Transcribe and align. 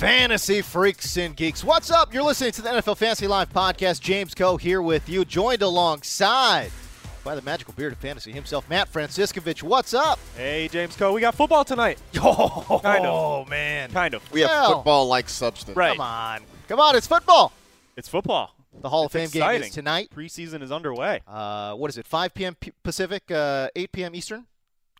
Fantasy 0.00 0.62
freaks 0.62 1.18
and 1.18 1.36
geeks. 1.36 1.62
What's 1.62 1.90
up? 1.90 2.14
You're 2.14 2.22
listening 2.22 2.52
to 2.52 2.62
the 2.62 2.70
NFL 2.70 2.96
Fantasy 2.96 3.26
Live 3.26 3.52
podcast. 3.52 4.00
James 4.00 4.34
Koh 4.34 4.56
here 4.56 4.80
with 4.80 5.06
you, 5.10 5.26
joined 5.26 5.60
alongside 5.60 6.70
by 7.22 7.34
the 7.34 7.42
magical 7.42 7.74
beard 7.74 7.92
of 7.92 7.98
fantasy 7.98 8.32
himself, 8.32 8.66
Matt 8.70 8.90
Franciscovich. 8.90 9.62
What's 9.62 9.92
up? 9.92 10.18
Hey, 10.38 10.68
James 10.72 10.96
Koh. 10.96 11.12
We 11.12 11.20
got 11.20 11.34
football 11.34 11.66
tonight. 11.66 11.98
Oh, 12.18 12.80
Kind 12.82 13.04
of. 13.04 13.46
man. 13.50 13.90
Kind 13.90 14.14
of. 14.14 14.22
We 14.32 14.40
have 14.40 14.48
Well- 14.48 14.76
football-like 14.76 15.28
substance. 15.28 15.76
Right. 15.76 15.90
Come 15.92 16.00
on. 16.00 16.40
Come 16.66 16.80
on, 16.80 16.96
it's 16.96 17.06
football. 17.06 17.52
It's 17.98 18.08
football. 18.08 18.54
The 18.80 18.88
Hall 18.88 19.04
of 19.04 19.14
It's 19.14 19.30
Fame 19.34 19.42
game 19.42 19.62
is 19.64 19.70
tonight. 19.70 20.08
Preseason 20.16 20.62
is 20.62 20.72
underway. 20.72 21.20
Uh, 21.28 21.74
what 21.74 21.90
is 21.90 21.98
it, 21.98 22.06
5 22.06 22.32
p.m. 22.32 22.54
P- 22.54 22.72
Pacific, 22.82 23.30
uh, 23.30 23.68
8 23.76 23.92
p.m. 23.92 24.14
Eastern? 24.14 24.46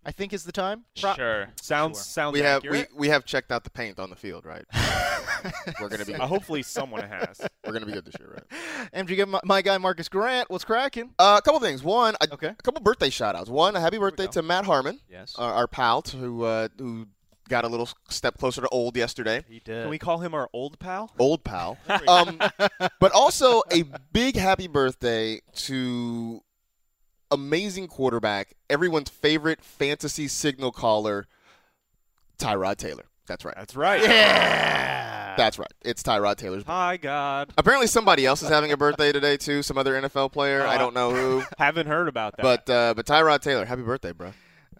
I 0.04 0.12
think 0.12 0.32
is 0.32 0.44
the 0.44 0.52
time. 0.52 0.84
Pro- 1.00 1.14
Sure. 1.14 1.48
Sounds 1.60 1.98
Sure. 1.98 2.04
sounds 2.04 2.32
We 2.34 2.40
have 2.40 2.62
we, 2.62 2.84
we 2.96 3.08
have 3.08 3.24
checked 3.24 3.52
out 3.52 3.64
the 3.64 3.70
paint 3.70 3.98
on 3.98 4.08
the 4.10 4.16
field, 4.16 4.46
right? 4.46 4.64
we're 5.80 5.88
gonna 5.88 6.04
be 6.04 6.14
Uh, 6.14 6.26
hopefully 6.26 6.62
someone 6.62 7.02
has. 7.02 7.40
we're 7.66 7.72
gonna 7.72 7.86
be 7.86 7.92
good 7.92 8.04
this 8.04 8.14
year, 8.18 8.42
right? 8.50 9.06
MG, 9.06 9.26
my, 9.28 9.40
my 9.44 9.62
guy 9.62 9.76
Marcus 9.78 10.08
Grant. 10.08 10.50
What's 10.50 10.64
cracking? 10.64 11.10
Uh, 11.18 11.36
a 11.38 11.42
couple 11.42 11.60
things. 11.60 11.82
One, 11.82 12.14
a, 12.20 12.32
Okay. 12.34 12.48
a 12.48 12.54
couple 12.62 12.80
birthday 12.82 13.10
shout 13.10 13.34
outs. 13.36 13.50
One, 13.50 13.76
a 13.76 13.80
happy 13.80 13.98
birthday 13.98 14.26
to 14.28 14.42
Matt 14.42 14.64
Harmon, 14.64 15.00
Yes. 15.10 15.34
our, 15.36 15.52
our 15.52 15.66
pal, 15.66 16.02
t- 16.02 16.16
who 16.18 16.44
uh, 16.44 16.68
who 16.78 17.06
got 17.48 17.64
a 17.64 17.68
little 17.68 17.88
step 18.08 18.38
closer 18.38 18.60
to 18.60 18.68
old 18.68 18.96
yesterday. 18.96 19.44
he 19.48 19.58
did. 19.60 19.82
Can 19.82 19.90
we 19.90 19.98
call 19.98 20.18
him 20.18 20.34
our 20.34 20.48
old 20.52 20.78
pal? 20.78 21.10
Old 21.18 21.42
pal. 21.44 21.76
um, 22.08 22.38
but 23.00 23.12
also 23.12 23.62
a 23.72 23.82
big 24.12 24.36
happy 24.36 24.68
birthday 24.68 25.40
to 25.54 26.40
amazing 27.30 27.88
quarterback, 27.88 28.54
everyone's 28.68 29.08
favorite 29.10 29.62
fantasy 29.62 30.28
signal 30.28 30.72
caller, 30.72 31.26
Tyrod 32.38 32.76
Taylor. 32.76 33.04
That's 33.26 33.44
right. 33.44 33.54
That's 33.56 33.76
right. 33.76 34.00
yeah. 34.02 35.34
That's 35.36 35.58
right. 35.58 35.72
It's 35.84 36.02
Tyrod 36.02 36.36
Taylor's 36.36 36.64
Hi, 36.64 36.96
God. 36.96 37.52
Apparently, 37.56 37.86
somebody 37.86 38.26
else 38.26 38.42
is 38.42 38.48
having 38.48 38.72
a 38.72 38.76
birthday 38.76 39.12
today 39.12 39.36
too. 39.36 39.62
Some 39.62 39.78
other 39.78 40.00
NFL 40.00 40.32
player. 40.32 40.62
I 40.66 40.74
Uh, 40.74 40.78
don't 40.78 40.94
know 40.94 41.10
who, 41.14 41.42
Haven't 41.58 41.86
heard 41.86 42.08
about 42.08 42.36
that. 42.36 42.42
but 42.42 42.68
uh, 42.70 42.94
but 42.94 43.06
Tyrod 43.06 43.40
Taylor, 43.40 43.64
happy 43.64 43.82
birthday, 43.82 44.12
bro. 44.12 44.32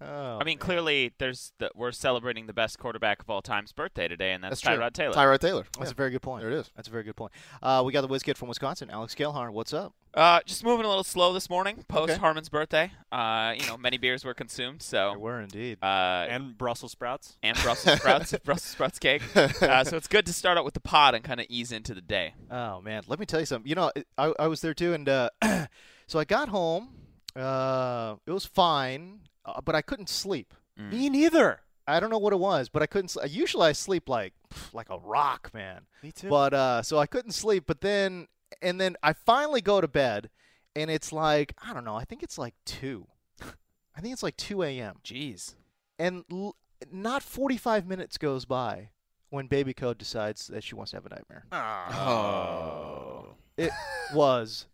Oh, 0.02 0.38
I 0.40 0.44
mean, 0.44 0.56
clearly, 0.58 1.12
there's 1.18 1.52
the, 1.58 1.70
we're 1.74 1.92
celebrating 1.92 2.46
the 2.46 2.54
best 2.54 2.78
quarterback 2.78 3.20
of 3.20 3.28
all 3.28 3.42
time's 3.42 3.70
birthday 3.72 4.08
today, 4.08 4.32
and 4.32 4.42
that's, 4.42 4.60
That's 4.62 4.76
true. 4.76 4.82
Tyrod 4.84 4.92
Taylor. 4.94 5.14
Tyrod 5.14 5.38
Taylor. 5.40 5.66
That's 5.78 5.90
Yeah. 5.90 5.92
a 5.92 5.94
very 5.94 6.10
good 6.10 6.22
point. 6.22 6.40
There 6.42 6.50
it 6.50 6.56
is. 6.56 6.70
That's 6.74 6.88
a 6.88 6.90
very 6.90 7.04
good 7.04 7.16
point. 7.16 7.32
Uh, 7.62 7.82
we 7.84 7.92
got 7.92 8.00
the 8.00 8.06
whiz 8.08 8.22
kid 8.22 8.38
from 8.38 8.48
Wisconsin, 8.48 8.90
Alex 8.90 9.14
Gelhar. 9.14 9.50
What's 9.52 9.74
up? 9.74 9.92
Uh, 10.12 10.40
just 10.44 10.64
moving 10.64 10.84
a 10.84 10.88
little 10.88 11.04
slow 11.04 11.32
this 11.32 11.48
morning, 11.48 11.84
post 11.86 12.10
Okay. 12.12 12.18
Harmon's 12.20 12.48
birthday. 12.48 12.90
Uh, 13.12 13.54
you 13.56 13.64
know, 13.68 13.76
many 13.76 13.96
beers 13.96 14.24
were 14.24 14.34
consumed, 14.34 14.82
so 14.82 15.16
were 15.16 15.40
indeed. 15.40 15.78
uh, 15.82 16.26
and 16.28 16.58
Brussels 16.58 16.90
sprouts. 16.92 17.36
and 17.44 17.56
Brussels 17.58 17.98
sprouts, 18.00 18.34
Brussels 18.44 18.70
sprouts 18.72 18.98
cake. 18.98 19.22
Uh, 19.62 19.84
so 19.84 19.96
it's 19.96 20.08
good 20.08 20.26
to 20.26 20.32
start 20.32 20.58
out 20.58 20.64
with 20.64 20.74
the 20.74 20.80
pod 20.80 21.14
and 21.14 21.22
kind 21.22 21.38
of 21.38 21.46
ease 21.48 21.70
into 21.70 21.94
the 21.94 22.00
day. 22.00 22.34
Oh 22.50 22.80
man, 22.80 23.02
let 23.06 23.20
me 23.20 23.26
tell 23.26 23.38
you 23.40 23.46
something. 23.46 23.68
You 23.68 23.76
know, 23.76 23.92
I, 24.18 24.32
I 24.38 24.46
was 24.48 24.60
there 24.62 24.74
too, 24.74 24.94
and 24.94 25.08
uh, 25.08 25.30
so 26.08 26.18
I 26.18 26.24
got 26.24 26.48
home. 26.48 26.88
Uh, 27.36 28.16
it 28.26 28.32
was 28.32 28.44
fine, 28.46 29.20
uh, 29.44 29.60
but 29.64 29.74
I 29.76 29.82
couldn't 29.82 30.08
sleep. 30.08 30.54
Me 30.76 31.08
neither. 31.10 31.60
I 31.86 32.00
don't 32.00 32.08
know 32.10 32.18
what 32.18 32.32
it 32.32 32.38
was, 32.38 32.68
but 32.68 32.82
I 32.82 32.86
couldn't. 32.86 33.08
Sl- 33.10 33.26
usually, 33.26 33.66
I 33.68 33.72
sleep 33.72 34.08
like 34.08 34.32
like 34.72 34.88
a 34.90 34.98
rock, 34.98 35.50
man. 35.54 35.82
Me 36.02 36.10
too. 36.10 36.28
But 36.30 36.52
uh, 36.54 36.82
so 36.82 36.98
I 36.98 37.06
couldn't 37.06 37.32
sleep. 37.32 37.64
But 37.66 37.80
then, 37.82 38.26
and 38.62 38.80
then 38.80 38.96
I 39.02 39.12
finally 39.12 39.60
go 39.60 39.80
to 39.80 39.88
bed, 39.88 40.30
and 40.76 40.90
it's 40.90 41.12
like 41.12 41.54
I 41.66 41.72
don't 41.74 41.84
know. 41.84 41.96
I 41.96 42.04
think 42.04 42.22
it's 42.22 42.38
like 42.38 42.54
two. 42.64 43.06
I 43.42 44.00
think 44.00 44.12
it's 44.12 44.22
like 44.22 44.36
two 44.36 44.62
a.m. 44.62 44.96
Jeez. 45.04 45.54
And 45.98 46.24
l- 46.30 46.56
not 46.90 47.22
forty-five 47.22 47.86
minutes 47.86 48.18
goes 48.18 48.44
by 48.44 48.90
when 49.30 49.46
Baby 49.46 49.72
Code 49.74 49.98
decides 49.98 50.48
that 50.48 50.64
she 50.64 50.74
wants 50.74 50.90
to 50.90 50.96
have 50.96 51.06
a 51.06 51.10
nightmare. 51.10 51.44
Oh. 51.52 53.34
It 53.56 53.70
was 54.14 54.66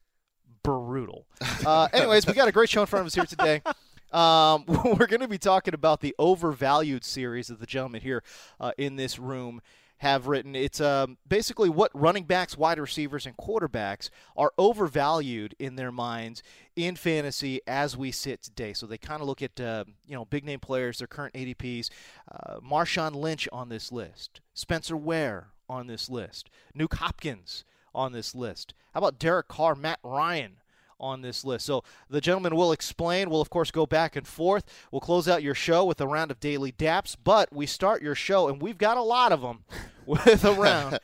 brutal. 0.62 1.26
Uh, 1.64 1.88
anyways, 1.92 2.26
we 2.26 2.32
got 2.32 2.48
a 2.48 2.52
great 2.52 2.68
show 2.68 2.80
in 2.80 2.86
front 2.86 3.02
of 3.02 3.06
us 3.06 3.14
here 3.14 3.26
today. 3.26 3.62
Um, 4.12 4.64
we're 4.68 5.08
going 5.08 5.20
to 5.20 5.28
be 5.28 5.36
talking 5.36 5.74
about 5.74 6.00
the 6.00 6.14
overvalued 6.18 7.04
series 7.04 7.50
of 7.50 7.58
the 7.58 7.66
gentlemen 7.66 8.00
here 8.00 8.22
uh, 8.60 8.70
in 8.78 8.94
this 8.94 9.18
room 9.18 9.60
have 9.98 10.26
written. 10.26 10.54
It's 10.54 10.80
um, 10.80 11.16
basically 11.26 11.68
what 11.68 11.90
running 11.94 12.24
backs, 12.24 12.56
wide 12.56 12.78
receivers, 12.78 13.26
and 13.26 13.36
quarterbacks 13.36 14.10
are 14.36 14.52
overvalued 14.58 15.54
in 15.58 15.76
their 15.76 15.92
minds 15.92 16.42
in 16.74 16.96
fantasy 16.96 17.60
as 17.66 17.96
we 17.96 18.10
sit 18.10 18.42
today. 18.42 18.72
So 18.72 18.86
they 18.86 18.98
kind 18.98 19.20
of 19.20 19.26
look 19.26 19.42
at 19.42 19.58
uh, 19.60 19.84
you 20.06 20.14
know 20.14 20.24
big 20.24 20.44
name 20.44 20.60
players, 20.60 20.98
their 20.98 21.06
current 21.06 21.34
ADPs. 21.34 21.88
Uh, 22.30 22.60
Marshawn 22.60 23.14
Lynch 23.14 23.48
on 23.52 23.68
this 23.68 23.90
list, 23.90 24.40
Spencer 24.54 24.96
Ware 24.96 25.48
on 25.68 25.86
this 25.86 26.08
list, 26.10 26.50
Nuke 26.76 26.94
Hopkins 26.94 27.64
on 27.94 28.12
this 28.12 28.34
list. 28.34 28.74
How 28.92 28.98
about 28.98 29.18
Derek 29.18 29.48
Carr, 29.48 29.74
Matt 29.74 29.98
Ryan? 30.02 30.58
On 30.98 31.22
this 31.22 31.44
list. 31.44 31.66
So 31.66 31.84
the 32.08 32.20
gentleman 32.20 32.56
will 32.56 32.72
explain. 32.72 33.30
We'll, 33.30 33.40
of 33.40 33.50
course, 33.50 33.70
go 33.70 33.86
back 33.86 34.16
and 34.16 34.26
forth. 34.26 34.64
We'll 34.90 35.00
close 35.00 35.28
out 35.28 35.42
your 35.42 35.54
show 35.54 35.84
with 35.84 36.00
a 36.00 36.06
round 36.06 36.30
of 36.30 36.40
daily 36.40 36.72
daps, 36.72 37.16
but 37.22 37.52
we 37.52 37.66
start 37.66 38.02
your 38.02 38.14
show, 38.14 38.48
and 38.48 38.60
we've 38.60 38.78
got 38.78 38.96
a 38.96 39.02
lot 39.02 39.32
of 39.32 39.40
them, 39.42 39.64
with 40.06 40.44
a 40.44 40.52
round 40.52 40.98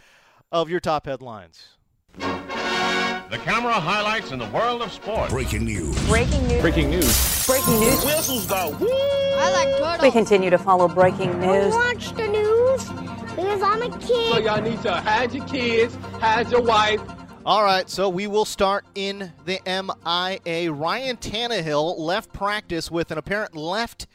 of 0.51 0.69
your 0.71 0.81
top 0.81 1.07
headlines. 1.07 1.77
The 2.19 3.39
camera 3.39 3.73
highlights 3.73 4.31
in 4.31 4.39
the 4.39 4.49
world 4.51 4.83
of 4.83 4.93
sports. 4.93 5.33
Breaking 5.33 5.65
news. 5.65 5.97
Breaking 6.07 6.47
news. 6.49 6.61
Breaking 6.61 6.91
news. 6.91 7.47
Breaking 7.47 7.81
news. 7.81 8.05
Whistles 8.05 8.47
go 8.47 8.77
woo! 8.79 8.87
I 8.91 9.51
like 9.53 9.79
turtles. 9.79 10.03
We 10.03 10.11
continue 10.11 10.51
to 10.51 10.59
follow 10.59 10.87
breaking 10.87 11.41
news. 11.41 11.73
watch 11.73 12.13
the 12.13 12.29
news 12.29 12.85
because 13.31 13.63
I'm 13.63 13.81
a 13.81 13.99
kid. 13.99 14.33
So 14.33 14.39
y'all 14.39 14.61
need 14.61 14.83
to 14.83 14.93
hide 14.93 15.33
your 15.33 15.47
kids, 15.47 15.95
hide 16.21 16.51
your 16.51 16.61
wife. 16.61 17.01
All 17.45 17.65
right, 17.65 17.91
so 17.91 18.09
we 18.09 18.29
will 18.29 18.45
start 18.45 18.85
in 18.95 19.33
the 19.45 19.59
MIA. 19.67 20.73
Ryan 20.73 21.17
Tannehill 21.17 21.99
left 21.99 22.33
practice 22.33 22.89
with 22.89 23.11
an 23.11 23.19
apparent 23.19 23.57
left 23.57 24.07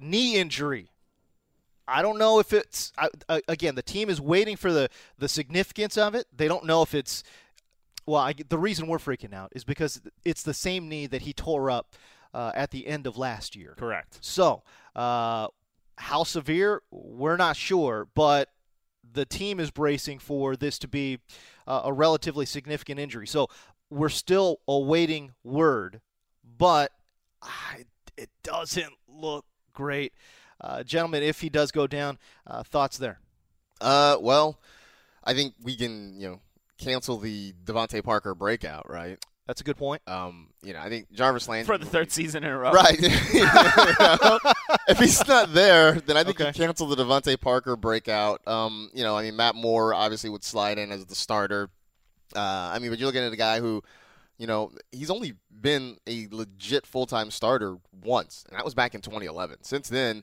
knee 0.00 0.36
injury. 0.36 0.88
I 1.86 2.00
don't 2.00 2.18
know 2.18 2.38
if 2.38 2.54
it's 2.54 2.90
I, 2.96 3.10
I, 3.28 3.42
again 3.46 3.74
the 3.74 3.82
team 3.82 4.08
is 4.08 4.22
waiting 4.22 4.56
for 4.56 4.72
the 4.72 4.88
the 5.18 5.28
significance 5.28 5.98
of 5.98 6.14
it. 6.14 6.26
They 6.34 6.48
don't 6.48 6.64
know 6.64 6.80
if 6.80 6.94
it's 6.94 7.22
well. 8.06 8.22
I, 8.22 8.32
the 8.48 8.58
reason 8.58 8.86
we're 8.86 8.96
freaking 8.96 9.34
out 9.34 9.52
is 9.54 9.64
because 9.64 10.00
it's 10.24 10.42
the 10.42 10.54
same 10.54 10.88
knee 10.88 11.06
that 11.06 11.22
he 11.22 11.34
tore 11.34 11.70
up 11.70 11.94
uh, 12.32 12.52
at 12.54 12.70
the 12.70 12.86
end 12.86 13.06
of 13.06 13.18
last 13.18 13.54
year. 13.54 13.74
Correct. 13.76 14.16
So, 14.22 14.62
uh, 14.96 15.48
how 15.98 16.24
severe? 16.24 16.80
We're 16.90 17.36
not 17.36 17.54
sure, 17.54 18.08
but 18.14 18.48
the 19.10 19.24
team 19.24 19.60
is 19.60 19.70
bracing 19.70 20.18
for 20.18 20.56
this 20.56 20.78
to 20.80 20.88
be 20.88 21.18
uh, 21.66 21.82
a 21.84 21.92
relatively 21.92 22.46
significant 22.46 22.98
injury. 22.98 23.26
So, 23.26 23.48
we're 23.92 24.08
still 24.08 24.60
awaiting 24.66 25.32
word, 25.44 26.00
but 26.58 26.92
ah, 27.42 27.74
it, 28.16 28.30
doesn't 28.42 28.94
look 29.06 29.44
great. 29.72 30.12
Uh, 30.60 30.82
gentlemen, 30.82 31.22
if 31.22 31.40
he 31.40 31.48
does 31.48 31.70
go 31.70 31.86
down, 31.86 32.18
uh, 32.46 32.62
thoughts 32.62 32.98
there? 32.98 33.20
Uh, 33.80 34.16
well, 34.20 34.58
I 35.24 35.34
think 35.34 35.54
we 35.62 35.76
can, 35.76 36.18
you 36.18 36.28
know, 36.28 36.40
cancel 36.78 37.18
the 37.18 37.52
DeVante 37.64 38.02
Parker 38.02 38.34
breakout, 38.34 38.88
right? 38.88 39.24
That's 39.46 39.60
a 39.60 39.64
good 39.64 39.76
point. 39.76 40.00
Um, 40.06 40.48
you 40.62 40.72
know, 40.72 40.78
I 40.80 40.88
think 40.88 41.10
Jarvis 41.12 41.48
Landry 41.48 41.66
for 41.76 41.78
the 41.78 41.90
third 41.90 42.12
season 42.12 42.44
in 42.44 42.50
a 42.50 42.58
row. 42.58 42.70
Right. 42.72 42.98
You 43.00 43.08
know, 43.44 44.38
if 44.88 44.98
he's 44.98 45.26
not 45.26 45.52
there, 45.52 45.94
then 46.00 46.16
I 46.16 46.22
think 46.24 46.40
Okay. 46.40 46.48
you 46.48 46.52
cancel 46.66 46.86
the 46.86 46.96
DeVante 46.96 47.40
Parker 47.40 47.76
breakout. 47.76 48.40
Um, 48.46 48.90
you 48.94 49.02
know, 49.02 49.16
I 49.16 49.22
mean, 49.24 49.36
Matt 49.36 49.54
Moore 49.56 49.94
obviously 49.94 50.30
would 50.30 50.44
slide 50.44 50.78
in 50.78 50.92
as 50.92 51.04
the 51.06 51.14
starter. 51.16 51.70
Uh, 52.36 52.70
I 52.72 52.78
mean, 52.78 52.90
but 52.90 52.98
you're 52.98 53.06
looking 53.06 53.22
at 53.22 53.32
a 53.32 53.36
guy 53.36 53.58
who, 53.60 53.82
you 54.38 54.46
know, 54.46 54.70
he's 54.92 55.10
only 55.10 55.34
been 55.60 55.98
a 56.06 56.28
legit 56.30 56.86
full 56.86 57.06
time 57.06 57.30
starter 57.30 57.76
once, 58.04 58.44
and 58.48 58.56
that 58.56 58.64
was 58.64 58.74
back 58.74 58.94
in 58.94 59.00
2011. 59.00 59.58
Since 59.62 59.88
then, 59.88 60.22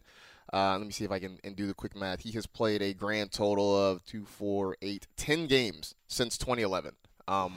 uh, 0.53 0.77
let 0.77 0.85
me 0.87 0.91
see 0.93 1.03
if 1.03 1.11
I 1.11 1.19
can 1.19 1.39
and 1.43 1.55
do 1.57 1.67
the 1.67 1.73
quick 1.73 1.95
math. 1.95 2.21
He 2.21 2.31
has 2.31 2.47
played 2.47 2.81
a 2.81 2.93
grand 2.93 3.31
total 3.33 3.77
of 3.77 4.03
two, 4.05 4.25
four, 4.25 4.77
eight, 4.81 5.07
ten 5.17 5.45
games 5.45 5.93
since 6.07 6.37
2011. 6.37 6.93
Um, 7.27 7.55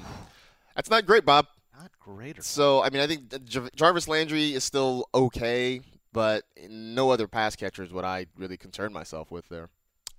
that's 0.74 0.90
not 0.90 1.06
great, 1.06 1.24
Bob. 1.24 1.46
Not 1.78 1.90
great. 1.98 2.42
So 2.42 2.82
I 2.82 2.90
mean, 2.90 3.00
I 3.02 3.06
think 3.06 3.44
Jar- 3.46 3.70
Jarvis 3.74 4.08
Landry 4.08 4.52
is 4.52 4.64
still 4.64 5.08
okay, 5.14 5.80
but 6.12 6.44
no 6.68 7.10
other 7.10 7.26
pass 7.28 7.56
catcher 7.56 7.82
is 7.82 7.92
what 7.92 8.04
I 8.04 8.26
really 8.36 8.56
concern 8.56 8.92
myself 8.92 9.30
with 9.30 9.48
there. 9.48 9.70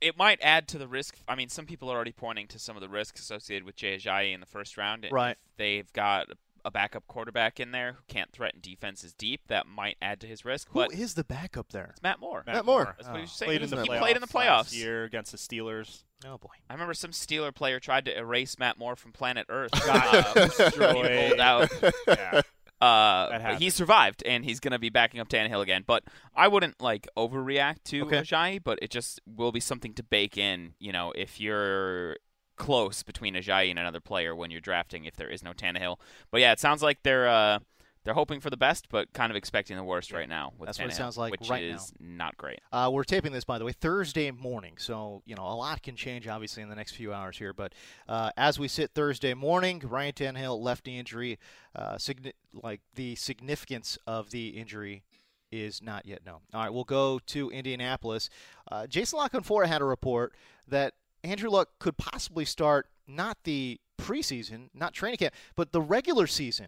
It 0.01 0.17
might 0.17 0.39
add 0.41 0.67
to 0.69 0.77
the 0.77 0.88
risk. 0.88 1.17
I 1.29 1.35
mean, 1.35 1.47
some 1.47 1.65
people 1.65 1.89
are 1.89 1.95
already 1.95 2.11
pointing 2.11 2.47
to 2.47 2.59
some 2.59 2.75
of 2.75 2.81
the 2.81 2.89
risks 2.89 3.21
associated 3.21 3.63
with 3.65 3.77
Jay 3.77 3.95
Ajayi 3.97 4.33
in 4.33 4.41
the 4.41 4.45
first 4.45 4.75
round. 4.75 5.05
And 5.05 5.13
Right. 5.13 5.38
if 5.41 5.55
they've 5.57 5.94
got 5.94 6.27
a 6.65 6.71
backup 6.71 7.06
quarterback 7.07 7.60
in 7.60 7.71
there 7.71 7.94
who 7.94 8.04
can't 8.07 8.31
threaten 8.31 8.60
defenses 8.62 9.13
deep. 9.13 9.42
That 9.48 9.68
might 9.68 9.98
add 10.01 10.19
to 10.21 10.27
his 10.27 10.45
risk. 10.45 10.69
Who 10.71 10.80
but 10.80 10.94
is 10.94 11.13
the 11.15 11.24
backup 11.24 11.71
there? 11.71 11.89
It's 11.92 12.01
Matt 12.04 12.19
Moore. 12.19 12.44
Matt 12.48 12.65
Moore. 12.65 12.95
That's 12.98 13.07
what 13.10 13.15
he 13.18 13.21
was 13.21 13.31
Oh. 13.31 13.36
saying. 13.36 13.48
Played 13.50 13.62
he 13.62 13.63
in 13.65 13.69
the 13.69 13.81
he 13.83 13.89
playoffs 13.89 14.00
played 14.00 14.15
in 14.15 14.21
the 14.21 14.38
last 14.38 14.69
playoffs 14.74 14.77
year 14.77 15.04
against 15.04 15.31
the 15.31 15.38
Steelers. 15.38 16.04
Oh 16.25 16.38
boy. 16.38 16.50
I 16.69 16.74
remember 16.74 16.94
some 16.94 17.12
Steeler 17.12 17.54
player 17.54 17.80
tried 17.80 18.06
to 18.06 18.18
erase 18.18 18.57
Matt 18.57 18.77
Moore 18.77 18.95
from 18.95 19.12
planet 19.12 19.45
Earth. 19.50 19.71
Got 19.86 20.38
uh, 20.38 20.45
destroyed. 20.48 21.33
he 21.33 21.39
out. 21.39 21.69
Yeah. 22.07 22.42
Uh, 22.81 23.30
That 23.38 23.62
he 23.62 23.69
survived, 23.69 24.24
and 24.25 24.44
he's 24.44 24.59
going 24.59 24.74
to 24.74 24.80
be 24.80 24.89
backing 24.89 25.21
up 25.21 25.30
Tannehill 25.30 25.62
again. 25.62 25.83
But 25.88 26.04
I 26.36 26.50
wouldn't 26.50 26.81
like 26.81 27.07
overreact 27.18 27.83
to 27.86 28.01
Okay. 28.04 28.18
Ajayi, 28.21 28.62
but 28.63 28.80
it 28.81 28.89
just 28.89 29.21
will 29.25 29.51
be 29.54 29.62
something 29.62 29.94
to 29.94 30.04
bake 30.04 30.38
in. 30.38 30.74
You 30.80 30.92
know, 30.92 31.13
if 31.16 31.39
you're 31.39 32.18
close 32.55 33.03
between 33.03 33.35
Ajayi 33.35 33.69
and 33.69 33.79
another 33.79 34.00
player 34.00 34.35
when 34.35 34.51
you're 34.51 34.61
drafting, 34.61 35.05
if 35.05 35.15
there 35.15 35.29
is 35.29 35.44
no 35.44 35.51
Tannehill. 35.51 35.97
But 36.31 36.41
yeah, 36.41 36.51
it 36.51 36.59
sounds 36.59 36.83
like 36.83 37.03
they're 37.03 37.27
uh, 37.27 37.59
they're 38.03 38.13
hoping 38.13 38.39
for 38.39 38.50
the 38.50 38.57
best, 38.57 38.89
but 38.89 39.13
kind 39.13 39.31
of 39.31 39.38
expecting 39.38 39.77
the 39.77 39.83
worst 39.83 40.11
right 40.11 40.27
now. 40.27 40.51
With 40.57 40.67
That's 40.67 40.79
what 40.79 40.89
it 40.89 40.94
sounds 40.94 41.17
like 41.17 41.31
which 41.31 41.50
right 41.50 41.63
is 41.63 41.94
not 42.00 42.35
great. 42.38 42.59
Uh, 42.71 42.89
we're 42.91 43.03
taping 43.05 43.31
this, 43.31 43.45
by 43.45 43.57
the 43.57 43.65
way, 43.65 43.71
Thursday 43.71 44.29
morning. 44.31 44.73
So, 44.77 45.21
you 45.25 45.35
know, 45.35 45.44
a 45.44 45.55
lot 45.55 45.81
can 45.81 45.95
change, 45.95 46.27
obviously, 46.27 46.63
in 46.63 46.69
the 46.69 46.75
next 46.75 46.95
few 46.95 47.13
hours 47.13 47.38
here. 47.38 47.53
But 47.53 47.73
uh, 48.07 48.31
as 48.35 48.59
we 48.59 48.67
sit 48.67 48.91
Thursday 48.94 49.33
morning, 49.33 49.81
Ryan 49.83 50.13
Tannehill, 50.13 50.59
left 50.61 50.85
knee 50.85 50.99
injury, 50.99 51.39
uh, 51.75 51.95
signi- 51.95 52.33
like 52.53 52.81
the 52.95 53.15
significance 53.15 53.97
of 54.06 54.31
the 54.31 54.49
injury 54.49 55.03
is 55.49 55.81
not 55.81 56.06
yet 56.06 56.25
known. 56.25 56.39
All 56.53 56.61
right, 56.61 56.73
we'll 56.73 56.83
go 56.83 57.19
to 57.27 57.49
Indianapolis. 57.51 58.29
Uh, 58.69 58.88
Jason 58.88 59.19
La 59.19 59.29
Canfora 59.29 59.67
had 59.67 59.81
a 59.81 59.85
report 59.85 60.33
that 60.67 60.94
Andrew 61.23 61.49
Luck 61.49 61.69
could 61.79 61.97
possibly 61.97 62.45
start 62.45 62.87
not 63.07 63.37
the 63.43 63.79
preseason, 63.97 64.69
not 64.73 64.93
training 64.93 65.17
camp, 65.17 65.33
but 65.55 65.71
the 65.71 65.81
regular 65.81 66.27
season 66.27 66.67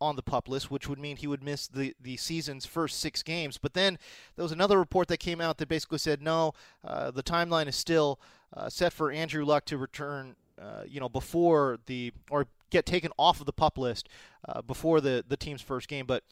on 0.00 0.16
the 0.16 0.22
pup 0.22 0.48
list, 0.48 0.70
which 0.70 0.88
would 0.88 0.98
mean 0.98 1.16
he 1.16 1.26
would 1.26 1.42
miss 1.42 1.66
the, 1.68 1.94
the 2.00 2.16
season's 2.16 2.66
first 2.66 3.00
six 3.00 3.22
games. 3.22 3.58
But 3.58 3.74
then 3.74 3.98
there 4.36 4.42
was 4.42 4.52
another 4.52 4.78
report 4.78 5.08
that 5.08 5.18
came 5.18 5.40
out 5.40 5.58
that 5.58 5.68
basically 5.68 5.98
said 5.98 6.20
no, 6.20 6.52
uh, 6.84 7.10
the 7.10 7.22
timeline 7.22 7.68
is 7.68 7.76
still 7.76 8.20
uh, 8.54 8.68
set 8.68 8.92
for 8.92 9.10
Andrew 9.10 9.44
Luck 9.44 9.64
to 9.66 9.78
return, 9.78 10.36
uh, 10.60 10.82
you 10.86 11.00
know, 11.00 11.08
before 11.08 11.78
the 11.86 12.12
or 12.30 12.46
get 12.70 12.86
taken 12.86 13.12
off 13.18 13.40
of 13.40 13.46
the 13.46 13.52
pup 13.52 13.78
list 13.78 14.08
uh, 14.48 14.62
before 14.62 15.00
the 15.00 15.24
the 15.26 15.36
team's 15.36 15.62
first 15.62 15.88
game. 15.88 16.06
But 16.06 16.24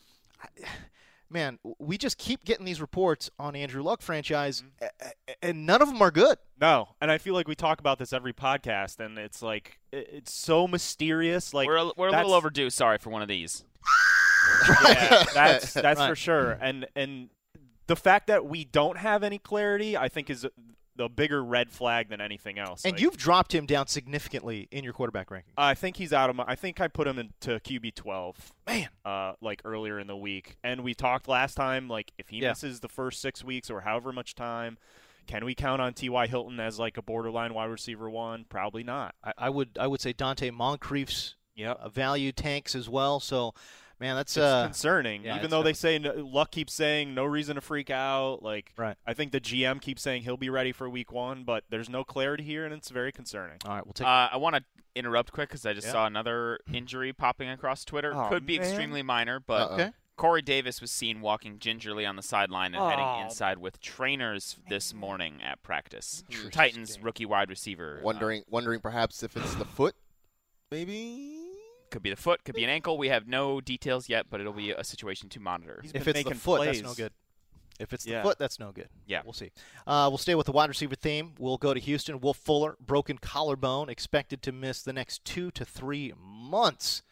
man, 1.32 1.58
we 1.78 1.98
just 1.98 2.18
keep 2.18 2.44
getting 2.44 2.64
these 2.64 2.80
reports 2.80 3.30
on 3.38 3.56
Andrew 3.56 3.82
Luck 3.82 4.02
franchise, 4.02 4.62
mm-hmm. 4.62 4.84
a- 5.00 5.30
a- 5.30 5.44
and 5.44 5.66
none 5.66 5.82
of 5.82 5.88
them 5.88 6.00
are 6.02 6.10
good. 6.10 6.38
No, 6.60 6.90
and 7.00 7.10
I 7.10 7.18
feel 7.18 7.34
like 7.34 7.48
we 7.48 7.54
talk 7.54 7.80
about 7.80 7.98
this 7.98 8.12
every 8.12 8.32
podcast, 8.32 9.00
and 9.00 9.18
it's 9.18 9.42
like 9.42 9.80
it's 9.92 10.32
so 10.32 10.68
mysterious. 10.68 11.52
Like 11.54 11.66
we're 11.66 11.76
a, 11.76 11.90
we're 11.96 12.08
a 12.08 12.12
little 12.12 12.34
overdue. 12.34 12.70
Sorry 12.70 12.98
for 12.98 13.10
one 13.10 13.22
of 13.22 13.28
these. 13.28 13.64
yeah, 14.84 15.24
that's 15.34 15.72
that's 15.72 16.04
for 16.04 16.14
sure. 16.14 16.58
And 16.60 16.86
and 16.94 17.30
the 17.86 17.96
fact 17.96 18.28
that 18.28 18.46
we 18.46 18.64
don't 18.64 18.98
have 18.98 19.22
any 19.22 19.38
clarity, 19.38 19.96
I 19.96 20.08
think, 20.08 20.30
is 20.30 20.46
the 20.96 21.08
bigger 21.08 21.42
red 21.42 21.70
flag 21.70 22.08
than 22.10 22.20
anything 22.20 22.58
else. 22.58 22.84
And 22.84 22.92
Like, 22.92 23.00
you've 23.00 23.16
dropped 23.16 23.54
him 23.54 23.64
down 23.66 23.86
significantly 23.86 24.68
in 24.70 24.84
your 24.84 24.92
quarterback 24.92 25.30
ranking. 25.30 25.52
I 25.56 25.74
think 25.74 25.96
he's 25.96 26.12
out 26.12 26.28
of 26.30 26.36
my. 26.36 26.44
I 26.46 26.54
think 26.54 26.80
I 26.80 26.88
put 26.88 27.06
him 27.06 27.18
into 27.18 27.58
QB 27.60 27.94
twelve. 27.94 28.52
Man. 28.66 28.88
uh, 29.04 29.32
like 29.40 29.62
earlier 29.64 29.98
in 29.98 30.06
the 30.06 30.16
week, 30.16 30.56
and 30.62 30.82
we 30.82 30.94
talked 30.94 31.28
last 31.28 31.54
time. 31.54 31.88
Like 31.88 32.12
if 32.18 32.28
he 32.28 32.38
Yeah. 32.38 32.50
misses 32.50 32.80
the 32.80 32.88
first 32.88 33.20
six 33.20 33.42
weeks 33.42 33.70
or 33.70 33.80
however 33.80 34.12
much 34.12 34.34
time, 34.34 34.76
can 35.26 35.44
we 35.44 35.54
count 35.54 35.80
on 35.80 35.94
T.Y. 35.94 36.26
Hilton 36.26 36.60
as 36.60 36.78
like 36.78 36.96
a 36.98 37.02
borderline 37.02 37.54
wide 37.54 37.70
receiver 37.70 38.10
one? 38.10 38.44
Probably 38.48 38.82
not. 38.82 39.14
I, 39.24 39.32
I 39.38 39.50
would 39.50 39.70
I 39.80 39.86
would 39.86 40.00
say 40.00 40.12
Donte 40.12 40.50
Moncrief's 40.52 41.36
uh, 41.64 41.88
value 41.88 42.32
tanks 42.32 42.74
as 42.74 42.88
well. 42.88 43.18
So, 43.20 43.54
man, 44.02 44.16
that's 44.16 44.36
It's 44.36 44.42
uh, 44.44 44.64
concerning, 44.64 45.22
yeah, 45.24 45.32
even 45.36 45.44
it's 45.46 45.50
though 45.50 45.62
they 45.62 45.72
say 45.72 45.98
no, 45.98 46.12
Luck 46.12 46.50
keeps 46.50 46.74
saying 46.74 47.14
no 47.14 47.24
reason 47.24 47.54
to 47.54 47.60
freak 47.62 47.88
out. 47.88 48.42
Like, 48.42 48.72
Right. 48.76 48.96
I 49.06 49.14
think 49.14 49.32
the 49.32 49.40
GM 49.40 49.80
keeps 49.80 50.02
saying 50.02 50.22
he'll 50.24 50.36
be 50.36 50.50
ready 50.50 50.72
for 50.72 50.90
Week 50.90 51.10
One, 51.12 51.44
but 51.44 51.64
there's 51.70 51.88
no 51.88 52.04
clarity 52.04 52.42
here, 52.44 52.64
and 52.64 52.74
it's 52.74 52.90
very 52.90 53.12
concerning. 53.12 53.58
all 53.64 53.74
right. 53.76 53.86
We'll 53.86 53.94
take. 53.94 54.06
Uh, 54.06 54.28
I 54.32 54.36
want 54.36 54.56
to 54.56 54.64
interrupt 54.94 55.32
quick 55.32 55.48
because 55.48 55.64
I 55.64 55.72
just 55.72 55.86
Yeah. 55.86 55.92
saw 55.92 56.06
another 56.06 56.58
injury 56.70 57.12
popping 57.14 57.48
across 57.48 57.84
Twitter. 57.84 58.12
Oh, 58.14 58.28
Could 58.28 58.44
be 58.44 58.58
man. 58.58 58.66
extremely 58.66 59.02
minor, 59.02 59.40
but 59.40 59.70
okay. 59.70 59.92
Corey 60.16 60.42
Davis 60.42 60.80
was 60.82 60.90
seen 60.90 61.20
walking 61.22 61.58
gingerly 61.58 62.04
on 62.04 62.16
the 62.16 62.22
sideline 62.22 62.74
and 62.74 62.82
Oh. 62.82 62.88
heading 62.90 63.24
inside 63.24 63.56
with 63.58 63.80
trainers 63.80 64.58
this 64.68 64.92
morning 64.92 65.40
at 65.42 65.62
practice. 65.62 66.22
Titans 66.50 66.98
rookie 67.00 67.24
wide 67.24 67.48
receiver. 67.48 67.98
uh, 68.00 68.04
Wondering, 68.04 68.42
wondering 68.48 68.80
perhaps 68.80 69.22
if 69.22 69.36
it's 69.36 69.54
the 69.54 69.64
foot, 69.64 69.94
maybe. 70.70 71.41
Could 71.92 72.02
be 72.02 72.10
the 72.10 72.16
foot, 72.16 72.42
could 72.44 72.56
be 72.56 72.64
an 72.64 72.70
ankle. 72.70 72.98
We 72.98 73.08
have 73.08 73.28
no 73.28 73.60
details 73.60 74.08
yet, 74.08 74.26
but 74.28 74.40
it'll 74.40 74.52
be 74.52 74.72
a 74.72 74.82
situation 74.82 75.28
to 75.28 75.38
monitor. 75.40 75.78
He's 75.82 75.92
if 75.92 76.08
it's 76.08 76.24
the 76.24 76.34
foot, 76.34 76.58
plays. 76.62 76.80
that's 76.82 76.98
no 76.98 77.04
good. 77.04 77.12
If 77.78 77.92
it's 77.92 78.04
the 78.04 78.10
Yeah. 78.12 78.22
foot, 78.22 78.38
that's 78.38 78.58
no 78.58 78.70
good. 78.72 78.88
Yeah. 79.06 79.22
We'll 79.24 79.32
see. 79.32 79.50
Uh, 79.86 80.06
we'll 80.10 80.18
stay 80.18 80.34
with 80.34 80.46
the 80.46 80.52
wide 80.52 80.68
receiver 80.68 80.94
theme. 80.94 81.34
We'll 81.38 81.56
go 81.58 81.72
to 81.74 81.80
Houston. 81.80 82.20
Will 82.20 82.34
Fuller, 82.34 82.76
broken 82.84 83.18
collarbone, 83.18 83.88
expected 83.88 84.42
to 84.42 84.52
miss 84.52 84.82
the 84.82 84.92
next 84.92 85.24
two 85.24 85.50
to 85.52 85.64
three 85.64 86.12
months. 86.18 87.02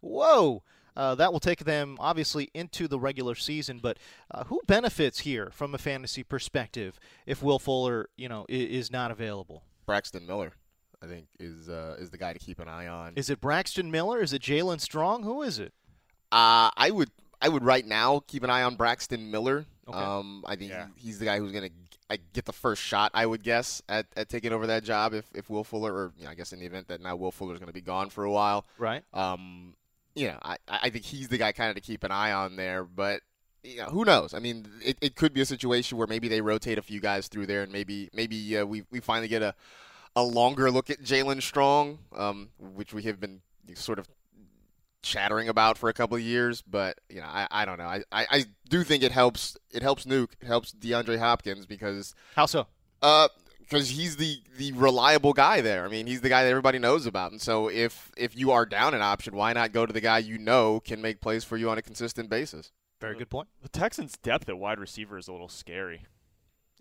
Whoa. 0.00 0.62
Uh, 0.96 1.14
that 1.16 1.32
will 1.32 1.40
take 1.40 1.64
them 1.64 1.96
obviously 1.98 2.50
into 2.54 2.86
the 2.86 2.98
regular 3.00 3.34
season, 3.34 3.80
but 3.82 3.98
uh, 4.30 4.44
who 4.44 4.60
benefits 4.66 5.20
here 5.20 5.50
from 5.50 5.74
a 5.74 5.78
fantasy 5.78 6.22
perspective 6.22 7.00
if 7.26 7.42
Will 7.42 7.58
Fuller, 7.58 8.08
you 8.16 8.28
know, 8.28 8.42
i- 8.48 8.52
is 8.52 8.92
not 8.92 9.10
available? 9.10 9.64
Braxton 9.86 10.24
Miller, 10.26 10.52
I 11.04 11.06
think, 11.08 11.26
is 11.38 11.68
uh, 11.68 11.96
is 11.98 12.10
the 12.10 12.18
guy 12.18 12.32
to 12.32 12.38
keep 12.38 12.58
an 12.58 12.68
eye 12.68 12.86
on. 12.88 13.12
Is 13.16 13.28
it 13.30 13.40
Braxton 13.40 13.90
Miller? 13.90 14.20
Is 14.22 14.32
it 14.32 14.42
Jaelen 14.42 14.80
Strong? 14.80 15.22
Who 15.24 15.42
is 15.42 15.58
it? 15.58 15.72
Uh, 16.32 16.70
I 16.76 16.90
would 16.90 17.10
I 17.40 17.48
would 17.48 17.62
right 17.62 17.84
now 17.86 18.20
keep 18.26 18.42
an 18.42 18.50
eye 18.50 18.62
on 18.62 18.76
Braxton 18.76 19.30
Miller. 19.30 19.66
Okay. 19.86 19.98
Um, 19.98 20.44
I 20.46 20.56
think 20.56 20.70
Yeah. 20.70 20.86
he's 20.96 21.18
the 21.18 21.26
guy 21.26 21.38
who's 21.38 21.52
going 21.52 21.68
to 21.68 22.18
get 22.32 22.46
the 22.46 22.52
first 22.52 22.80
shot. 22.82 23.10
I 23.12 23.26
would 23.26 23.42
guess 23.42 23.82
at, 23.88 24.06
at 24.16 24.28
taking 24.30 24.52
over 24.52 24.66
that 24.68 24.82
job 24.84 25.12
if, 25.12 25.26
if 25.34 25.50
Will 25.50 25.64
Fuller, 25.64 25.92
or 25.92 26.12
you 26.16 26.24
know, 26.24 26.30
I 26.30 26.34
guess 26.34 26.52
in 26.54 26.60
the 26.60 26.66
event 26.66 26.88
that 26.88 27.02
now 27.02 27.16
Will 27.16 27.30
Fuller's 27.32 27.58
going 27.58 27.66
to 27.66 27.72
be 27.74 27.82
gone 27.82 28.08
for 28.08 28.24
a 28.24 28.30
while. 28.30 28.64
Right. 28.78 29.02
Um, 29.12 29.74
you 30.14 30.28
know, 30.28 30.38
I, 30.42 30.56
I 30.68 30.90
think 30.90 31.04
he's 31.04 31.28
the 31.28 31.36
guy 31.38 31.52
kind 31.52 31.68
of 31.70 31.74
to 31.76 31.82
keep 31.82 32.02
an 32.04 32.10
eye 32.10 32.32
on 32.32 32.56
there, 32.56 32.84
but. 32.84 33.20
You 33.66 33.78
know, 33.78 33.84
who 33.86 34.04
knows? 34.04 34.34
I 34.34 34.40
mean, 34.40 34.66
it, 34.84 34.98
it 35.00 35.16
could 35.16 35.32
be 35.32 35.40
a 35.40 35.46
situation 35.46 35.96
where 35.96 36.06
maybe 36.06 36.28
they 36.28 36.42
rotate 36.42 36.76
a 36.76 36.82
few 36.82 37.00
guys 37.00 37.28
through 37.28 37.46
there, 37.46 37.62
and 37.62 37.72
maybe 37.72 38.10
maybe 38.12 38.58
uh, 38.58 38.66
we 38.66 38.82
we 38.90 39.00
finally 39.00 39.26
get 39.26 39.40
a 39.40 39.54
a 40.16 40.22
longer 40.22 40.70
look 40.70 40.90
at 40.90 41.02
Jaelen 41.02 41.42
Strong, 41.42 41.98
um, 42.14 42.50
which 42.58 42.92
we 42.94 43.02
have 43.04 43.20
been 43.20 43.40
sort 43.74 43.98
of 43.98 44.08
chattering 45.02 45.48
about 45.48 45.76
for 45.76 45.88
a 45.88 45.92
couple 45.92 46.16
of 46.16 46.22
years. 46.22 46.62
But 46.62 46.98
you 47.08 47.20
know, 47.20 47.26
I, 47.26 47.46
I 47.50 47.64
don't 47.64 47.78
know. 47.78 47.84
I, 47.86 48.02
I, 48.12 48.26
I 48.30 48.44
do 48.68 48.84
think 48.84 49.02
it 49.02 49.12
helps. 49.12 49.56
It 49.72 49.82
helps 49.82 50.04
Nuke. 50.04 50.32
It 50.40 50.46
helps 50.46 50.72
DeAndre 50.72 51.18
Hopkins 51.18 51.66
because 51.66 52.14
How 52.36 52.46
so? 52.46 52.66
uh 53.02 53.28
because 53.60 53.90
he's 53.90 54.16
the 54.16 54.42
the 54.58 54.72
reliable 54.72 55.32
guy 55.32 55.60
there. 55.60 55.84
I 55.84 55.88
mean, 55.88 56.06
he's 56.06 56.20
the 56.20 56.28
guy 56.28 56.44
that 56.44 56.50
everybody 56.50 56.78
knows 56.78 57.06
about. 57.06 57.32
And 57.32 57.40
so 57.40 57.68
if 57.68 58.12
if 58.16 58.36
you 58.36 58.50
are 58.52 58.66
down 58.66 58.94
an 58.94 59.02
option, 59.02 59.34
why 59.34 59.52
not 59.52 59.72
go 59.72 59.86
to 59.86 59.92
the 59.92 60.00
guy 60.00 60.18
you 60.18 60.38
know 60.38 60.80
can 60.80 61.00
make 61.00 61.20
plays 61.20 61.44
for 61.44 61.56
you 61.56 61.70
on 61.70 61.78
a 61.78 61.82
consistent 61.82 62.28
basis? 62.28 62.72
Very 63.00 63.16
good 63.16 63.28
point. 63.28 63.48
The 63.62 63.68
Texans' 63.68 64.16
depth 64.22 64.48
at 64.48 64.56
wide 64.56 64.78
receiver 64.78 65.18
is 65.18 65.28
a 65.28 65.32
little 65.32 65.48
scary. 65.48 66.06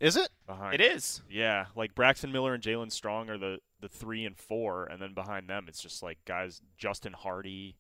Is 0.04 0.18
it? 0.18 0.28
Behind 0.46 0.74
It 0.74 0.82
is. 0.82 1.22
Yeah, 1.30 1.68
like 1.78 1.96
Braxton 1.96 2.34
Miller 2.34 2.54
and 2.54 2.62
Jaelen 2.62 2.92
Strong 2.92 3.30
are 3.30 3.38
the, 3.38 3.60
the 3.80 3.88
three 3.88 4.26
and 4.26 4.38
four, 4.38 4.86
and 4.86 5.02
then 5.02 5.14
behind 5.14 5.48
them 5.48 5.66
it's 5.70 5.82
just 5.82 6.04
like 6.04 6.18
guys 6.26 6.62
Justin 6.78 7.14
Hardy, 7.14 7.78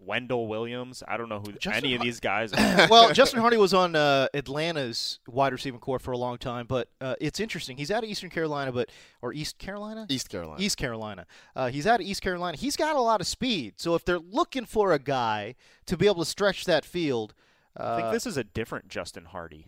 Wendall 0.00 0.46
Williams. 0.46 1.02
I 1.08 1.16
don't 1.16 1.28
know 1.28 1.40
who 1.40 1.50
Justin 1.54 1.84
any 1.84 1.96
of 1.96 2.00
these 2.00 2.20
guys 2.20 2.52
are. 2.54 2.86
well, 2.88 3.12
Justin 3.12 3.40
Hardy 3.40 3.56
was 3.56 3.74
on 3.74 3.96
uh, 3.96 4.28
Atlanta's 4.32 5.18
wide 5.26 5.52
receiving 5.52 5.80
core 5.80 5.98
for 5.98 6.12
a 6.12 6.16
long 6.16 6.38
time, 6.38 6.66
but 6.68 6.88
uh, 7.00 7.16
it's 7.20 7.40
interesting. 7.40 7.76
He's 7.76 7.90
out 7.90 8.04
of 8.04 8.08
Eastern 8.08 8.30
Carolina, 8.30 8.70
but 8.70 8.88
or 9.20 9.32
East 9.32 9.58
Carolina, 9.58 10.06
East 10.08 10.28
Carolina. 10.28 10.62
East 10.62 10.76
Carolina. 10.76 11.26
Uh, 11.56 11.70
he's 11.70 11.88
out 11.88 11.98
of 11.98 12.06
East 12.06 12.22
Carolina. 12.22 12.56
He's 12.56 12.76
got 12.76 12.94
a 12.94 13.00
lot 13.00 13.20
of 13.20 13.26
speed. 13.26 13.74
So 13.78 13.96
if 13.96 14.04
they're 14.04 14.20
looking 14.20 14.64
for 14.64 14.92
a 14.92 15.00
guy 15.00 15.56
to 15.86 15.96
be 15.96 16.06
able 16.06 16.20
to 16.20 16.30
stretch 16.30 16.66
that 16.66 16.84
field, 16.84 17.34
uh, 17.76 17.94
I 17.94 18.00
think 18.00 18.12
this 18.12 18.26
is 18.26 18.36
a 18.36 18.44
different 18.44 18.86
Justin 18.86 19.24
Hardy. 19.24 19.66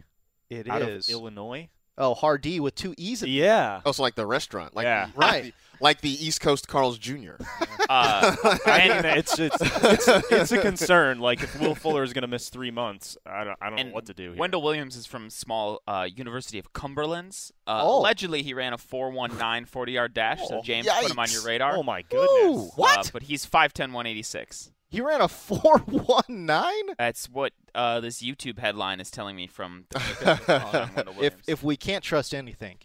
It 0.52 0.68
out 0.68 0.82
is. 0.82 1.09
of 1.09 1.12
Illinois. 1.12 1.68
oh, 1.99 2.14
Hardy 2.14 2.59
with 2.61 2.75
two 2.75 2.94
E's. 2.97 3.23
at- 3.23 3.28
Yeah. 3.28 3.80
Also, 3.85 4.02
like 4.02 4.14
the 4.14 4.26
restaurant, 4.26 4.75
like 4.75 4.85
Yeah. 4.85 5.06
the, 5.06 5.12
Right. 5.18 5.32
like 5.32 5.42
the, 5.44 5.52
like 5.80 6.00
the 6.00 6.26
East 6.26 6.40
Coast 6.40 6.68
Carl's 6.68 6.99
Jr. 6.99 7.32
Uh, 7.90 8.37
I 8.64 8.78
and- 8.80 9.04
mean, 9.04 9.18
it's, 9.18 9.38
it's 9.38 9.56
it's 9.61 10.09
it's 10.30 10.52
a 10.52 10.62
concern. 10.62 11.18
Like 11.18 11.42
if 11.42 11.59
Will 11.61 11.75
Fuller 11.75 12.02
is 12.04 12.12
going 12.14 12.23
to 12.23 12.28
miss 12.28 12.49
three 12.49 12.71
months, 12.71 13.18
I 13.26 13.44
don't 13.44 13.59
I 13.61 13.68
don't 13.68 13.78
and 13.80 13.88
know 13.90 13.94
what 13.94 14.06
to 14.06 14.14
do. 14.14 14.30
Here. 14.32 14.40
Wendall 14.40 14.62
Williams 14.62 14.97
is 14.97 15.04
from 15.04 15.28
small 15.28 15.82
uh, 15.87 16.09
University 16.14 16.59
of 16.59 16.73
Cumberland's. 16.73 17.52
Uh, 17.66 17.80
Oh. 17.85 17.99
Allegedly, 18.00 18.42
he 18.42 18.54
ran 18.54 18.73
a 18.73 18.78
4.19 18.78 19.68
40-yard 19.68 20.14
dash. 20.14 20.38
so 20.49 20.59
Oh, 20.59 20.62
James 20.62 20.87
put 20.88 21.11
him 21.11 21.18
on 21.18 21.30
your 21.30 21.42
radar. 21.42 21.76
Oh 21.76 21.82
my 21.82 22.02
goodness! 22.02 22.71
Uh, 22.78 23.02
but 23.12 23.25
he's 23.25 23.44
5'10", 23.44 23.92
186. 23.92 24.71
He 24.93 25.01
ran 25.01 25.23
a 25.23 25.29
four 25.49 25.79
one 25.79 26.23
nine. 26.29 26.95
That's 26.99 27.29
what 27.31 27.55
uh, 27.75 28.01
this 28.01 28.23
YouTube 28.23 28.59
headline 28.59 29.01
is 29.01 29.11
telling 29.11 29.35
me 29.35 29.47
from 29.47 29.87
the 29.91 31.15
If 31.19 31.35
if 31.49 31.63
we 31.65 31.79
can't 31.79 32.05
trust 32.05 32.35
anything, 32.35 32.77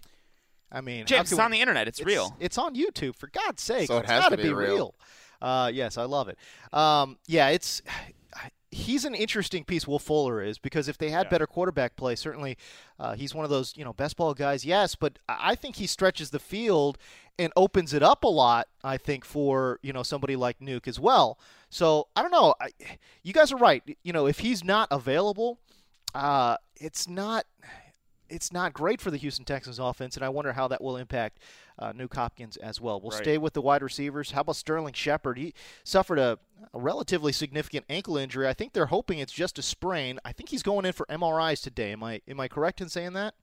I 0.71 0.79
mean, 0.79 1.05
James, 1.05 1.29
can 1.29 1.33
it's 1.35 1.39
on 1.39 1.51
we- 1.51 1.57
the 1.57 1.61
internet. 1.61 1.89
It's, 1.89 2.01
real. 2.01 2.35
It's 2.39 2.57
on 2.57 2.75
YouTube 2.75 3.15
for 3.17 3.27
God's 3.27 3.61
sake. 3.61 3.87
So 3.87 3.97
it 3.97 4.01
it's 4.03 4.09
has 4.09 4.23
got 4.23 4.29
to 4.29 4.37
be 4.37 4.53
real. 4.53 4.95
Uh, 5.41 5.69
yes, 5.73 5.97
I 5.97 6.05
love 6.05 6.29
it. 6.29 6.37
Um, 6.73 7.17
yeah, 7.27 7.49
it's 7.49 7.81
he's 8.71 9.05
an 9.05 9.15
interesting 9.15 9.63
piece. 9.63 9.87
Will 9.87 9.99
Fuller 9.99 10.41
is 10.41 10.57
because 10.59 10.87
if 10.87 10.97
they 10.97 11.09
had 11.09 11.25
Yeah. 11.27 11.29
better 11.31 11.47
quarterback 11.47 11.95
play, 11.95 12.15
certainly 12.15 12.57
uh, 12.99 13.15
he's 13.15 13.33
one 13.33 13.43
of 13.45 13.49
those 13.49 13.75
you 13.77 13.85
know 13.85 13.93
best 13.93 14.17
ball 14.17 14.33
guys. 14.33 14.65
Yes, 14.65 14.95
but 14.95 15.19
I 15.29 15.55
think 15.55 15.77
he 15.77 15.87
stretches 15.87 16.29
the 16.31 16.39
field 16.39 16.97
and 17.39 17.53
opens 17.55 17.93
it 17.93 18.01
up 18.03 18.23
a 18.23 18.27
lot. 18.27 18.67
I 18.83 18.97
think 18.97 19.23
for 19.23 19.79
you 19.83 19.93
know 19.93 20.03
somebody 20.03 20.35
like 20.35 20.59
Nuke 20.59 20.87
as 20.87 20.99
well. 20.99 21.39
So 21.69 22.07
I 22.15 22.21
don't 22.21 22.31
know. 22.31 22.55
I, 22.59 22.69
you 23.23 23.33
guys 23.33 23.51
are 23.51 23.57
right. 23.57 23.83
You 24.03 24.13
know 24.13 24.27
if 24.27 24.39
he's 24.39 24.63
not 24.63 24.87
available, 24.91 25.59
uh, 26.13 26.57
it's 26.75 27.07
not 27.07 27.45
it's 28.29 28.51
not 28.51 28.73
great 28.73 28.99
for 28.99 29.09
the 29.09 29.17
Houston 29.17 29.45
Texans 29.45 29.79
offense, 29.79 30.15
and 30.17 30.25
I 30.25 30.29
wonder 30.29 30.51
how 30.53 30.67
that 30.67 30.81
will 30.81 30.97
impact 30.97 31.39
uh, 31.79 31.93
Nuke 31.93 32.15
Hopkins 32.15 32.57
as 32.57 32.81
well. 32.81 32.99
We'll 32.99 33.11
Right. 33.11 33.21
stay 33.23 33.37
with 33.37 33.53
the 33.53 33.61
wide 33.61 33.81
receivers. 33.83 34.31
How 34.31 34.41
about 34.41 34.55
Sterling 34.55 34.93
Shepard? 34.93 35.37
He 35.37 35.53
suffered 35.83 36.19
a, 36.19 36.39
a 36.73 36.79
relatively 36.79 37.31
significant 37.31 37.85
ankle 37.89 38.17
injury. 38.17 38.47
I 38.47 38.53
think 38.53 38.73
they're 38.73 38.87
hoping 38.87 39.19
it's 39.19 39.33
just 39.33 39.59
a 39.59 39.61
sprain. 39.61 40.19
I 40.25 40.31
think 40.31 40.49
he's 40.49 40.63
going 40.63 40.85
in 40.85 40.93
for 40.93 41.05
MRIs 41.07 41.61
today. 41.61 41.91
Am 41.91 42.03
I 42.03 42.21
am 42.27 42.39
I 42.39 42.47
correct 42.47 42.81
in 42.81 42.89
saying 42.89 43.13
that? 43.13 43.35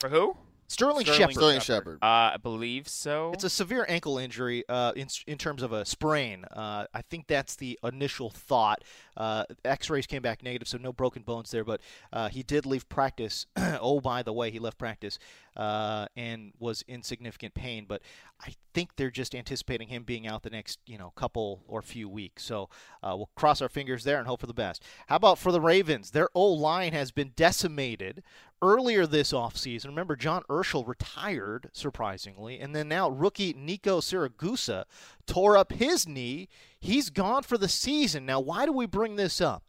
For 0.00 0.08
who? 0.08 0.36
Sterling, 0.68 1.04
Sterling 1.04 1.18
Shepard. 1.18 1.34
Sterling 1.34 1.60
Shepard. 1.60 1.98
Uh, 2.02 2.32
I 2.34 2.36
believe 2.42 2.88
so. 2.88 3.32
It's 3.32 3.44
a 3.44 3.50
severe 3.50 3.84
ankle 3.88 4.18
injury 4.18 4.64
uh, 4.68 4.92
in, 4.96 5.08
in 5.26 5.38
terms 5.38 5.62
of 5.62 5.72
a 5.72 5.84
sprain. 5.84 6.44
Uh, 6.50 6.86
I 6.92 7.02
think 7.02 7.26
that's 7.26 7.56
the 7.56 7.78
initial 7.82 8.30
thought. 8.30 8.82
Uh, 9.16 9.44
X-rays 9.64 10.06
came 10.06 10.22
back 10.22 10.42
negative, 10.42 10.68
so 10.68 10.78
no 10.78 10.92
broken 10.92 11.22
bones 11.22 11.50
there. 11.50 11.64
But 11.64 11.80
uh, 12.12 12.28
he 12.28 12.42
did 12.42 12.66
leave 12.66 12.88
practice. 12.88 13.46
oh, 13.56 14.00
by 14.00 14.22
the 14.22 14.32
way, 14.32 14.50
he 14.50 14.58
left 14.58 14.78
practice 14.78 15.18
uh, 15.56 16.06
and 16.16 16.52
was 16.58 16.82
in 16.88 17.02
significant 17.02 17.54
pain. 17.54 17.84
But 17.86 18.02
I 18.40 18.54
think 18.72 18.96
they're 18.96 19.10
just 19.10 19.34
anticipating 19.34 19.88
him 19.88 20.02
being 20.02 20.26
out 20.26 20.42
the 20.42 20.50
next, 20.50 20.78
you 20.86 20.98
know, 20.98 21.12
couple 21.14 21.62
or 21.68 21.82
few 21.82 22.08
weeks. 22.08 22.42
So 22.42 22.68
uh, 23.02 23.14
we'll 23.16 23.30
cross 23.36 23.62
our 23.62 23.68
fingers 23.68 24.04
there 24.04 24.18
and 24.18 24.26
hope 24.26 24.40
for 24.40 24.46
the 24.46 24.54
best. 24.54 24.82
How 25.06 25.16
about 25.16 25.38
for 25.38 25.52
the 25.52 25.60
Ravens? 25.60 26.10
Their 26.10 26.28
O 26.34 26.46
line 26.46 26.92
has 26.92 27.12
been 27.12 27.32
decimated 27.36 28.22
earlier 28.62 29.06
this 29.06 29.32
offseason. 29.32 29.86
Remember, 29.86 30.16
John 30.16 30.42
Urschel 30.48 30.86
retired, 30.86 31.70
surprisingly, 31.72 32.60
and 32.60 32.74
then 32.74 32.88
now 32.88 33.08
rookie 33.08 33.54
Nico 33.56 34.00
Siragusa 34.00 34.84
tore 35.26 35.56
up 35.56 35.72
his 35.72 36.06
knee. 36.06 36.48
He's 36.80 37.10
gone 37.10 37.42
for 37.42 37.58
the 37.58 37.68
season. 37.68 38.26
Now, 38.26 38.40
why 38.40 38.66
do 38.66 38.72
we 38.72 38.86
bring 38.86 39.16
this 39.16 39.40
up? 39.40 39.64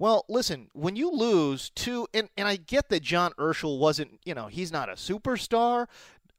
Well, 0.00 0.24
listen, 0.28 0.68
when 0.74 0.94
you 0.94 1.10
lose 1.10 1.70
two, 1.70 2.06
and, 2.14 2.28
and 2.36 2.46
I 2.46 2.54
get 2.54 2.88
that 2.88 3.02
John 3.02 3.32
Urschel 3.32 3.80
wasn't, 3.80 4.20
you 4.24 4.32
know, 4.32 4.46
he's 4.46 4.70
not 4.70 4.88
a 4.88 4.92
superstar. 4.92 5.88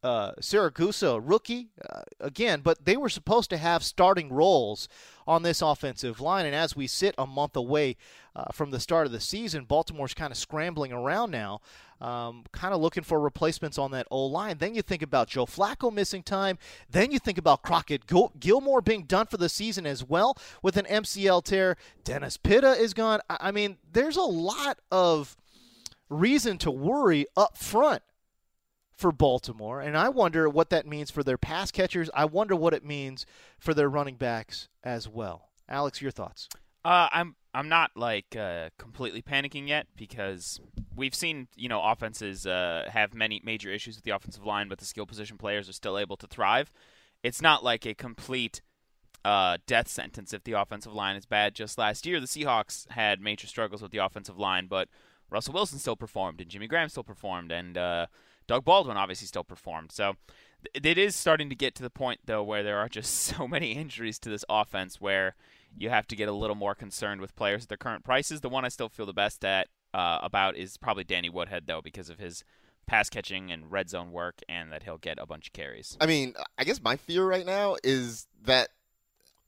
Uh, 0.02 0.32
Siragusa, 0.42 1.20
rookie, 1.22 1.72
uh, 1.90 2.04
again, 2.22 2.62
but 2.62 2.86
they 2.86 2.96
were 2.96 3.10
supposed 3.10 3.50
to 3.50 3.58
have 3.58 3.84
starting 3.84 4.32
roles 4.32 4.88
on 5.28 5.44
this 5.44 5.62
offensive 5.62 6.22
line. 6.22 6.46
And 6.46 6.56
as 6.56 6.74
we 6.76 6.88
sit 6.88 7.14
a 7.18 7.28
month 7.28 7.56
away 7.58 7.98
uh, 8.34 8.46
from 8.54 8.72
the 8.72 8.80
start 8.80 9.06
of 9.06 9.12
the 9.12 9.20
season, 9.20 9.66
Baltimore's 9.66 10.14
kind 10.14 10.32
of 10.32 10.38
scrambling 10.38 10.94
around 10.94 11.32
now, 11.32 11.60
um, 12.00 12.46
kind 12.54 12.74
of 12.74 12.80
looking 12.80 13.04
for 13.04 13.20
replacements 13.20 13.78
on 13.78 13.92
that 13.92 14.08
O 14.10 14.26
line. 14.26 14.58
Then 14.58 14.74
you 14.74 14.82
think 14.82 15.02
about 15.02 15.28
Joe 15.28 15.46
Flacco 15.46 15.92
missing 15.92 16.24
time. 16.24 16.58
Then 16.90 17.12
you 17.12 17.20
think 17.20 17.38
about 17.38 17.62
Crockett 17.62 18.08
Gil- 18.08 18.32
Gilmore 18.40 18.82
being 18.82 19.04
done 19.04 19.26
for 19.28 19.38
the 19.38 19.50
season 19.50 19.86
as 19.86 20.04
well 20.04 20.38
with 20.64 20.78
an 20.78 20.86
MCL 20.86 21.44
tear. 21.44 21.76
Dennis 22.06 22.38
Pitta 22.38 22.72
is 22.72 22.94
gone. 22.94 23.20
I, 23.30 23.38
I 23.42 23.52
mean, 23.52 23.78
there's 23.92 24.18
a 24.18 24.22
lot 24.22 24.80
of 24.92 25.36
reason 26.10 26.58
to 26.60 26.72
worry 26.72 27.28
up 27.36 27.58
front 27.58 28.02
for 29.00 29.14
Baltimore, 29.14 29.80
and 29.80 29.98
I 29.98 30.10
wonder 30.10 30.50
what 30.50 30.70
that 30.72 30.86
means 30.86 31.10
for 31.10 31.24
their 31.24 31.38
pass 31.38 31.72
catchers. 31.72 32.10
I 32.14 32.26
wonder 32.26 32.56
what 32.56 32.74
it 32.74 32.84
means 32.84 33.26
for 33.58 33.74
their 33.74 33.90
running 33.90 34.16
backs 34.16 34.68
as 34.84 35.08
well. 35.08 35.50
Alex, 35.70 36.02
your 36.02 36.12
thoughts? 36.12 36.50
Uh, 36.84 37.08
I'm 37.12 37.36
I'm 37.54 37.70
not 37.70 37.92
like 37.96 38.36
uh, 38.36 38.70
completely 38.78 39.22
panicking 39.22 39.68
yet 39.68 39.88
because 39.96 40.60
we've 40.96 41.16
seen 41.16 41.48
you 41.56 41.70
know 41.70 41.82
offenses 41.82 42.46
uh, 42.46 42.90
have 42.92 43.14
many 43.14 43.42
major 43.44 43.72
issues 43.72 43.96
with 43.96 44.04
the 44.04 44.12
offensive 44.12 44.46
line, 44.46 44.68
but 44.68 44.80
the 44.80 44.86
skill 44.86 45.06
position 45.06 45.38
players 45.38 45.70
are 45.70 45.74
still 45.74 45.98
able 45.98 46.18
to 46.18 46.28
thrive. 46.28 46.72
It's 47.24 47.42
not 47.42 47.64
like 47.64 47.86
a 47.86 47.94
complete 47.94 48.62
uh, 49.24 49.58
death 49.66 49.88
sentence 49.88 50.34
if 50.34 50.44
the 50.44 50.54
offensive 50.54 50.94
line 50.94 51.16
is 51.16 51.26
bad. 51.26 51.56
Just 51.56 51.78
last 51.78 52.06
year, 52.06 52.20
the 52.20 52.28
Seahawks 52.28 52.90
had 52.92 53.22
major 53.22 53.48
struggles 53.48 53.82
with 53.82 53.92
the 53.92 53.98
offensive 53.98 54.38
line, 54.38 54.68
but 54.68 54.90
Russell 55.30 55.54
Wilson 55.54 55.80
still 55.80 55.96
performed, 55.96 56.42
and 56.42 56.50
Jimmy 56.50 56.68
Graham 56.68 56.90
still 56.90 57.04
performed, 57.04 57.52
and 57.52 57.78
uh, 57.78 58.08
Doug 58.48 58.66
Baldwin 58.66 58.98
obviously 58.98 59.28
still 59.28 59.44
performed. 59.44 59.92
So 59.92 60.16
th- 60.74 60.86
it 60.86 60.98
is 60.98 61.16
starting 61.16 61.50
to 61.50 61.56
get 61.56 61.76
to 61.76 61.84
the 61.84 61.90
point 61.90 62.22
though 62.26 62.44
where 62.44 62.64
there 62.64 62.78
are 62.78 62.90
just 62.90 63.14
so 63.24 63.48
many 63.48 63.74
injuries 63.74 64.20
to 64.20 64.30
this 64.30 64.44
offense 64.50 65.00
where 65.00 65.36
you 65.78 65.90
have 65.90 66.08
to 66.08 66.16
get 66.16 66.28
a 66.28 66.34
little 66.34 66.56
more 66.56 66.76
concerned 66.76 67.22
with 67.22 67.36
players 67.36 67.64
at 67.64 67.70
their 67.70 67.78
current 67.78 68.04
prices. 68.04 68.42
The 68.42 68.50
one 68.50 68.66
I 68.66 68.70
still 68.70 68.90
feel 68.90 69.06
the 69.06 69.14
best 69.14 69.46
at 69.46 69.68
uh, 69.94 70.20
about 70.22 70.58
is 70.58 70.78
probably 70.78 71.04
Danny 71.04 71.30
Woodhead 71.30 71.68
though 71.68 71.82
because 71.82 72.10
of 72.10 72.20
his 72.20 72.44
pass 72.88 73.08
catching 73.08 73.52
and 73.52 73.72
red 73.72 73.88
zone 73.88 74.12
work 74.12 74.42
and 74.50 74.72
that 74.72 74.82
he'll 74.82 74.98
get 74.98 75.20
a 75.20 75.26
bunch 75.28 75.48
of 75.48 75.54
carries. 75.54 75.96
I 76.02 76.08
mean, 76.08 76.34
I 76.58 76.64
guess 76.64 76.82
my 76.82 76.96
fear 76.96 77.26
right 77.26 77.46
now 77.46 77.76
is 77.84 78.28
that 78.46 78.70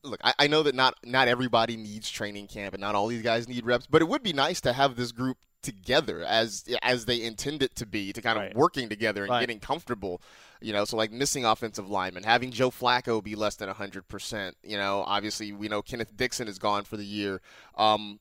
look, 0.04 0.20
I, 0.24 0.34
I 0.38 0.48
know 0.48 0.62
that 0.64 0.76
not 0.76 0.96
not 1.04 1.28
everybody 1.28 1.76
needs 1.76 2.10
training 2.10 2.48
camp 2.48 2.76
and 2.76 2.82
not 2.82 2.94
all 2.94 3.08
these 3.08 3.24
guys 3.24 3.48
need 3.48 3.66
reps, 3.66 3.88
but 3.88 4.02
it 4.02 4.08
would 4.08 4.22
be 4.22 4.34
nice 4.34 4.62
to 4.62 4.74
have 4.74 4.96
this 4.96 5.12
group 5.12 5.38
together 5.62 6.24
as 6.24 6.66
as 6.82 7.06
they 7.06 7.22
intend 7.22 7.62
it 7.64 7.76
to 7.76 7.86
be, 7.86 8.14
to 8.14 8.22
kind 8.22 8.38
of 8.38 8.44
Right. 8.46 8.56
working 8.56 8.90
together 8.90 9.24
and 9.24 9.32
Right. 9.32 9.40
getting 9.42 9.60
comfortable. 9.60 10.22
You 10.62 10.74
know, 10.74 10.86
so 10.86 10.96
like 10.96 11.12
missing 11.12 11.44
offensive 11.44 11.90
linemen, 11.90 12.24
having 12.24 12.52
Joe 12.52 12.70
Flacco 12.70 13.24
be 13.24 13.36
less 13.36 13.56
than 13.56 13.70
hundred 13.70 14.08
percent. 14.08 14.58
You 14.64 14.78
know, 14.78 15.04
obviously 15.08 15.52
we 15.52 15.68
know 15.68 15.82
Kenneth 15.82 16.16
Dixon 16.16 16.48
is 16.48 16.60
gone 16.60 16.84
for 16.84 16.98
the 16.98 17.06
year. 17.06 17.42
Um, 17.76 18.20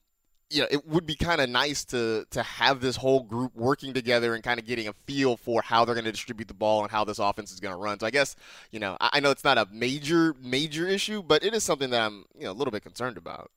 you 0.49 0.61
know, 0.61 0.67
it 0.69 0.85
would 0.89 1.07
be 1.07 1.15
kind 1.15 1.41
of 1.41 1.49
nice 1.49 1.85
to 1.87 2.27
to 2.31 2.43
have 2.43 2.81
this 2.81 2.97
whole 2.97 3.23
group 3.23 3.55
working 3.55 3.93
together 3.95 4.35
and 4.35 4.43
kind 4.43 4.59
of 4.59 4.67
getting 4.67 4.89
a 4.89 4.93
feel 5.07 5.37
for 5.37 5.63
how 5.63 5.85
they're 5.85 5.95
going 5.95 6.05
to 6.07 6.11
distribute 6.11 6.49
the 6.49 6.55
ball 6.55 6.83
and 6.83 6.91
how 6.91 7.05
this 7.05 7.19
offense 7.21 7.53
is 7.53 7.61
going 7.61 7.73
to 7.73 7.79
run. 7.79 8.01
So 8.01 8.07
I 8.07 8.11
guess 8.11 8.35
you 8.73 8.81
know, 8.81 8.97
I, 9.01 9.11
I 9.15 9.21
know 9.21 9.31
it's 9.31 9.45
not 9.45 9.59
a 9.59 9.69
major 9.71 10.35
major 10.41 10.89
issue, 10.89 11.23
but 11.23 11.45
it 11.45 11.55
is 11.55 11.63
something 11.63 11.91
that 11.91 12.01
I'm 12.03 12.25
you 12.37 12.45
know 12.45 12.51
a 12.51 12.59
little 12.59 12.73
bit 12.73 12.83
concerned 12.83 13.17
about. 13.17 13.51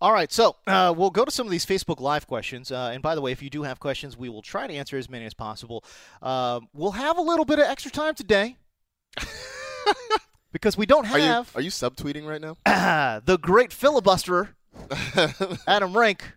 All 0.00 0.12
right, 0.12 0.30
so 0.30 0.54
uh, 0.68 0.94
we'll 0.96 1.10
go 1.10 1.24
to 1.24 1.30
some 1.30 1.46
of 1.46 1.50
these 1.50 1.66
Facebook 1.66 2.00
Live 2.00 2.28
questions. 2.28 2.70
Uh, 2.70 2.90
and 2.92 3.02
by 3.02 3.16
the 3.16 3.20
way, 3.20 3.32
if 3.32 3.42
you 3.42 3.50
do 3.50 3.64
have 3.64 3.80
questions, 3.80 4.16
we 4.16 4.28
will 4.28 4.42
try 4.42 4.68
to 4.68 4.72
answer 4.72 4.96
as 4.96 5.10
many 5.10 5.24
as 5.24 5.34
possible. 5.34 5.82
Um, 6.22 6.68
we'll 6.72 6.92
have 6.92 7.18
a 7.18 7.20
little 7.20 7.44
bit 7.44 7.58
of 7.58 7.64
extra 7.64 7.90
time 7.90 8.14
today 8.14 8.56
because 10.52 10.76
we 10.76 10.86
don't 10.86 11.10
Are 11.10 11.18
you 11.18 11.24
have 11.24 11.50
are 11.56 11.60
you 11.60 11.70
subtweeting 11.70 12.26
right 12.28 12.40
now? 12.40 12.56
the 13.24 13.38
great 13.38 13.70
filibusterer, 13.70 14.50
Adam 15.66 15.96
Rank, 15.96 16.32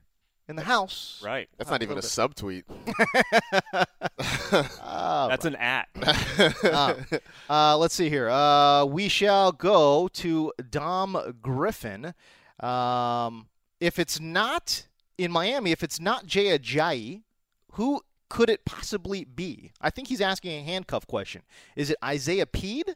in 0.48 0.56
the 0.56 0.64
house. 0.64 1.22
Right. 1.24 1.48
That's 1.60 1.70
not 1.70 1.84
even 1.84 2.00
a 2.00 2.02
little 2.02 2.10
subtweet. 2.10 2.64
Ah, 4.82 5.28
That's 5.30 5.46
an 5.46 5.56
at. 5.58 5.88
Ah. 6.64 6.96
Uh, 7.48 7.78
let's 7.78 7.94
see 7.94 8.10
here. 8.10 8.28
Uh, 8.28 8.86
we 8.86 9.08
shall 9.08 9.52
go 9.52 10.08
to 10.14 10.52
Dom 10.72 11.38
Griffin. 11.44 12.16
Um, 12.60 13.48
if 13.82 14.00
it's 14.00 14.20
not 14.20 14.88
in 15.18 15.32
Miami, 15.32 15.72
if 15.72 15.84
it's 15.84 16.00
not 16.00 16.26
Jay 16.26 16.58
Ajayi, 16.58 17.24
who 17.74 18.02
could 18.30 18.50
it 18.50 18.64
possibly 18.64 19.26
be? 19.26 19.72
I 19.82 19.90
think 19.90 20.08
he's 20.08 20.22
asking 20.22 20.52
a 20.52 20.64
handcuff 20.64 21.06
question. 21.06 21.42
Is 21.76 21.90
it 21.90 21.98
Isaiah 22.02 22.46
Pead? 22.46 22.96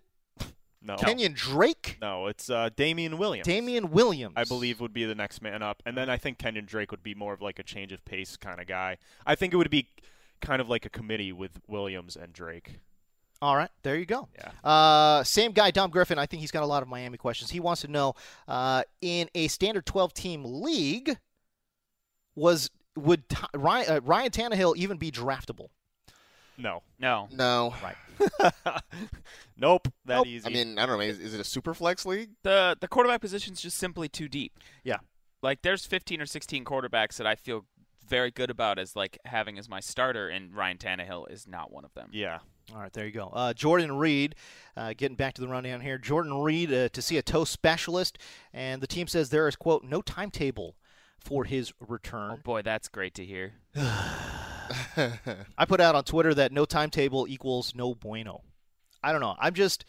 No. 0.82 0.96
Kenyon 0.98 1.34
Drake? 1.34 1.98
No, 2.00 2.28
it's 2.28 2.48
uh, 2.48 2.70
Damien 2.76 3.18
Williams. 3.18 3.48
Damien 3.48 3.90
Williams. 3.90 4.36
I 4.38 4.44
believe 4.44 4.80
would 4.80 4.94
be 4.94 5.04
the 5.04 5.16
next 5.16 5.42
man 5.42 5.64
up, 5.64 5.82
and 5.84 5.98
then 5.98 6.12
I 6.12 6.18
think 6.18 6.38
Kenyon 6.38 6.66
Drake 6.66 6.92
would 6.92 7.02
be 7.02 7.16
more 7.16 7.34
of 7.34 7.42
like 7.42 7.58
a 7.58 7.64
change 7.64 7.92
of 7.92 8.06
pace 8.06 8.38
kind 8.38 8.62
of 8.62 8.68
guy. 8.68 8.98
I 9.26 9.34
think 9.34 9.52
it 9.52 9.58
would 9.58 9.72
be 9.72 9.90
kind 10.42 10.62
of 10.62 10.70
like 10.70 10.86
a 10.86 10.90
committee 10.90 11.32
with 11.32 11.60
Williams 11.68 12.16
and 12.16 12.32
Drake. 12.32 12.80
All 13.42 13.56
right, 13.56 13.70
there 13.84 13.96
you 13.98 14.06
go. 14.06 14.28
Yeah. 14.36 14.52
Uh, 14.70 15.24
same 15.24 15.52
guy, 15.52 15.70
Dom 15.72 15.90
Griffin. 15.92 16.18
I 16.18 16.26
think 16.26 16.40
he's 16.42 16.52
got 16.52 16.64
a 16.64 16.66
lot 16.66 16.82
of 16.84 16.90
Miami 16.90 17.18
questions. 17.18 17.52
He 17.52 17.60
wants 17.60 17.82
to 17.82 17.88
know 17.88 18.14
uh, 18.48 18.84
in 19.02 19.30
a 19.36 19.48
standard 19.50 19.86
12 19.86 20.14
team 20.14 20.44
league, 20.46 21.18
was 22.36 22.70
would 22.96 23.28
t- 23.30 23.38
Ryan, 23.54 23.90
uh, 23.98 24.00
Ryan 24.04 24.30
Tannehill 24.32 24.76
even 24.78 24.98
be 24.98 25.12
draftable? 25.12 25.68
No. 26.58 26.82
No. 26.98 27.28
No. 27.32 27.74
Right. 27.84 28.52
nope. 29.58 29.90
That 30.06 30.16
Nope. 30.18 30.28
easy. 30.28 30.48
I 30.48 30.50
mean, 30.50 30.80
I 30.80 30.86
don't 30.86 30.98
know. 30.98 31.04
Is, 31.06 31.20
is 31.20 31.34
it 31.34 31.40
a 31.42 31.44
super 31.44 31.74
flex 31.74 32.06
league? 32.06 32.30
The 32.44 32.78
the 32.80 32.88
quarterback 32.88 33.20
position's 33.22 33.62
just 33.62 33.78
simply 33.78 34.08
too 34.08 34.30
deep. 34.30 34.58
Yeah. 34.84 34.98
Like 35.42 35.62
there's 35.62 35.86
15 35.86 36.22
or 36.22 36.26
16 36.26 36.64
quarterbacks 36.64 37.18
that 37.18 37.28
I 37.28 37.36
feel 37.36 37.66
very 38.08 38.32
good 38.32 38.50
about 38.50 38.80
as 38.80 38.96
like 38.96 39.18
having 39.26 39.58
as 39.60 39.68
my 39.68 39.80
starter, 39.82 40.30
and 40.30 40.56
Ryan 40.56 40.78
Tannehill 40.78 41.30
is 41.30 41.46
not 41.48 41.72
one 41.72 41.84
of 41.86 41.94
them. 41.94 42.10
yeah. 42.14 42.40
All 42.74 42.82
right, 42.82 42.92
there 42.94 43.06
you 43.06 43.12
go. 43.12 43.30
Uh, 43.32 43.54
Jordan 43.54 43.96
Reed, 43.96 44.36
uh, 44.76 44.94
getting 44.98 45.16
back 45.16 45.36
to 45.36 45.42
the 45.42 45.48
rundown 45.48 45.82
here. 45.82 45.98
Jordan 45.98 46.42
Reed 46.42 46.74
uh, 46.74 46.90
to 46.90 47.02
see 47.02 47.18
a 47.18 47.22
toe 47.22 47.44
specialist, 47.44 48.18
and 48.54 48.82
the 48.82 48.88
team 48.88 49.08
says 49.08 49.30
there 49.30 49.48
is 49.48 49.56
quote 49.56 49.84
no 49.84 50.02
timetable 50.02 50.76
for 51.20 51.44
his 51.44 51.74
return. 51.80 52.32
Oh 52.34 52.38
boy, 52.44 52.64
that's 52.64 52.88
great 52.88 53.14
to 53.16 53.26
hear. 53.26 53.54
I 53.78 55.66
put 55.68 55.80
out 55.80 55.94
on 55.94 56.04
Twitter 56.04 56.34
that 56.34 56.52
no 56.52 56.66
timetable 56.66 57.28
equals 57.28 57.76
no 57.76 57.94
bueno. 57.94 58.42
I 59.04 59.12
don't 59.12 59.22
know. 59.22 59.36
I'm 59.40 59.54
just 59.54 59.86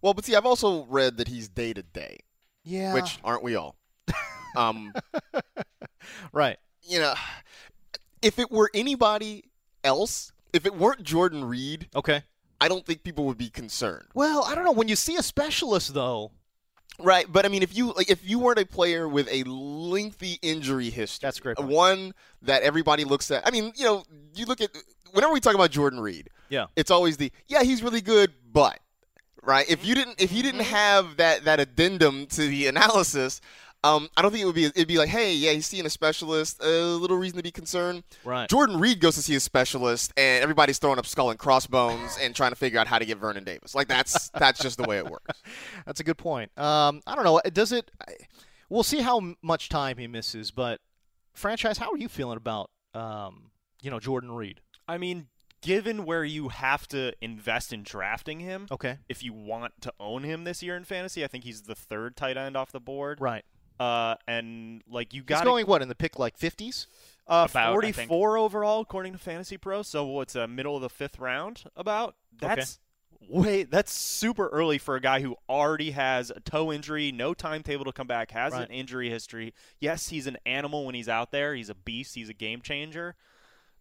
Well, 0.00 0.14
but 0.14 0.24
see, 0.24 0.34
I've 0.34 0.46
also 0.46 0.84
read 0.86 1.18
that 1.18 1.28
he's 1.28 1.48
day 1.48 1.74
to 1.74 1.82
day, 1.82 2.20
yeah. 2.64 2.94
which 2.94 3.18
aren't 3.22 3.42
we 3.42 3.54
all? 3.54 3.76
um, 4.56 4.94
right. 6.32 6.56
you 6.82 7.00
know, 7.00 7.14
if 8.22 8.38
it 8.38 8.50
were 8.50 8.70
anybody 8.72 9.44
else, 9.84 10.32
if 10.52 10.66
it 10.66 10.74
weren't 10.74 11.02
Jordan 11.02 11.44
Reed, 11.44 11.88
Okay. 11.94 12.22
I 12.60 12.68
don't 12.68 12.84
think 12.84 13.02
people 13.02 13.24
would 13.24 13.38
be 13.38 13.48
concerned. 13.48 14.06
Well, 14.12 14.44
I 14.44 14.54
don't 14.54 14.64
know. 14.64 14.72
When 14.72 14.88
you 14.88 14.96
see 14.96 15.16
a 15.16 15.22
specialist, 15.22 15.94
though, 15.94 16.32
Right, 16.98 17.24
but 17.32 17.46
I 17.46 17.48
mean, 17.48 17.62
if 17.62 17.74
you 17.74 17.92
like, 17.94 18.10
if 18.10 18.28
you 18.28 18.38
weren't 18.38 18.58
a 18.58 18.66
player 18.66 19.08
with 19.08 19.26
a 19.30 19.42
lengthy 19.44 20.38
injury 20.42 20.90
history, 20.90 21.26
That's 21.26 21.40
great 21.40 21.56
point. 21.56 21.68
one 21.70 22.14
that 22.42 22.62
everybody 22.62 23.04
looks 23.04 23.30
at. 23.30 23.46
I 23.46 23.50
mean, 23.50 23.72
you 23.74 23.84
know, 23.86 24.04
you 24.34 24.44
look 24.44 24.60
at 24.60 24.68
whenever 25.12 25.32
we 25.32 25.40
talk 25.40 25.54
about 25.54 25.70
Jordan 25.70 25.98
Reed, 26.00 26.28
Yeah. 26.50 26.66
it's 26.76 26.90
always 26.90 27.16
the 27.16 27.32
yeah, 27.48 27.62
he's 27.62 27.82
really 27.82 28.02
good, 28.02 28.34
but 28.52 28.78
right. 29.42 29.64
If 29.70 29.86
you 29.86 29.94
didn't, 29.94 30.20
if 30.20 30.30
you 30.30 30.42
didn't 30.42 30.60
Mm-hmm. 30.60 30.74
have 30.74 31.16
that 31.16 31.44
that 31.44 31.58
addendum 31.60 32.26
to 32.26 32.42
the 32.46 32.66
analysis, 32.72 33.40
um, 33.82 34.08
I 34.16 34.22
don't 34.22 34.30
think 34.30 34.42
it 34.42 34.46
would 34.46 34.54
be. 34.54 34.64
It'd 34.66 34.88
be 34.88 34.98
like, 34.98 35.08
hey, 35.08 35.32
yeah, 35.34 35.52
he's 35.52 35.66
seeing 35.66 35.86
a 35.86 35.90
specialist, 35.90 36.62
a 36.62 36.68
little 36.68 37.16
reason 37.16 37.36
to 37.38 37.42
be 37.42 37.50
concerned. 37.50 38.02
Right. 38.24 38.48
Jordan 38.48 38.78
Reed 38.78 39.00
goes 39.00 39.14
to 39.14 39.22
see 39.22 39.34
a 39.34 39.40
specialist, 39.40 40.12
and 40.16 40.42
everybody's 40.42 40.78
throwing 40.78 40.98
up 40.98 41.06
skull 41.06 41.30
and 41.30 41.38
crossbones 41.38 42.18
and 42.20 42.34
trying 42.36 42.50
to 42.50 42.56
figure 42.56 42.78
out 42.78 42.86
how 42.86 42.98
to 42.98 43.04
get 43.06 43.18
Vernon 43.18 43.44
Davis. 43.44 43.74
Like 43.74 43.88
that's 43.88 44.28
that's 44.34 44.60
just 44.60 44.76
the 44.76 44.84
way 44.84 44.98
it 44.98 45.06
works. 45.10 45.42
That's 45.86 46.00
a 46.00 46.04
good 46.04 46.18
point. 46.18 46.50
Um, 46.58 47.00
I 47.06 47.14
don't 47.14 47.24
know. 47.24 47.40
Does 47.52 47.72
it? 47.72 47.90
I- 48.06 48.14
We'll 48.72 48.84
see 48.84 49.00
how 49.00 49.34
much 49.42 49.68
time 49.68 49.96
he 49.98 50.06
misses. 50.06 50.52
But 50.52 50.80
franchise, 51.34 51.78
how 51.78 51.90
are 51.90 51.96
you 51.96 52.08
feeling 52.08 52.36
about 52.36 52.70
um, 52.94 53.50
you 53.82 53.90
know 53.90 53.98
Jordan 53.98 54.30
Reed? 54.30 54.60
I 54.86 54.96
mean, 54.96 55.26
given 55.60 56.04
where 56.04 56.22
you 56.22 56.50
have 56.50 56.86
to 56.88 57.12
invest 57.20 57.72
in 57.72 57.82
drafting 57.82 58.38
him, 58.38 58.66
Okay. 58.70 58.98
if 59.08 59.24
you 59.24 59.32
want 59.32 59.72
to 59.80 59.92
own 59.98 60.22
him 60.22 60.44
this 60.44 60.62
year 60.62 60.76
in 60.76 60.84
fantasy, 60.84 61.24
I 61.24 61.26
think 61.26 61.42
he's 61.42 61.62
the 61.62 61.74
third 61.74 62.16
tight 62.16 62.36
end 62.36 62.56
off 62.56 62.70
the 62.70 62.78
board. 62.78 63.20
Right. 63.20 63.44
Uh, 63.80 64.14
and 64.28 64.82
like 64.88 65.14
you 65.14 65.22
He's 65.22 65.26
got 65.28 65.44
going 65.44 65.66
what 65.66 65.80
in 65.80 65.88
the 65.88 65.94
pick 65.94 66.18
like 66.18 66.36
fifties? 66.36 66.86
uh, 67.26 67.46
About, 67.50 67.72
44 67.72 68.36
overall 68.36 68.80
according 68.80 69.12
to 69.14 69.18
Fantasy 69.18 69.56
Pro. 69.56 69.82
So 69.82 70.04
what's 70.04 70.34
a 70.36 70.46
middle 70.46 70.76
of 70.76 70.82
the 70.82 70.90
fifth 70.90 71.18
round 71.18 71.64
about? 71.76 72.14
That's 72.38 72.78
way 73.28 73.62
that's 73.64 73.92
super 73.92 74.48
early 74.48 74.76
for 74.78 74.96
a 74.96 75.00
guy 75.00 75.20
who 75.20 75.36
already 75.48 75.92
has 75.92 76.30
a 76.30 76.40
toe 76.40 76.70
injury, 76.72 77.10
no 77.12 77.32
timetable 77.32 77.84
to 77.86 77.92
come 77.92 78.06
back, 78.06 78.32
has 78.32 78.52
Right. 78.52 78.68
an 78.68 78.74
injury 78.74 79.08
history. 79.08 79.54
Yes, 79.78 80.08
he's 80.10 80.26
an 80.26 80.36
animal 80.44 80.84
when 80.84 80.94
he's 80.94 81.08
out 81.08 81.30
there. 81.32 81.54
He's 81.54 81.70
a 81.70 81.74
beast. 81.74 82.14
He's 82.14 82.28
a 82.28 82.34
game 82.34 82.60
changer. 82.60 83.14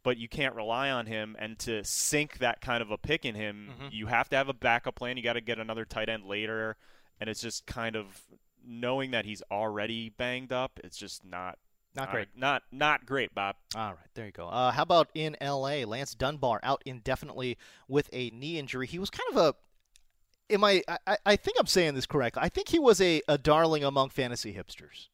But 0.01 0.15
you 0.17 0.29
can't 0.29 0.55
rely 0.55 0.89
on 0.89 1.07
him, 1.07 1.35
and 1.39 1.59
to 1.59 1.83
sink 1.83 2.37
that 2.37 2.61
kind 2.61 2.81
of 2.81 2.89
a 2.89 2.97
pick 2.97 3.25
in 3.25 3.35
him, 3.35 3.73
Mhm. 3.81 3.91
you 3.91 4.07
have 4.07 4.29
to 4.29 4.37
have 4.37 4.47
a 4.47 4.53
backup 4.53 4.95
plan. 4.95 5.17
You 5.17 5.23
got 5.23 5.33
to 5.33 5.41
get 5.41 5.59
another 5.59 5.83
tight 5.83 6.07
end 6.07 6.25
later, 6.25 6.77
and 7.19 7.29
it's 7.29 7.41
just 7.41 7.65
kind 7.65 7.97
of 7.97 8.21
knowing 8.69 9.11
that 9.11 9.25
he's 9.25 9.41
already 9.51 10.09
banged 10.09 10.53
up. 10.53 10.79
It's 10.83 10.97
just 10.97 11.25
not 11.25 11.57
Not 11.95 12.11
great. 12.11 12.27
Not 12.35 12.63
not 12.71 13.05
great, 13.05 13.33
Bob. 13.33 13.55
All 13.75 13.89
right, 13.89 13.97
there 14.13 14.25
you 14.27 14.31
go. 14.31 14.47
Uh, 14.47 14.71
how 14.71 14.83
about 14.83 15.09
in 15.15 15.35
L.A.? 15.41 15.85
Lance 15.85 16.13
Dunbar 16.13 16.59
out 16.63 16.81
indefinitely 16.85 17.57
with 17.87 18.09
a 18.13 18.29
knee 18.29 18.59
injury. 18.59 18.87
He 18.87 18.99
was 18.99 19.09
kind 19.09 19.27
of 19.31 19.37
a. 19.37 20.53
Am 20.53 20.63
I? 20.63 20.83
I, 21.05 21.17
I 21.25 21.35
think 21.35 21.57
I'm 21.59 21.65
saying 21.67 21.95
this 21.95 22.05
correctly. 22.05 22.41
I 22.43 22.49
think 22.49 22.69
he 22.69 22.79
was 22.79 23.01
a, 23.01 23.21
a 23.27 23.37
darling 23.37 23.83
among 23.83 24.09
fantasy 24.09 24.53
hipsters. 24.53 25.09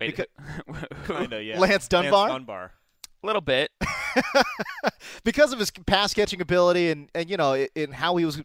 Wait, 0.00 0.18
Kinda, 1.06 1.42
yeah. 1.42 1.58
Lance 1.58 1.88
Dunbar? 1.88 2.28
Dunbar. 2.28 2.72
A 3.24 3.26
little 3.26 3.40
bit. 3.40 3.70
because 5.24 5.54
of 5.54 5.58
his 5.58 5.70
pass 5.70 6.12
catching 6.12 6.42
ability 6.42 6.90
and, 6.90 7.08
and 7.14 7.30
you 7.30 7.38
know 7.38 7.54
in 7.74 7.92
how 7.92 8.16
he 8.16 8.24
was 8.26 8.42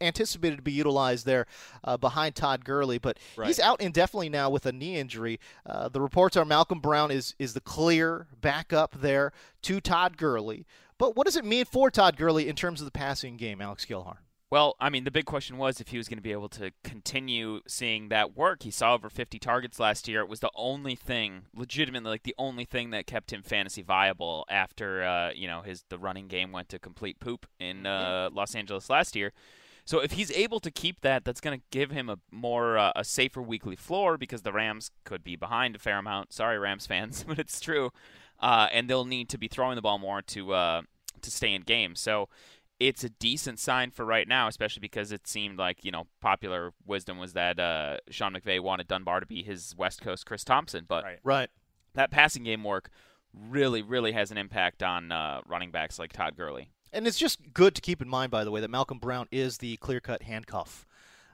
anticipated 0.00 0.56
to 0.56 0.62
be 0.62 0.72
utilized 0.72 1.26
there 1.26 1.46
uh, 1.84 1.98
behind 1.98 2.34
Todd 2.34 2.64
Gurley, 2.64 2.96
but 2.96 3.18
he's 3.44 3.60
out 3.60 3.80
indefinitely 3.80 4.30
now 4.30 4.48
with 4.48 4.64
a 4.64 4.72
knee 4.72 4.96
injury. 4.96 5.38
Uh, 5.66 5.90
the 5.90 6.00
reports 6.00 6.34
are 6.34 6.46
Malcolm 6.46 6.80
Brown 6.80 7.10
is 7.10 7.34
is 7.38 7.52
the 7.52 7.60
clear 7.60 8.26
backup 8.40 8.98
there 8.98 9.32
to 9.62 9.80
Todd 9.82 10.16
Gurley. 10.16 10.66
But 10.96 11.14
what 11.14 11.26
does 11.26 11.36
it 11.36 11.44
mean 11.44 11.66
for 11.66 11.90
Todd 11.90 12.16
Gurley 12.16 12.48
in 12.48 12.56
terms 12.56 12.80
of 12.80 12.86
the 12.86 12.92
passing 12.92 13.36
game, 13.36 13.60
Alex 13.60 13.84
Gelhar? 13.84 14.16
Well, 14.48 14.76
I 14.78 14.90
mean, 14.90 15.02
the 15.02 15.10
big 15.10 15.26
question 15.26 15.58
was 15.58 15.80
if 15.80 15.88
he 15.88 15.98
was 15.98 16.08
going 16.08 16.18
to 16.18 16.22
be 16.22 16.30
able 16.30 16.48
to 16.50 16.70
continue 16.84 17.60
seeing 17.66 18.10
that 18.10 18.36
work. 18.36 18.62
He 18.62 18.70
saw 18.70 18.94
over 18.94 19.10
50 19.10 19.40
targets 19.40 19.80
last 19.80 20.06
year. 20.06 20.20
It 20.20 20.28
was 20.28 20.38
the 20.38 20.52
only 20.54 20.94
thing, 20.94 21.46
legitimately, 21.52 22.08
like 22.08 22.22
the 22.22 22.34
only 22.38 22.64
thing 22.64 22.90
that 22.90 23.06
kept 23.06 23.32
him 23.32 23.42
fantasy 23.42 23.82
viable 23.82 24.46
after, 24.48 25.02
uh, 25.02 25.30
you 25.34 25.48
know, 25.48 25.62
his 25.62 25.84
the 25.88 25.98
running 25.98 26.28
game 26.28 26.52
went 26.52 26.68
to 26.68 26.78
complete 26.78 27.18
poop 27.18 27.46
in 27.58 27.86
uh, 27.86 28.30
Los 28.32 28.54
Angeles 28.54 28.88
last 28.88 29.16
year. 29.16 29.32
So 29.84 30.00
if 30.00 30.12
he's 30.12 30.32
able 30.32 30.58
to 30.60 30.70
keep 30.70 31.00
that, 31.00 31.24
that's 31.24 31.40
going 31.40 31.58
to 31.58 31.64
give 31.70 31.92
him 31.92 32.08
a 32.08 32.18
more 32.30 32.76
uh, 32.76 32.92
a 32.94 33.04
safer 33.04 33.42
weekly 33.42 33.76
floor 33.76 34.16
because 34.16 34.42
the 34.42 34.52
Rams 34.52 34.90
could 35.04 35.24
be 35.24 35.36
behind 35.36 35.76
a 35.76 35.78
fair 35.78 35.98
amount. 35.98 36.32
Sorry, 36.32 36.58
Rams 36.58 36.86
fans, 36.86 37.24
but 37.28 37.38
it's 37.38 37.60
true, 37.60 37.90
uh, 38.40 38.68
and 38.72 38.88
they'll 38.88 39.04
need 39.04 39.28
to 39.30 39.38
be 39.38 39.48
throwing 39.48 39.76
the 39.76 39.82
ball 39.82 39.98
more 39.98 40.22
to 40.22 40.52
uh, 40.52 40.82
to 41.22 41.30
stay 41.30 41.54
in 41.54 41.62
games. 41.62 42.00
So 42.00 42.28
it's 42.78 43.04
a 43.04 43.08
decent 43.08 43.58
sign 43.58 43.90
for 43.90 44.04
right 44.04 44.28
now, 44.28 44.48
especially 44.48 44.80
because 44.80 45.12
it 45.12 45.26
seemed 45.26 45.58
like 45.58 45.84
you 45.84 45.90
know 45.90 46.06
popular 46.20 46.72
wisdom 46.84 47.18
was 47.18 47.32
that 47.32 47.58
uh, 47.58 47.98
Sean 48.10 48.34
McVay 48.34 48.60
wanted 48.60 48.88
Dunbar 48.88 49.20
to 49.20 49.26
be 49.26 49.42
his 49.42 49.74
West 49.76 50.00
Coast 50.00 50.26
Chris 50.26 50.44
Thompson, 50.44 50.84
but 50.86 51.04
Right. 51.04 51.18
Right. 51.22 51.50
that 51.94 52.10
passing 52.10 52.44
game 52.44 52.64
work 52.64 52.90
really, 53.32 53.82
really 53.82 54.12
has 54.12 54.30
an 54.30 54.38
impact 54.38 54.82
on 54.82 55.12
uh, 55.12 55.40
running 55.46 55.70
backs 55.70 55.98
like 55.98 56.12
Todd 56.12 56.36
Gurley. 56.36 56.70
And 56.92 57.06
it's 57.06 57.18
just 57.18 57.52
good 57.52 57.74
to 57.74 57.80
keep 57.80 58.00
in 58.00 58.08
mind, 58.08 58.30
by 58.30 58.44
the 58.44 58.50
way, 58.50 58.60
that 58.60 58.70
Malcolm 58.70 58.98
Brown 58.98 59.26
is 59.30 59.58
the 59.58 59.76
clear 59.78 60.00
cut 60.00 60.22
handcuff 60.22 60.86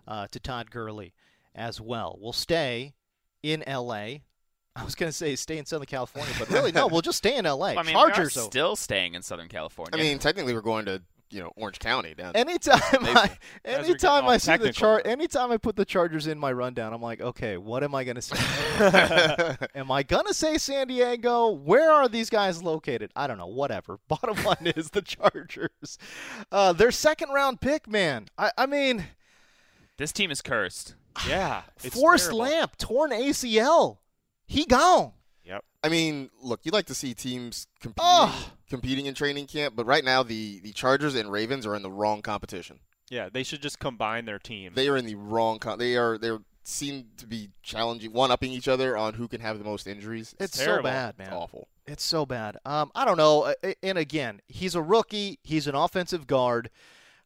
uh, 0.09 0.26
to 0.33 0.40
Todd 0.40 0.70
Gurley 0.70 1.14
as 1.55 1.81
well. 1.81 2.18
We'll 2.20 2.33
stay 2.33 2.94
in 3.42 3.62
L.A. 3.64 4.22
I 4.76 4.85
was 4.85 4.94
going 4.94 5.11
to 5.11 5.16
say 5.16 5.37
stay 5.37 5.59
in 5.59 5.66
Southern 5.66 5.87
California, 5.87 6.33
but 6.38 6.48
really, 6.48 6.72
no, 6.72 6.87
we'll 6.87 7.02
just 7.02 7.18
stay 7.18 7.37
in 7.37 7.44
L.A. 7.44 7.72
I 7.76 7.83
mean, 7.83 7.92
Chargers, 7.92 8.37
are 8.37 8.40
still 8.40 8.74
staying 8.74 9.14
in 9.14 9.22
Southern 9.22 9.48
California. 9.48 9.90
I 9.92 10.02
mean, 10.02 10.18
technically, 10.18 10.55
we're 10.55 10.62
going 10.62 10.87
to 10.87 11.02
you 11.33 11.40
know 11.42 11.53
Orange 11.57 11.79
County 11.79 12.14
down. 12.14 12.37
Anytime 12.37 12.81
I, 12.92 13.31
anytime 13.64 14.27
I 14.27 14.35
off 14.35 14.42
see 14.42 14.57
the 14.57 14.73
chart, 14.73 15.07
anytime 15.07 15.51
I 15.51 15.57
put 15.57 15.77
the 15.77 15.85
Chargers 15.85 16.27
in 16.27 16.38
my 16.38 16.53
rundown, 16.53 16.92
I'm 16.92 17.03
like, 17.03 17.21
okay, 17.21 17.57
what 17.57 17.83
am 17.83 17.95
I 17.95 18.05
going 18.05 18.16
to 18.16 18.23
say? 18.23 19.57
am 19.75 19.90
I 19.90 20.03
going 20.03 20.27
to 20.27 20.35
say 20.35 20.59
San 20.59 20.88
Diego? 20.88 21.51
Where 21.51 21.90
are 21.90 22.09
these 22.09 22.31
guys 22.31 22.62
located? 22.62 23.11
I 23.16 23.27
don't 23.27 23.38
know. 23.38 23.47
Whatever. 23.47 23.99
Bottom 24.09 24.42
line 24.45 24.73
is 24.77 24.90
the 24.90 25.03
Chargers. 25.03 25.99
Uh, 26.51 26.73
their 26.73 26.90
second 26.90 27.31
round 27.31 27.61
pick, 27.61 27.88
man. 27.88 28.27
I, 28.37 28.53
I 28.57 28.66
mean, 28.66 29.05
this 29.97 30.12
team 30.12 30.31
is 30.31 30.42
cursed. 30.42 30.95
Yeah. 31.29 31.62
it's 31.85 31.95
Forrest 31.95 32.31
terrible. 32.31 32.38
Lamp 32.40 32.79
torn 32.79 33.11
ACL. 33.11 33.99
He 34.47 34.64
gone. 34.64 35.12
Yep. 35.45 35.62
I 35.85 35.88
mean, 35.90 36.31
look, 36.40 36.61
you 36.64 36.71
like 36.73 36.87
to 36.87 36.95
see 36.95 37.12
teams 37.12 37.66
compete. 37.81 38.03
Ugh. 38.03 38.51
Competing 38.72 39.04
in 39.06 39.12
training 39.14 39.46
camp, 39.46 39.76
but 39.76 39.85
right 39.85 40.04
now 40.04 40.22
the 40.22 40.58
the 40.61 40.72
Chargers 40.72 41.14
and 41.14 41.30
Ravens 41.30 41.66
are 41.66 41.76
in 41.76 41.82
the 41.82 41.90
wrong 41.90 42.22
competition. 42.22 42.80
Yeah, 43.11 43.28
they 43.30 43.42
should 43.42 43.61
just 43.61 43.78
combine 43.78 44.24
their 44.24 44.38
team. 44.38 44.72
They 44.74 44.88
are 44.88 44.96
in 44.96 45.04
the 45.04 45.14
wrong. 45.14 45.58
Com- 45.58 45.78
they 45.78 45.96
are 45.96 46.16
they 46.16 46.30
seem 46.64 47.08
to 47.18 47.26
be 47.26 47.50
challenging, 47.62 48.12
one 48.12 48.30
upping 48.30 48.52
each 48.52 48.68
other 48.68 48.96
on 48.96 49.14
who 49.14 49.28
can 49.28 49.40
have 49.42 49.58
the 49.58 49.64
most 49.64 49.87
injuries. 49.87 50.35
It's 50.40 50.56
so 50.56 50.64
terrible. 50.64 50.85
bad, 50.85 51.14
It's 51.18 51.28
awful. 51.30 51.68
It's 51.87 52.04
so 52.04 52.24
bad. 52.24 52.56
Um, 52.64 52.90
I 52.94 53.04
don't 53.04 53.16
know. 53.18 53.42
Uh, 53.62 53.72
And 53.82 53.98
again, 53.98 54.40
he's 54.46 54.74
a 54.74 54.80
rookie. 54.82 55.38
He's 55.42 55.66
an 55.66 55.74
offensive 55.74 56.26
guard. 56.26 56.70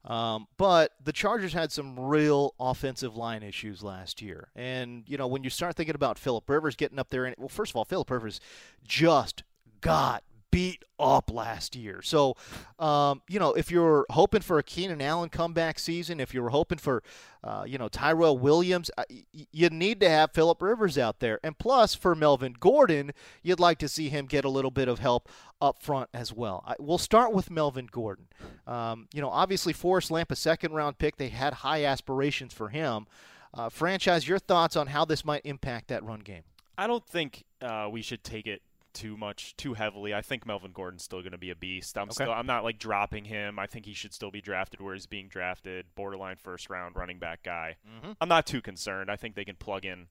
Um, 0.05 0.47
but 0.57 0.93
the 1.03 1.13
Chargers 1.13 1.53
had 1.53 1.71
some 1.73 1.99
real 1.99 2.55
offensive 2.59 3.17
line 3.17 3.43
issues 3.43 3.83
last 3.83 4.23
year. 4.23 4.49
And, 4.55 5.03
you 5.07 5.19
know, 5.19 5.27
when 5.27 5.43
you 5.45 5.51
start 5.51 5.77
thinking 5.77 5.95
about 5.97 6.19
Philip 6.19 6.49
Rivers 6.49 6.77
getting 6.77 6.99
up 6.99 7.11
there, 7.11 7.25
and 7.27 7.35
well, 7.39 7.49
first 7.49 7.73
of 7.73 7.77
all, 7.77 7.85
Philip 7.85 8.11
Rivers 8.11 8.41
just 8.85 9.43
got 9.81 10.23
beat 10.57 10.87
up 10.99 11.31
last 11.31 11.77
year. 11.77 12.01
So, 12.01 12.35
um, 12.79 13.21
you 13.29 13.39
know, 13.39 13.53
if 13.53 13.71
you're 13.71 14.07
hoping 14.09 14.41
for 14.41 14.57
a 14.57 14.63
Keenan 14.63 15.03
Allen 15.03 15.29
comeback 15.29 15.79
season, 15.79 16.19
if 16.19 16.33
you're 16.33 16.49
hoping 16.49 16.79
for, 16.79 17.03
uh, 17.45 17.65
you 17.67 17.77
know, 17.77 17.89
Tyrell 17.89 18.39
Williams, 18.39 18.91
uh, 18.97 19.05
you 19.53 19.69
need 19.69 20.01
to 20.01 20.09
have 20.09 20.33
Philip 20.33 20.63
Rivers 20.63 20.97
out 20.97 21.21
there. 21.21 21.39
And 21.45 21.59
plus, 21.59 21.95
for 21.95 22.15
Melvin 22.15 22.55
Gordon, 22.59 23.13
you'd 23.43 23.61
like 23.61 23.77
to 23.81 23.87
see 23.87 24.09
him 24.09 24.25
get 24.25 24.47
a 24.47 24.49
little 24.49 24.71
bit 24.71 24.89
of 24.89 24.99
help 24.99 25.29
up 25.61 25.83
front 25.83 26.09
as 26.15 26.33
well. 26.33 26.65
I, 26.67 26.75
we'll 26.79 26.97
start 26.97 27.35
with 27.35 27.51
Melvin 27.51 27.91
Gordon. 27.93 28.29
Um, 28.67 29.09
you 29.13 29.21
know, 29.21 29.29
obviously, 29.29 29.75
Forrest 29.75 30.11
Lamp, 30.11 30.31
a 30.31 30.37
second 30.37 30.73
round 30.73 30.97
pick, 30.97 31.19
they 31.19 31.29
had 31.29 31.53
high 31.53 31.85
aspirations 31.85 32.55
for 32.55 32.71
him. 32.71 33.07
Uh, 33.53 33.69
franchise, 33.69 34.27
your 34.27 34.39
thoughts 34.39 34.75
on 34.75 34.87
how 34.87 35.05
this 35.05 35.23
might 35.23 35.43
impact 35.45 35.89
that 35.89 36.03
run 36.03 36.21
game? 36.21 36.45
I 36.79 36.87
don't 36.87 37.07
think 37.07 37.45
uh, 37.61 37.91
we 37.93 38.01
should 38.01 38.25
take 38.25 38.47
it 38.47 38.63
too 38.97 39.17
much 39.17 39.57
too 39.57 39.75
heavily. 39.75 40.13
I 40.15 40.23
think 40.23 40.47
Melvin 40.47 40.73
Gordon's 40.73 41.05
still 41.05 41.21
going 41.21 41.33
to 41.33 41.39
be 41.39 41.51
a 41.51 41.55
beast. 41.55 41.97
I'm 41.97 42.05
Okay. 42.09 42.25
still 42.25 42.33
I'm 42.33 42.47
not 42.47 42.65
like 42.65 42.79
dropping 42.79 43.27
him. 43.27 43.59
I 43.59 43.67
think 43.67 43.85
he 43.87 43.93
should 43.93 44.13
still 44.15 44.31
be 44.31 44.41
drafted 44.41 44.81
where 44.81 44.95
he's 44.95 45.07
being 45.07 45.29
drafted, 45.29 45.87
borderline 45.95 46.37
first 46.37 46.71
round 46.71 46.97
running 46.97 47.19
back 47.19 47.43
guy. 47.43 47.77
Mhm. 47.87 48.17
I'm 48.21 48.29
not 48.29 48.47
too 48.47 48.61
concerned. 48.63 49.11
I 49.11 49.17
think 49.17 49.35
they 49.35 49.45
can 49.45 49.57
plug 49.57 49.85
in 49.85 50.09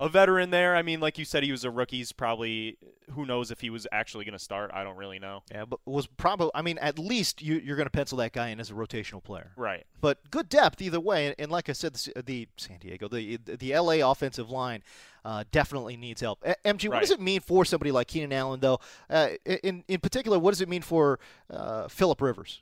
a 0.00 0.08
veteran 0.08 0.50
there. 0.50 0.74
I 0.74 0.82
mean, 0.82 0.98
like 0.98 1.18
you 1.18 1.24
said, 1.24 1.44
he 1.44 1.52
was 1.52 1.62
a 1.64 1.70
rookie. 1.70 1.98
He's 1.98 2.10
probably 2.10 2.78
who 3.12 3.26
knows 3.26 3.50
if 3.50 3.60
he 3.60 3.70
was 3.70 3.86
actually 3.92 4.24
going 4.24 4.32
to 4.32 4.38
start. 4.42 4.70
I 4.74 4.82
don't 4.82 4.96
really 4.96 5.18
know. 5.18 5.42
Yeah, 5.52 5.66
but 5.66 5.78
was 5.84 6.06
probably. 6.06 6.50
I 6.54 6.62
mean, 6.62 6.78
at 6.78 6.98
least 6.98 7.42
you, 7.42 7.56
you're 7.62 7.76
going 7.76 7.86
to 7.86 7.90
pencil 7.90 8.18
that 8.18 8.32
guy 8.32 8.48
in 8.48 8.58
as 8.60 8.70
a 8.70 8.74
rotational 8.74 9.22
player. 9.22 9.52
Right. 9.56 9.84
But 10.00 10.30
good 10.30 10.48
depth 10.48 10.80
either 10.80 10.98
way, 10.98 11.26
and, 11.26 11.34
and 11.38 11.50
like 11.52 11.68
I 11.68 11.72
said, 11.72 11.94
the, 11.94 12.22
the 12.24 12.48
San 12.56 12.78
Diego, 12.78 13.06
the 13.08 13.36
the 13.44 13.76
LA 13.78 14.10
offensive 14.10 14.50
line 14.50 14.82
uh, 15.24 15.44
definitely 15.52 15.96
needs 15.96 16.20
help. 16.22 16.42
A- 16.44 16.56
MG, 16.66 16.88
what 16.88 16.94
Right. 16.94 17.00
does 17.02 17.10
it 17.10 17.20
mean 17.20 17.40
for 17.40 17.64
somebody 17.66 17.92
like 17.92 18.08
Keenan 18.08 18.32
Allen, 18.32 18.60
though? 18.60 18.80
Uh, 19.10 19.28
in 19.44 19.84
in 19.86 20.00
particular, 20.00 20.38
what 20.38 20.52
does 20.52 20.62
it 20.62 20.68
mean 20.68 20.82
for 20.82 21.20
uh, 21.50 21.88
Philip 21.88 22.22
Rivers? 22.22 22.60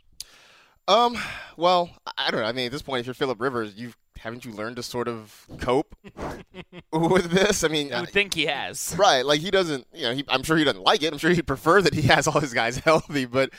Um, 0.88 1.16
well, 1.57 1.90
I- 2.07 2.12
I 2.29 2.31
don't 2.31 2.40
know. 2.40 2.46
I 2.46 2.53
mean, 2.53 2.66
at 2.66 2.72
this 2.72 2.83
point, 2.83 3.01
if 3.01 3.07
you're 3.07 3.14
Philip 3.14 3.40
Rivers, 3.40 3.74
you 3.77 3.92
haven't 4.18 4.44
you 4.44 4.52
learned 4.52 4.76
to 4.76 4.83
sort 4.83 5.09
of 5.09 5.46
cope 5.59 5.94
with 6.92 7.31
this? 7.31 7.64
I 7.64 7.68
mean, 7.68 7.88
You 7.88 8.00
would 8.00 8.09
think 8.11 8.35
he 8.35 8.46
has. 8.46 8.94
right? 8.98 9.24
Like 9.24 9.40
he 9.40 9.50
doesn't. 9.50 9.87
You 9.92 10.02
know, 10.04 10.14
he, 10.14 10.24
I'm 10.28 10.42
sure 10.42 10.57
he 10.57 10.64
doesn't 10.64 10.83
like 10.83 11.02
it. 11.02 11.12
I'm 11.12 11.18
sure 11.18 11.31
he'd 11.31 11.46
prefer 11.46 11.81
that 11.83 11.94
he 11.94 12.02
has 12.09 12.26
all 12.26 12.40
his 12.40 12.52
guys 12.54 12.76
healthy. 12.85 13.24
But 13.26 13.50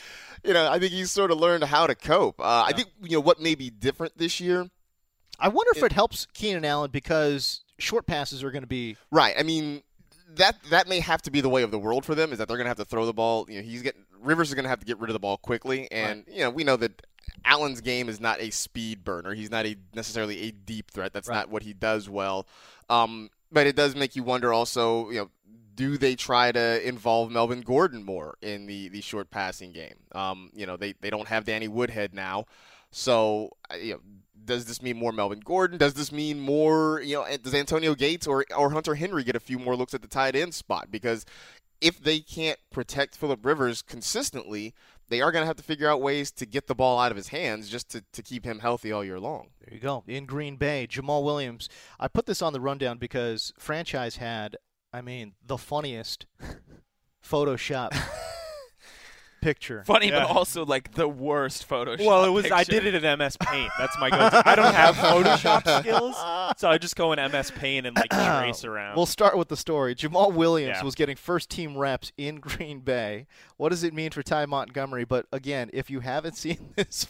you 0.44 0.54
know, 0.54 0.70
I 0.70 0.80
think 0.80 0.92
he's 0.92 1.12
sort 1.12 1.32
of 1.32 1.40
learned 1.40 1.64
how 1.64 1.88
to 1.88 1.96
cope. 1.96 2.40
Uh, 2.40 2.64
I 2.68 2.74
think 2.74 2.90
you 3.02 3.18
know 3.18 3.22
what 3.22 3.40
may 3.40 3.56
be 3.56 3.70
different 3.70 4.18
this 4.18 4.40
year. 4.40 4.68
I 5.40 5.48
wonder 5.48 5.72
if 5.76 5.84
it 5.84 5.94
helps 5.94 6.26
Keenan 6.34 6.66
Allen 6.66 6.92
because 6.92 7.62
short 7.78 8.06
passes 8.06 8.44
are 8.44 8.52
going 8.52 8.64
to 8.64 8.68
be 8.68 8.98
Right. 9.10 9.34
I 9.40 9.44
mean, 9.44 9.84
that 10.36 10.58
that 10.70 10.90
may 10.90 11.00
have 11.00 11.22
to 11.24 11.32
be 11.32 11.40
the 11.42 11.48
way 11.50 11.64
of 11.64 11.72
the 11.72 11.80
world 11.80 12.04
for 12.06 12.14
them. 12.16 12.32
Is 12.34 12.40
that 12.40 12.48
they're 12.50 12.58
going 12.58 12.66
to 12.66 12.70
have 12.70 12.78
to 12.78 12.86
throw 12.86 13.06
the 13.06 13.14
ball. 13.14 13.46
You 13.50 13.58
know, 13.62 13.64
he's 13.68 13.82
getting 13.82 14.04
Rivers 14.22 14.50
is 14.50 14.54
going 14.56 14.64
to 14.64 14.70
have 14.70 14.80
to 14.82 14.86
get 14.86 15.00
rid 15.00 15.10
of 15.10 15.14
the 15.14 15.20
ball 15.20 15.38
quickly, 15.38 15.90
and 15.92 16.26
you 16.28 16.40
know 16.40 16.50
we 16.50 16.66
know 16.66 16.76
that 16.76 17.06
Allen's 17.46 17.82
game 17.82 18.10
is 18.10 18.20
not 18.20 18.42
a 18.42 18.50
speed 18.50 19.04
burner. 19.04 19.34
He's 19.34 19.52
not 19.52 19.66
a 19.66 19.76
necessarily 19.94 20.48
a 20.48 20.52
deep 20.52 20.92
threat. 20.92 21.14
That's 21.14 21.30
not 21.30 21.50
what 21.50 21.64
he 21.64 21.74
does 21.74 22.10
well. 22.10 22.48
Um, 22.90 23.30
but 23.52 23.68
it 23.68 23.76
does 23.76 23.96
make 23.96 24.16
you 24.16 24.24
wonder. 24.24 24.54
Also, 24.54 25.10
you 25.10 25.20
know. 25.20 25.30
Do 25.76 25.98
they 25.98 26.16
try 26.16 26.52
to 26.52 26.86
involve 26.86 27.32
Melvin 27.32 27.62
Gordon 27.62 28.04
more 28.04 28.36
in 28.42 28.66
the, 28.66 28.90
the 28.90 29.00
short 29.00 29.32
passing 29.32 29.72
game? 29.72 29.96
Um, 30.12 30.50
you 30.54 30.66
know, 30.66 30.76
they, 30.76 30.94
they 31.00 31.10
don't 31.10 31.30
have 31.30 31.46
Danny 31.46 31.70
Woodhead 31.70 32.14
now. 32.14 32.48
So, 32.92 33.52
you 33.82 33.94
know, 33.94 34.00
does 34.44 34.66
this 34.66 34.82
mean 34.82 34.98
more 34.98 35.14
Melvin 35.14 35.40
Gordon? 35.40 35.78
Does 35.78 35.94
this 35.94 36.12
mean 36.12 36.42
more, 36.42 37.00
you 37.00 37.16
know, 37.16 37.38
does 37.38 37.54
Antonio 37.54 37.96
Gates 37.96 38.28
or, 38.28 38.44
or 38.58 38.72
Hunter 38.72 38.96
Henry 38.96 39.24
get 39.24 39.38
a 39.38 39.40
few 39.40 39.58
more 39.58 39.78
looks 39.78 39.94
at 39.94 40.02
the 40.02 40.10
tight 40.10 40.36
end 40.36 40.54
spot? 40.54 40.92
Because 40.92 41.26
if 41.80 42.04
they 42.04 42.20
can't 42.20 42.60
protect 42.72 43.16
Philip 43.16 43.46
Rivers 43.46 43.82
consistently, 43.82 44.74
they 45.10 45.22
are 45.22 45.32
going 45.32 45.42
to 45.42 45.48
have 45.48 45.56
to 45.58 45.64
figure 45.64 45.90
out 45.90 46.02
ways 46.02 46.32
to 46.32 46.46
get 46.46 46.68
the 46.68 46.76
ball 46.76 47.00
out 47.00 47.12
of 47.12 47.18
his 47.18 47.30
hands 47.30 47.70
just 47.70 47.90
to, 47.90 48.04
to 48.14 48.24
keep 48.24 48.46
him 48.46 48.60
healthy 48.60 48.92
all 48.92 49.04
year 49.04 49.20
long. 49.20 49.50
There 49.60 49.74
you 49.74 49.80
go. 49.80 50.04
In 50.08 50.26
Green 50.26 50.56
Bay, 50.56 50.88
Jamaal 50.90 51.24
Williams. 51.24 51.68
I 52.00 52.08
put 52.08 52.26
this 52.26 52.42
on 52.42 52.54
the 52.54 52.62
rundown 52.62 52.98
because 52.98 53.52
franchise 53.58 54.18
had, 54.18 54.56
I 54.94 55.02
mean, 55.02 55.34
the 55.46 55.58
funniest 55.58 56.26
Photoshop 57.24 57.96
picture. 59.42 59.84
Funny, 59.86 60.08
Yeah. 60.10 60.26
but 60.28 60.36
also 60.36 60.66
like 60.66 60.94
the 60.94 61.08
worst 61.08 61.68
Photoshop. 61.68 62.06
Well, 62.06 62.26
it 62.26 62.30
was. 62.30 62.52
I 62.52 62.64
did 62.64 62.86
it 62.86 62.96
in 62.96 63.20
MS 63.20 63.38
Paint. 63.38 63.72
That's 63.78 63.98
my 64.00 64.10
go-to. 64.10 64.44
I 64.48 64.56
don't 64.56 64.74
have 64.74 64.96
Photoshop 64.98 65.82
skills, 65.82 66.16
so 66.60 66.70
I 66.70 66.78
just 66.78 66.96
go 66.96 67.14
in 67.14 67.32
MS 67.32 67.52
Paint 67.52 67.86
and 67.88 67.96
like 67.96 68.10
trace 68.10 68.64
around. 68.66 68.96
We'll 68.96 69.06
start 69.06 69.38
with 69.38 69.48
the 69.50 69.58
story. 69.58 69.96
Jamaal 69.96 70.34
Williams 70.34 70.78
Yeah. 70.80 70.84
was 70.84 70.96
getting 70.96 71.16
first 71.16 71.50
team 71.50 71.78
reps 71.78 72.12
in 72.18 72.36
Green 72.40 72.80
Bay. 72.80 73.28
What 73.58 73.70
does 73.70 73.84
it 73.84 73.94
mean 73.94 74.12
for 74.12 74.24
Ty 74.24 74.46
Montgomery? 74.46 75.06
But 75.06 75.26
again, 75.32 75.70
if 75.74 75.90
you 75.90 76.00
haven't 76.02 76.38
seen 76.38 76.74
this, 76.76 77.08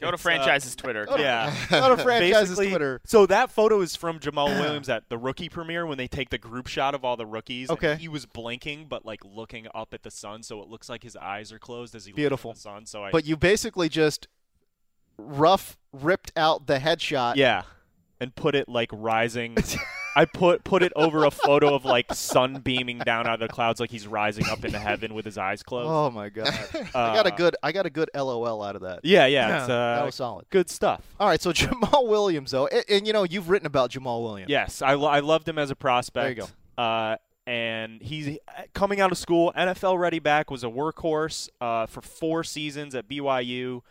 Go 0.00 0.08
to 0.10 0.14
It's, 0.14 0.22
uh, 0.22 0.28
franchise's 0.28 0.76
Twitter. 0.76 1.06
yeah. 1.18 1.54
go 1.70 1.94
to 1.96 2.02
franchise's 2.02 2.50
Basically, 2.50 2.68
Twitter. 2.70 3.00
So 3.04 3.26
that 3.26 3.50
photo 3.50 3.80
is 3.80 3.96
from 3.96 4.18
Jamaal 4.18 4.60
Williams 4.60 4.88
at 4.88 5.08
the 5.08 5.18
rookie 5.18 5.48
premiere 5.48 5.86
when 5.86 5.98
they 5.98 6.06
take 6.08 6.30
the 6.30 6.38
group 6.38 6.66
shot 6.66 6.94
of 6.94 7.04
all 7.04 7.16
the 7.16 7.26
rookies. 7.26 7.68
and 7.70 7.78
Okay. 7.78 7.96
he 7.96 8.08
was 8.08 8.26
blinking, 8.26 8.86
but 8.88 9.04
like 9.04 9.24
looking 9.24 9.66
up 9.74 9.92
at 9.94 10.02
the 10.02 10.10
sun, 10.10 10.42
so 10.42 10.60
it 10.62 10.68
looks 10.68 10.88
like 10.88 11.02
his 11.02 11.16
eyes 11.16 11.52
are 11.52 11.58
closed 11.58 11.94
as 11.94 12.04
he 12.06 12.12
Beautiful. 12.12 12.50
looks 12.50 12.60
at 12.60 12.70
the 12.70 12.76
sun. 12.76 12.86
So 12.86 13.04
I, 13.04 13.10
But 13.10 13.24
you 13.26 13.36
basically 13.36 13.88
just 13.88 14.28
rough 15.18 15.78
ripped 15.92 16.32
out 16.36 16.66
the 16.66 16.78
headshot. 16.78 17.36
yeah, 17.36 17.62
and 18.20 18.34
put 18.34 18.54
it 18.54 18.68
like 18.68 18.90
rising. 18.92 19.56
I 20.16 20.24
put 20.24 20.64
put 20.64 20.82
it 20.82 20.92
over 20.96 21.24
a 21.24 21.30
photo 21.30 21.74
of 21.74 21.84
like 21.84 22.12
sun 22.14 22.60
beaming 22.60 22.98
down 22.98 23.26
out 23.26 23.34
of 23.34 23.40
the 23.40 23.48
clouds, 23.48 23.78
like 23.80 23.90
he's 23.90 24.06
rising 24.06 24.46
up 24.46 24.64
into 24.64 24.78
heaven 24.78 25.12
with 25.14 25.24
his 25.26 25.36
eyes 25.36 25.62
closed. 25.62 25.88
Oh 25.90 26.10
my 26.10 26.30
god! 26.30 26.48
I 26.94 27.14
got 27.14 27.26
a 27.26 27.32
Uh, 27.32 27.36
good 27.36 27.56
I 27.62 27.72
got 27.72 27.84
a 27.86 27.90
good 27.90 28.10
LOL 28.14 28.62
out 28.62 28.76
of 28.76 28.82
that. 28.82 29.00
Yeah, 29.04 29.26
yeah, 29.26 29.58
it's, 29.58 29.66
that 29.68 30.02
uh, 30.02 30.06
was 30.06 30.14
solid. 30.14 30.46
good 30.50 30.70
stuff. 30.70 31.02
All 31.20 31.28
right, 31.28 31.40
so 31.40 31.52
Jamaal 31.52 32.08
Williams 32.08 32.50
though, 32.50 32.66
and, 32.66 32.84
and 32.88 33.06
you 33.06 33.12
know 33.12 33.24
you've 33.24 33.50
written 33.50 33.66
about 33.66 33.90
Jamaal 33.90 34.22
Williams. 34.24 34.50
Yes, 34.50 34.80
I, 34.82 34.94
lo- 34.94 35.08
I 35.08 35.20
loved 35.20 35.48
him 35.48 35.58
as 35.58 35.70
a 35.70 35.76
prospect. 35.76 36.36
There 36.36 36.46
you 36.46 36.50
go. 36.76 36.82
Uh, 36.82 37.16
and 37.46 38.00
he's 38.02 38.38
coming 38.72 39.00
out 39.00 39.12
of 39.12 39.18
school, 39.18 39.52
NFL 39.56 39.98
ready 39.98 40.18
back, 40.18 40.50
was 40.50 40.64
a 40.64 40.68
workhorse 40.68 41.48
uh, 41.60 41.86
for 41.86 42.00
four 42.00 42.42
seasons 42.42 42.94
at 42.94 43.06
BYU. 43.08 43.82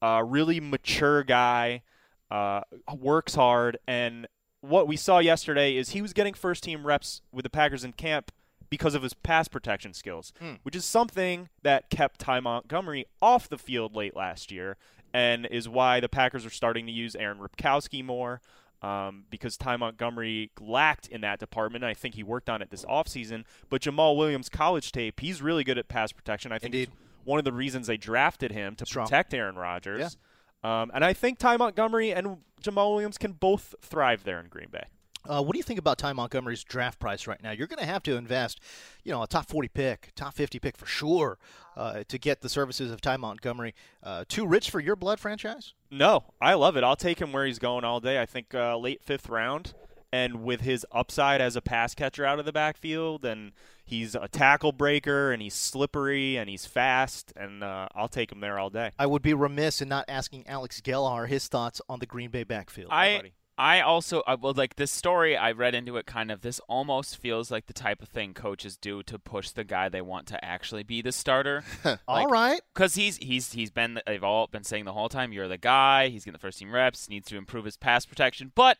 Uh, 0.00 0.22
really 0.24 0.60
mature 0.60 1.22
guy, 1.22 1.82
uh, 2.30 2.62
works 2.96 3.34
hard, 3.34 3.78
and 3.86 4.26
what 4.62 4.88
we 4.88 4.96
saw 4.96 5.18
yesterday 5.18 5.76
is 5.76 5.90
he 5.90 6.00
was 6.00 6.12
getting 6.14 6.32
first 6.34 6.64
team 6.64 6.86
reps 6.86 7.20
with 7.30 7.42
the 7.42 7.50
Packers 7.50 7.84
in 7.84 7.92
camp 7.92 8.32
because 8.70 8.94
of 8.94 9.02
his 9.02 9.12
pass 9.12 9.46
protection 9.48 9.92
skills, 9.92 10.32
Hmm. 10.38 10.54
which 10.62 10.74
is 10.74 10.84
something 10.86 11.50
that 11.62 11.90
kept 11.90 12.18
Ty 12.20 12.40
Montgomery 12.40 13.04
off 13.20 13.48
the 13.48 13.58
field 13.58 13.94
late 13.94 14.16
last 14.16 14.50
year, 14.50 14.78
and 15.12 15.44
is 15.46 15.68
why 15.68 16.00
the 16.00 16.08
Packers 16.08 16.46
are 16.46 16.50
starting 16.50 16.86
to 16.86 16.92
use 16.92 17.14
Aaron 17.14 17.38
Ripkowski 17.38 18.02
more. 18.02 18.40
Um, 18.80 19.26
because 19.30 19.56
Ty 19.56 19.76
Montgomery 19.76 20.50
lacked 20.60 21.06
in 21.06 21.20
that 21.20 21.38
department. 21.38 21.84
I 21.84 21.94
think 21.94 22.16
he 22.16 22.24
worked 22.24 22.50
on 22.50 22.60
it 22.62 22.70
this 22.70 22.84
offseason. 22.86 23.44
But 23.68 23.82
Jamaal 23.82 24.16
Williams' 24.16 24.48
college 24.48 24.90
tape, 24.90 25.20
he's 25.20 25.40
really 25.40 25.62
good 25.62 25.78
at 25.78 25.86
pass 25.86 26.10
protection. 26.10 26.50
I 26.50 26.58
think 26.58 26.88
one 27.22 27.38
of 27.38 27.44
the 27.44 27.52
reasons 27.52 27.86
they 27.86 27.96
drafted 27.96 28.50
him 28.50 28.74
to 28.74 28.84
Strong. 28.84 29.06
protect 29.06 29.34
Aaron 29.34 29.54
Rodgers. 29.54 30.16
Um, 30.62 30.90
and 30.94 31.04
I 31.04 31.12
think 31.12 31.38
Ty 31.38 31.56
Montgomery 31.56 32.12
and 32.12 32.38
Jamaal 32.62 32.92
Williams 32.92 33.18
can 33.18 33.32
both 33.32 33.74
thrive 33.82 34.24
there 34.24 34.40
in 34.40 34.46
Green 34.48 34.68
Bay. 34.70 34.84
Uh, 35.28 35.40
what 35.40 35.52
do 35.52 35.58
you 35.58 35.62
think 35.62 35.78
about 35.78 35.98
Ty 35.98 36.14
Montgomery's 36.14 36.64
draft 36.64 36.98
price 36.98 37.26
right 37.28 37.40
now? 37.42 37.52
You're 37.52 37.68
going 37.68 37.78
to 37.78 37.86
have 37.86 38.02
to 38.04 38.16
invest, 38.16 38.60
you 39.04 39.12
know, 39.12 39.22
a 39.22 39.26
top 39.26 39.48
40 39.48 39.68
pick, 39.68 40.10
top 40.16 40.34
50 40.34 40.58
pick 40.58 40.76
for 40.76 40.86
sure, 40.86 41.38
uh, 41.76 42.02
to 42.08 42.18
get 42.18 42.40
the 42.40 42.48
services 42.48 42.90
of 42.90 43.00
Ty 43.00 43.18
Montgomery. 43.18 43.74
Uh, 44.02 44.24
too 44.28 44.46
rich 44.46 44.68
for 44.68 44.80
your 44.80 44.96
blood 44.96 45.20
franchise? 45.20 45.74
No, 45.90 46.24
I 46.40 46.54
love 46.54 46.76
it. 46.76 46.82
I'll 46.82 46.96
take 46.96 47.20
him 47.20 47.32
where 47.32 47.46
he's 47.46 47.60
going 47.60 47.84
all 47.84 48.00
day. 48.00 48.20
I 48.20 48.26
think 48.26 48.52
uh, 48.52 48.76
late 48.76 49.00
fifth 49.02 49.28
round, 49.28 49.74
and 50.12 50.44
with 50.44 50.60
his 50.60 50.86
upside 50.92 51.40
as 51.40 51.56
a 51.56 51.60
pass 51.60 51.94
catcher 51.94 52.24
out 52.24 52.38
of 52.38 52.44
the 52.44 52.52
backfield, 52.52 53.24
and 53.24 53.52
he's 53.84 54.14
a 54.14 54.28
tackle 54.28 54.72
breaker, 54.72 55.32
and 55.32 55.42
he's 55.42 55.54
slippery, 55.54 56.36
and 56.36 56.50
he's 56.50 56.66
fast, 56.66 57.32
and 57.36 57.64
uh, 57.64 57.88
I'll 57.94 58.08
take 58.08 58.30
him 58.30 58.40
there 58.40 58.58
all 58.58 58.70
day. 58.70 58.90
I 58.98 59.06
would 59.06 59.22
be 59.22 59.34
remiss 59.34 59.80
in 59.80 59.88
not 59.88 60.04
asking 60.08 60.46
Alex 60.46 60.80
Gelhar 60.80 61.26
his 61.28 61.48
thoughts 61.48 61.80
on 61.88 61.98
the 61.98 62.06
Green 62.06 62.30
Bay 62.30 62.44
backfield. 62.44 62.90
I 62.92 63.32
I 63.58 63.80
also 63.80 64.22
I 64.26 64.34
well 64.34 64.54
like 64.56 64.76
this 64.76 64.90
story 64.90 65.36
I 65.36 65.52
read 65.52 65.74
into 65.74 65.96
it 65.96 66.06
kind 66.06 66.30
of 66.30 66.40
this 66.40 66.58
almost 66.68 67.18
feels 67.18 67.50
like 67.50 67.66
the 67.66 67.72
type 67.72 68.02
of 68.02 68.08
thing 68.08 68.32
coaches 68.32 68.76
do 68.76 69.02
to 69.04 69.18
push 69.18 69.50
the 69.50 69.64
guy 69.64 69.88
they 69.88 70.00
want 70.00 70.26
to 70.28 70.42
actually 70.44 70.82
be 70.82 71.02
the 71.02 71.12
starter. 71.12 71.62
All 72.08 72.28
right. 72.28 72.60
Because 72.74 72.94
he's 72.94 73.18
he's 73.18 73.52
he's 73.52 73.70
been 73.70 74.00
they've 74.06 74.24
all 74.24 74.46
been 74.46 74.64
saying 74.64 74.84
the 74.84 74.92
whole 74.92 75.08
time 75.08 75.32
you're 75.32 75.48
the 75.48 75.58
guy. 75.58 76.08
He's 76.08 76.24
getting 76.24 76.32
the 76.32 76.38
first 76.38 76.58
team 76.58 76.72
reps. 76.72 77.08
Needs 77.08 77.28
to 77.28 77.36
improve 77.36 77.64
his 77.64 77.76
pass 77.76 78.06
protection, 78.06 78.52
but. 78.54 78.78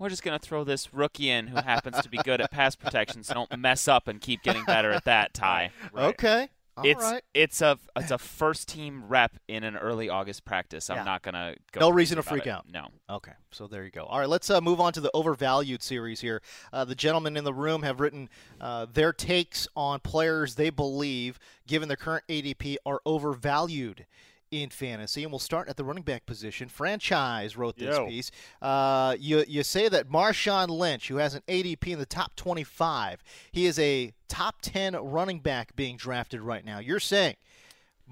We're 0.00 0.08
just 0.08 0.22
gonna 0.22 0.38
throw 0.38 0.64
this 0.64 0.92
rookie 0.94 1.28
in 1.30 1.46
who 1.48 1.56
happens 1.56 2.00
to 2.00 2.08
be 2.08 2.16
good 2.24 2.40
at 2.40 2.50
pass 2.50 2.74
protection, 2.74 3.22
so 3.22 3.34
don't 3.34 3.58
mess 3.58 3.86
up 3.86 4.08
and 4.08 4.20
keep 4.20 4.42
getting 4.42 4.64
better 4.64 4.90
at 4.90 5.04
that. 5.04 5.34
Ty. 5.34 5.70
Okay. 5.94 6.48
All 6.76 6.86
it's 6.86 7.02
right. 7.02 7.22
it's 7.34 7.60
a 7.60 7.78
it's 7.96 8.10
a 8.10 8.16
first 8.16 8.66
team 8.68 9.04
rep 9.08 9.32
in 9.46 9.62
an 9.64 9.76
early 9.76 10.08
August 10.08 10.46
practice. 10.46 10.88
I'm 10.88 10.96
Yeah. 10.98 11.04
not 11.04 11.20
gonna 11.22 11.54
go 11.72 11.80
No 11.80 11.90
reason 11.90 12.16
to 12.16 12.22
freak 12.22 12.46
it. 12.46 12.50
out. 12.50 12.64
No. 12.72 12.88
Okay, 13.10 13.32
so 13.50 13.66
there 13.66 13.84
you 13.84 13.90
go. 13.90 14.04
All 14.04 14.18
right, 14.18 14.28
let's 14.28 14.48
uh, 14.48 14.62
move 14.62 14.80
on 14.80 14.94
to 14.94 15.00
the 15.02 15.10
overvalued 15.12 15.82
series 15.82 16.20
here. 16.20 16.40
Uh, 16.72 16.86
the 16.86 16.94
gentlemen 16.94 17.36
in 17.36 17.44
the 17.44 17.52
room 17.52 17.82
have 17.82 18.00
written 18.00 18.30
uh, 18.58 18.86
their 18.90 19.12
takes 19.12 19.68
on 19.76 20.00
players 20.00 20.54
they 20.54 20.70
believe, 20.70 21.38
given 21.66 21.88
their 21.88 21.96
current 21.98 22.24
ADP, 22.30 22.76
are 22.86 23.02
overvalued 23.04 24.06
in 24.50 24.70
fantasy. 24.70 25.22
And 25.22 25.32
we'll 25.32 25.38
start 25.38 25.68
at 25.68 25.76
the 25.76 25.84
running 25.84 26.02
back 26.02 26.26
position. 26.26 26.68
Franchise 26.68 27.56
wrote 27.56 27.76
this 27.76 27.96
Yo. 27.96 28.06
piece. 28.06 28.30
Uh, 28.60 29.16
you 29.18 29.44
you 29.46 29.62
say 29.62 29.88
that 29.88 30.08
Marshawn 30.10 30.68
Lynch, 30.68 31.08
who 31.08 31.16
has 31.16 31.34
an 31.34 31.42
ADP 31.48 31.88
in 31.88 31.98
the 31.98 32.06
top 32.06 32.34
25, 32.36 33.22
he 33.52 33.66
is 33.66 33.78
a 33.78 34.12
top 34.28 34.56
10 34.62 34.96
running 34.96 35.40
back 35.40 35.76
being 35.76 35.96
drafted 35.96 36.40
right 36.40 36.64
now. 36.64 36.78
You're 36.78 37.00
saying 37.00 37.36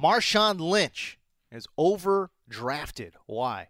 Marshawn 0.01 0.61
Lynch 0.61 1.19
is 1.51 1.67
overdrafted. 1.79 3.13
Why? 3.27 3.69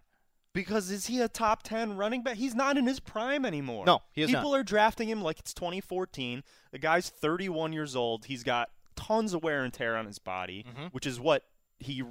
Because 0.53 0.89
is 0.89 1.05
he 1.05 1.21
a 1.21 1.27
top 1.27 1.63
10 1.63 1.95
running 1.95 2.23
back? 2.23 2.35
He's 2.37 2.55
not 2.55 2.77
in 2.77 2.85
his 2.87 2.99
prime 2.99 3.45
anymore. 3.45 3.85
No, 3.85 4.01
he 4.11 4.23
is 4.23 4.29
People 4.31 4.53
are 4.55 4.63
drafting 4.63 5.07
him 5.07 5.21
like 5.21 5.39
it's 5.39 5.53
2014. 5.53 6.43
The 6.71 6.79
guy's 6.79 7.09
31 7.09 7.71
years 7.71 7.95
old. 7.95 8.25
He's 8.25 8.43
got 8.43 8.69
tons 8.95 9.33
of 9.33 9.43
wear 9.43 9.63
and 9.63 9.71
tear 9.71 9.95
on 9.95 10.05
his 10.05 10.19
body, 10.19 10.65
Mm-hmm. 10.67 10.87
which 10.87 11.05
is 11.05 11.19
what 11.19 11.43
he 11.77 12.03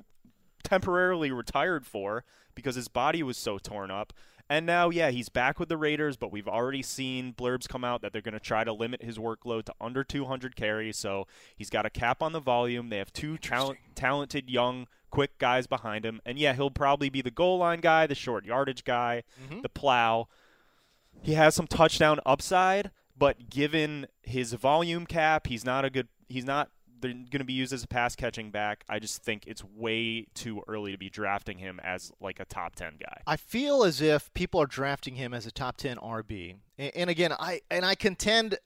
temporarily 0.68 1.30
retired 1.30 1.86
for 1.86 2.24
because 2.54 2.74
his 2.74 2.88
body 2.88 3.22
was 3.22 3.36
so 3.36 3.58
torn 3.58 3.90
up. 3.90 4.12
And 4.50 4.64
now, 4.64 4.88
yeah, 4.88 5.10
he's 5.10 5.28
back 5.28 5.60
with 5.60 5.68
the 5.68 5.76
Raiders, 5.76 6.16
but 6.16 6.32
we've 6.32 6.48
already 6.48 6.82
seen 6.82 7.34
blurbs 7.34 7.68
come 7.68 7.84
out 7.84 8.00
that 8.00 8.12
they're 8.12 8.22
going 8.22 8.32
to 8.32 8.40
try 8.40 8.64
to 8.64 8.72
limit 8.72 9.02
his 9.02 9.18
workload 9.18 9.64
to 9.64 9.74
under 9.78 10.02
200 10.02 10.56
carries. 10.56 10.96
So 10.96 11.26
he's 11.54 11.68
got 11.68 11.84
a 11.84 11.90
cap 11.90 12.22
on 12.22 12.32
the 12.32 12.40
volume. 12.40 12.88
They 12.88 12.96
have 12.96 13.12
two 13.12 13.36
talent, 13.36 13.78
talented, 13.94 14.48
young, 14.48 14.86
quick 15.10 15.36
guys 15.38 15.66
behind 15.66 16.06
him. 16.06 16.22
And 16.24 16.38
yeah, 16.38 16.54
he'll 16.54 16.70
probably 16.70 17.10
be 17.10 17.20
the 17.20 17.30
goal 17.30 17.58
line 17.58 17.80
guy, 17.80 18.06
the 18.06 18.14
short 18.14 18.46
yardage 18.46 18.84
guy, 18.84 19.24
mm-hmm. 19.44 19.60
the 19.60 19.68
plow. 19.68 20.28
He 21.20 21.34
has 21.34 21.54
some 21.54 21.66
touchdown 21.66 22.18
upside, 22.24 22.90
but 23.16 23.50
given 23.50 24.06
his 24.22 24.54
volume 24.54 25.04
cap, 25.04 25.46
he's 25.46 25.64
not 25.64 25.84
a 25.84 25.90
good. 25.90 26.08
He's 26.28 26.44
not 26.44 26.70
they're 27.00 27.12
going 27.12 27.38
to 27.38 27.44
be 27.44 27.52
used 27.52 27.72
as 27.72 27.82
a 27.84 27.88
pass 27.88 28.14
catching 28.16 28.50
back. 28.50 28.84
I 28.88 28.98
just 28.98 29.22
think 29.22 29.44
it's 29.46 29.62
way 29.64 30.26
too 30.34 30.62
early 30.68 30.92
to 30.92 30.98
be 30.98 31.10
drafting 31.10 31.58
him 31.58 31.80
as 31.84 32.10
like 32.20 32.40
a 32.40 32.44
top 32.44 32.74
10 32.76 32.94
guy. 33.00 33.20
I 33.26 33.36
feel 33.36 33.84
as 33.84 34.00
if 34.00 34.32
people 34.34 34.60
are 34.60 34.66
drafting 34.66 35.14
him 35.16 35.32
as 35.34 35.46
a 35.46 35.50
top 35.50 35.76
10 35.76 35.96
RB. 35.98 36.56
And, 36.78 37.10
again, 37.10 37.32
I 37.38 37.60
and 37.70 37.84
I 37.84 37.94
contend 37.94 38.58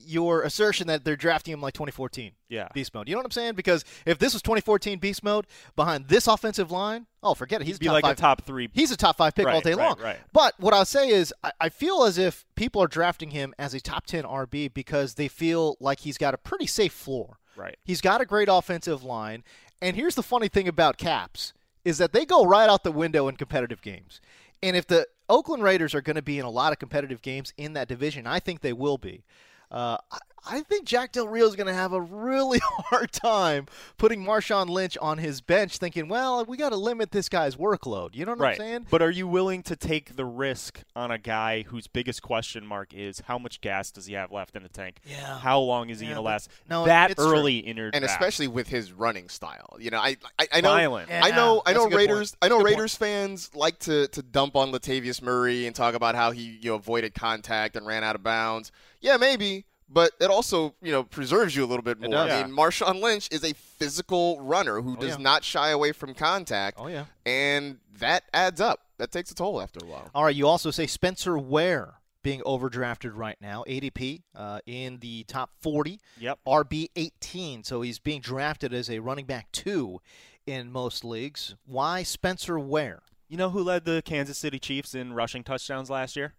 your 0.00 0.42
assertion 0.42 0.86
that 0.86 1.04
they're 1.04 1.16
drafting 1.16 1.52
him 1.52 1.60
like 1.60 1.74
2014 1.74 2.30
Yeah. 2.48 2.68
beast 2.72 2.94
mode. 2.94 3.08
You 3.08 3.14
know 3.14 3.18
what 3.18 3.24
I'm 3.26 3.30
saying? 3.32 3.54
Because 3.54 3.84
if 4.06 4.18
this 4.20 4.32
was 4.32 4.42
2014 4.42 5.00
beast 5.00 5.24
mode 5.24 5.46
behind 5.74 6.06
this 6.06 6.28
offensive 6.28 6.70
line, 6.70 7.06
oh, 7.20 7.34
forget 7.34 7.60
it. 7.60 7.64
He's 7.66 7.78
He'd 7.78 7.86
be 7.86 7.90
like 7.90 8.04
five. 8.04 8.16
a 8.16 8.20
top 8.20 8.44
3 8.44 8.68
He's 8.72 8.92
a 8.92 8.96
top 8.96 9.16
five 9.16 9.34
pick 9.34 9.48
all 9.48 9.60
day 9.60 9.74
right, 9.74 9.88
long. 9.88 9.98
right. 10.00 10.18
But 10.32 10.54
what 10.60 10.72
I'll 10.72 10.84
say 10.84 11.08
is, 11.08 11.34
I, 11.42 11.50
I 11.62 11.68
feel 11.68 12.04
as 12.04 12.16
if 12.16 12.46
people 12.54 12.80
are 12.80 12.86
drafting 12.86 13.30
him 13.32 13.54
as 13.58 13.74
a 13.74 13.80
top 13.80 14.06
10 14.06 14.22
RB 14.22 14.72
because 14.72 15.14
they 15.14 15.26
feel 15.26 15.76
like 15.80 15.98
he's 16.00 16.16
got 16.16 16.32
a 16.32 16.38
pretty 16.38 16.66
safe 16.68 16.92
floor. 16.92 17.38
Right. 17.58 17.76
He's 17.84 18.00
got 18.00 18.20
a 18.20 18.24
great 18.24 18.48
offensive 18.48 19.02
line. 19.02 19.42
And 19.82 19.96
here's 19.96 20.14
the 20.14 20.22
funny 20.22 20.48
thing 20.48 20.68
about 20.68 20.96
caps 20.96 21.52
is 21.84 21.98
that 21.98 22.12
they 22.12 22.24
go 22.24 22.44
right 22.44 22.68
out 22.68 22.84
the 22.84 22.92
window 22.92 23.28
in 23.28 23.36
competitive 23.36 23.82
games. 23.82 24.20
And 24.62 24.76
if 24.76 24.86
the 24.86 25.06
Oakland 25.28 25.62
Raiders 25.62 25.94
are 25.94 26.00
going 26.00 26.16
to 26.16 26.22
be 26.22 26.38
in 26.38 26.44
a 26.44 26.50
lot 26.50 26.72
of 26.72 26.78
competitive 26.78 27.20
games 27.20 27.52
in 27.56 27.72
that 27.74 27.88
division, 27.88 28.26
I 28.26 28.40
think 28.40 28.60
they 28.60 28.72
will 28.72 28.98
be. 28.98 29.24
Uh, 29.70 29.98
I, 30.46 30.58
I 30.58 30.60
think 30.62 30.84
Jack 30.86 31.12
Del 31.12 31.28
Rio 31.28 31.46
is 31.46 31.56
going 31.56 31.66
to 31.66 31.72
have 31.74 31.92
a 31.92 32.00
really 32.00 32.58
hard 32.62 33.12
time 33.12 33.66
putting 33.96 34.24
Marshawn 34.24 34.68
Lynch 34.68 34.96
on 34.98 35.18
his 35.18 35.40
bench, 35.40 35.78
thinking, 35.78 36.08
"Well, 36.08 36.44
we 36.44 36.56
got 36.56 36.70
to 36.70 36.76
limit 36.76 37.10
this 37.10 37.28
guy's 37.28 37.56
workload." 37.56 38.14
You 38.14 38.24
know 38.24 38.32
what 38.32 38.40
Right. 38.40 38.50
I'm 38.52 38.56
saying? 38.66 38.86
But 38.90 39.02
are 39.02 39.10
you 39.10 39.26
willing 39.26 39.62
to 39.64 39.76
take 39.76 40.16
the 40.16 40.24
risk 40.24 40.82
on 40.96 41.10
a 41.10 41.18
guy 41.18 41.62
whose 41.62 41.86
biggest 41.86 42.22
question 42.22 42.66
mark 42.66 42.92
is 42.94 43.20
how 43.26 43.38
much 43.38 43.60
gas 43.60 43.90
does 43.90 44.06
he 44.06 44.14
have 44.14 44.32
left 44.32 44.56
in 44.56 44.62
the 44.62 44.68
tank? 44.68 44.98
Yeah. 45.06 45.38
How 45.38 45.60
long 45.60 45.90
is 45.90 46.00
he 46.00 46.06
Yeah, 46.06 46.14
going 46.14 46.22
to 46.24 46.28
last 46.28 46.50
no, 46.68 46.84
that 46.86 47.10
it's 47.10 47.22
true. 47.22 47.32
early 47.32 47.58
in 47.58 47.76
your 47.76 47.86
and 47.92 48.02
draft? 48.02 48.12
especially 48.20 48.48
with 48.48 48.68
his 48.68 48.92
running 48.92 49.28
style. 49.28 49.76
You 49.78 49.90
know, 49.90 49.98
I 49.98 50.16
I, 50.38 50.48
I 50.52 50.60
know 50.60 50.68
Violent. 50.70 51.10
I 51.10 51.30
know 51.30 51.62
I 51.64 51.70
Yeah, 51.70 51.74
that's 51.78 51.90
know 51.90 51.96
Raiders 51.96 52.30
point. 52.32 52.38
I 52.42 52.48
know 52.48 52.58
good 52.58 52.66
Raiders 52.66 52.94
fans 52.94 53.50
like 53.54 53.78
to 53.80 54.08
to 54.08 54.22
dump 54.22 54.56
on 54.56 54.72
Latavius 54.72 55.22
Murray 55.22 55.66
and 55.66 55.74
talk 55.74 55.94
about 55.94 56.14
how 56.14 56.30
he 56.30 56.58
you 56.62 56.70
know 56.70 56.76
avoided 56.76 57.14
contact 57.14 57.76
and 57.76 57.86
ran 57.86 58.04
out 58.04 58.14
of 58.14 58.22
bounds. 58.22 58.72
Yeah, 59.00 59.16
maybe. 59.16 59.64
But 59.90 60.12
it 60.20 60.30
also, 60.30 60.74
you 60.82 60.92
know, 60.92 61.02
preserves 61.02 61.56
you 61.56 61.64
a 61.64 61.66
little 61.66 61.82
bit 61.82 61.98
more. 62.00 62.10
does. 62.10 62.30
I 62.30 62.44
mean, 62.46 62.54
Marshawn 62.54 63.00
Lynch 63.00 63.28
is 63.30 63.42
a 63.42 63.54
physical 63.54 64.38
runner 64.40 64.80
who 64.82 64.92
Oh, 64.92 65.00
does 65.00 65.10
yeah. 65.16 65.22
not 65.22 65.44
shy 65.44 65.70
away 65.70 65.92
from 65.92 66.14
contact, 66.14 66.78
Oh 66.80 66.88
yeah. 66.88 67.06
and 67.24 67.78
that 67.98 68.24
adds 68.34 68.60
up. 68.60 68.80
That 68.98 69.10
takes 69.12 69.30
a 69.30 69.34
toll 69.34 69.60
after 69.62 69.80
a 69.82 69.86
while. 69.88 70.10
All 70.14 70.24
right. 70.24 70.34
You 70.34 70.46
also 70.46 70.70
say 70.70 70.86
Spencer 70.86 71.38
Ware 71.38 71.94
being 72.22 72.40
overdrafted 72.40 73.12
right 73.14 73.36
now, 73.40 73.64
ADP 73.68 74.22
uh, 74.34 74.58
in 74.66 74.98
the 74.98 75.24
top 75.24 75.50
40. 75.60 76.00
Yep. 76.18 76.38
RB 76.46 76.88
18, 76.96 77.62
so 77.64 77.80
he's 77.80 77.98
being 77.98 78.20
drafted 78.20 78.74
as 78.74 78.90
a 78.90 78.98
running 78.98 79.24
back 79.24 79.50
two 79.52 80.00
in 80.46 80.70
most 80.72 81.04
leagues. 81.04 81.54
Why 81.64 82.02
Spencer 82.02 82.58
Ware? 82.58 83.02
You 83.28 83.36
know 83.36 83.50
who 83.50 83.62
led 83.62 83.84
the 83.84 84.02
Kansas 84.04 84.36
City 84.36 84.58
Chiefs 84.58 84.94
in 84.94 85.12
rushing 85.12 85.44
touchdowns 85.44 85.90
last 85.90 86.16
year? 86.16 86.34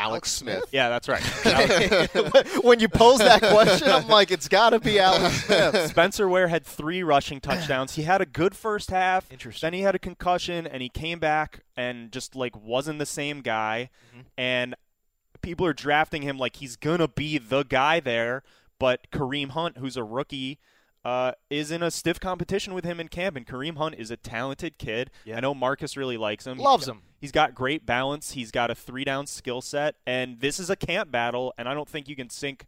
Alex 0.00 0.32
Smith. 0.32 0.64
Yeah, 0.72 0.88
that's 0.88 1.08
right. 1.08 1.22
when 2.64 2.80
you 2.80 2.88
pose 2.88 3.18
that 3.18 3.42
question, 3.42 3.90
I'm 3.90 4.08
like, 4.08 4.30
it's 4.30 4.48
got 4.48 4.70
to 4.70 4.80
be 4.80 4.98
Alex 4.98 5.34
Smith. 5.44 5.90
Spencer 5.90 6.26
Ware 6.26 6.48
had 6.48 6.64
three 6.64 7.02
rushing 7.02 7.38
touchdowns. 7.38 7.96
He 7.96 8.02
had 8.04 8.22
a 8.22 8.26
good 8.26 8.56
first 8.56 8.90
half. 8.90 9.30
Interesting. 9.30 9.66
Then 9.66 9.74
he 9.74 9.82
had 9.82 9.94
a 9.94 9.98
concussion, 9.98 10.66
and 10.66 10.82
he 10.82 10.88
came 10.88 11.18
back 11.18 11.60
and 11.76 12.10
just 12.10 12.34
like 12.34 12.56
wasn't 12.56 12.98
the 12.98 13.04
same 13.04 13.42
guy. 13.42 13.90
Mm-hmm. 14.10 14.20
And 14.38 14.74
people 15.42 15.66
are 15.66 15.74
drafting 15.74 16.22
him 16.22 16.38
like 16.38 16.56
he's 16.56 16.76
gonna 16.76 17.08
be 17.08 17.36
the 17.36 17.62
guy 17.62 18.00
there. 18.00 18.42
But 18.78 19.10
Kareem 19.10 19.50
Hunt, 19.50 19.76
who's 19.76 19.98
a 19.98 20.02
rookie, 20.02 20.58
uh, 21.04 21.32
is 21.48 21.70
in 21.70 21.82
a 21.82 21.90
stiff 21.90 22.20
competition 22.20 22.74
with 22.74 22.84
him 22.84 23.00
in 23.00 23.08
camp. 23.08 23.36
And 23.36 23.46
Kareem 23.46 23.76
Hunt 23.78 23.94
is 23.98 24.10
a 24.10 24.16
talented 24.16 24.78
kid. 24.78 25.10
Yeah. 25.24 25.36
I 25.36 25.40
know 25.40 25.54
Marcus 25.54 25.96
really 25.96 26.16
likes 26.16 26.46
him. 26.46 26.58
Loves 26.58 26.84
He's- 26.86 26.96
him. 26.96 27.02
He's 27.20 27.32
got 27.32 27.54
great 27.54 27.84
balance. 27.84 28.32
He's 28.32 28.50
got 28.50 28.70
a 28.70 28.74
three 28.74 29.04
down 29.04 29.26
skill 29.26 29.60
set, 29.60 29.96
and 30.06 30.40
this 30.40 30.58
is 30.58 30.70
a 30.70 30.76
camp 30.76 31.10
battle. 31.12 31.52
And 31.58 31.68
I 31.68 31.74
don't 31.74 31.86
think 31.88 32.08
you 32.08 32.16
can 32.16 32.30
sink 32.30 32.64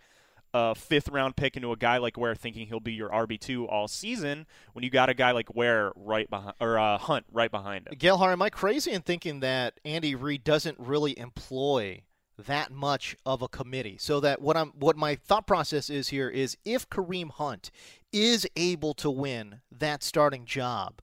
a 0.53 0.75
fifth 0.75 1.09
round 1.09 1.37
pick 1.37 1.57
into 1.57 1.73
a 1.73 1.77
guy 1.77 1.97
like 1.97 2.19
Ware 2.19 2.35
thinking 2.35 2.67
he'll 2.67 2.79
be 2.79 2.93
your 2.93 3.09
RB 3.09 3.41
two 3.41 3.67
all 3.67 3.89
season 3.89 4.47
when 4.75 4.83
you 4.85 4.91
got 4.91 5.09
a 5.09 5.15
guy 5.15 5.31
like 5.31 5.55
Ware 5.55 5.93
right 5.97 6.29
behind 6.29 6.53
or 6.61 6.79
uh, 6.79 6.99
Hunt 6.99 7.25
right 7.33 7.51
behind 7.51 7.87
him. 7.89 7.95
Gelhar, 7.99 8.31
am 8.33 8.43
I 8.43 8.51
crazy 8.51 8.91
in 8.93 9.01
thinking 9.01 9.41
that 9.41 9.81
Andy 9.87 10.15
Reid 10.15 10.45
doesn't 10.45 10.79
really 10.79 11.19
employ 11.19 12.03
that 12.37 12.71
much 12.71 13.17
of 13.25 13.41
a 13.41 13.49
committee? 13.49 13.97
So 13.99 14.21
that 14.21 14.43
what 14.43 14.59
I'm 14.59 14.73
what 14.79 14.99
my 14.99 15.15
thought 15.15 15.47
process 15.47 15.89
is 15.89 16.09
here 16.09 16.29
is 16.29 16.59
if 16.67 16.87
Kareem 16.91 17.31
Hunt 17.31 17.71
is 18.13 18.47
able 18.57 18.95
to 18.95 19.11
win 19.11 19.61
that 19.71 20.03
starting 20.03 20.45
job, 20.45 21.01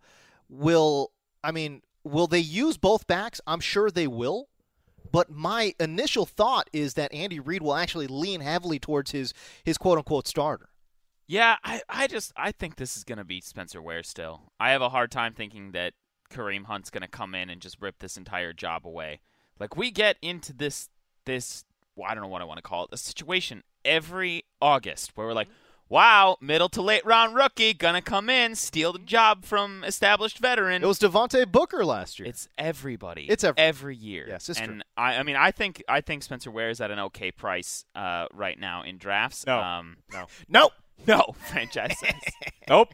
will 0.48 1.12
I 1.44 1.52
mean 1.52 1.82
will 2.04 2.28
they 2.28 2.40
use 2.40 2.78
both 2.78 3.08
backs? 3.08 3.42
I'm 3.46 3.60
sure 3.60 3.90
they 3.90 4.08
will. 4.08 4.48
But 5.12 5.32
my 5.32 5.74
initial 5.80 6.26
thought 6.26 6.70
is 6.72 6.94
that 6.94 7.14
Andy 7.14 7.40
Reid 7.40 7.64
will 7.64 7.74
actually 7.74 8.08
lean 8.08 8.42
heavily 8.42 8.80
towards 8.80 9.12
his 9.12 9.34
his 9.64 9.78
quote 9.78 9.98
unquote 9.98 10.28
starter. 10.28 10.70
Yeah, 11.28 11.58
I, 11.64 11.82
I 11.88 12.08
just 12.08 12.34
I 12.36 12.52
think 12.52 12.76
this 12.76 12.98
is 12.98 13.04
gonna 13.04 13.26
be 13.26 13.42
Spencer 13.42 13.82
Ware 13.82 14.04
still. 14.04 14.52
I 14.60 14.72
have 14.72 14.82
a 14.82 14.90
hard 14.90 15.12
time 15.12 15.34
thinking 15.34 15.72
that 15.72 15.94
Kareem 16.32 16.66
Hunt's 16.66 16.90
gonna 16.90 17.08
come 17.08 17.34
in 17.34 17.50
and 17.50 17.62
just 17.62 17.82
rip 17.82 18.00
this 18.00 18.18
entire 18.18 18.54
job 18.54 18.86
away. 18.86 19.22
Like 19.60 19.76
we 19.76 19.92
get 19.92 20.18
into 20.22 20.54
this 20.54 20.90
this 21.26 21.66
well, 21.96 22.10
I 22.10 22.14
don't 22.14 22.24
know 22.24 22.30
what 22.30 22.42
I 22.42 22.46
want 22.46 22.58
to 22.60 22.64
call 22.64 22.86
it, 22.86 22.90
a 22.94 22.98
situation 22.98 23.64
every 23.84 24.46
August 24.62 25.12
where 25.16 25.28
we're 25.28 25.34
like, 25.34 25.50
Wow, 25.90 26.38
middle 26.40 26.70
to 26.70 26.82
late 26.84 27.04
round 27.04 27.34
rookie 27.36 27.74
gonna 27.74 28.02
come 28.02 28.30
in, 28.30 28.54
steal 28.56 28.94
the 28.94 29.00
job 29.00 29.44
from 29.44 29.84
established 29.84 30.38
veteran. 30.38 30.84
It 30.84 30.88
was 30.88 31.00
Devontae 31.00 31.52
Booker 31.52 31.84
last 31.84 32.20
year. 32.20 32.28
It's 32.30 32.48
everybody. 32.60 33.26
It's 33.28 33.44
every- 33.44 33.62
every 33.62 33.96
year. 33.96 34.26
Yes, 34.30 34.50
it's 34.50 34.60
and 34.60 34.68
true. 34.68 34.82
I, 34.96 35.16
I 35.16 35.24
mean, 35.24 35.36
I 35.36 35.50
think 35.52 35.84
I 35.90 36.02
think 36.02 36.22
Spencer 36.22 36.52
Ware 36.52 36.70
is 36.70 36.80
at 36.80 36.92
an 36.92 37.00
okay 37.00 37.32
price 37.32 37.86
uh, 37.96 38.28
right 38.34 38.60
now 38.60 38.84
in 38.84 39.00
drafts. 39.00 39.46
No. 39.48 39.60
um, 39.60 39.98
No. 40.14 40.28
nope. 40.48 40.74
no 41.08 41.36
franchise. 41.50 41.96
Nope. 42.68 42.94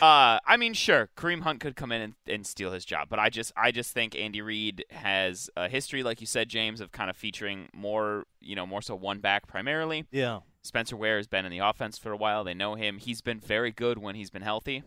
Uh, 0.00 0.38
I 0.46 0.56
mean, 0.58 0.72
sure, 0.74 1.10
Kareem 1.16 1.42
Hunt 1.42 1.60
could 1.60 1.76
come 1.76 1.92
in 1.92 2.00
and, 2.00 2.14
and 2.26 2.46
steal 2.46 2.72
his 2.72 2.84
job, 2.86 3.08
but 3.10 3.18
I 3.18 3.28
just, 3.28 3.52
I 3.54 3.70
just 3.70 3.92
think 3.92 4.16
Andy 4.16 4.40
Reid 4.40 4.82
has 4.90 5.50
a 5.58 5.68
history, 5.68 6.02
like 6.02 6.22
you 6.22 6.26
said, 6.26 6.48
James, 6.48 6.80
of 6.80 6.90
kind 6.90 7.10
of 7.10 7.16
featuring 7.16 7.68
more, 7.74 8.24
you 8.40 8.56
know, 8.56 8.64
more 8.66 8.80
so 8.80 8.94
one 8.94 9.18
back 9.20 9.46
primarily. 9.46 10.06
Yeah. 10.10 10.40
Spencer 10.64 10.96
Ware 10.96 11.18
has 11.18 11.26
been 11.28 11.44
in 11.44 11.50
the 11.52 11.58
offense 11.58 11.98
for 11.98 12.10
a 12.10 12.16
while. 12.16 12.42
They 12.42 12.54
know 12.54 12.74
him. 12.74 12.98
He's 12.98 13.20
been 13.20 13.38
very 13.38 13.70
good 13.70 13.98
when 13.98 14.14
he's 14.14 14.30
been 14.30 14.42
healthy. 14.42 14.82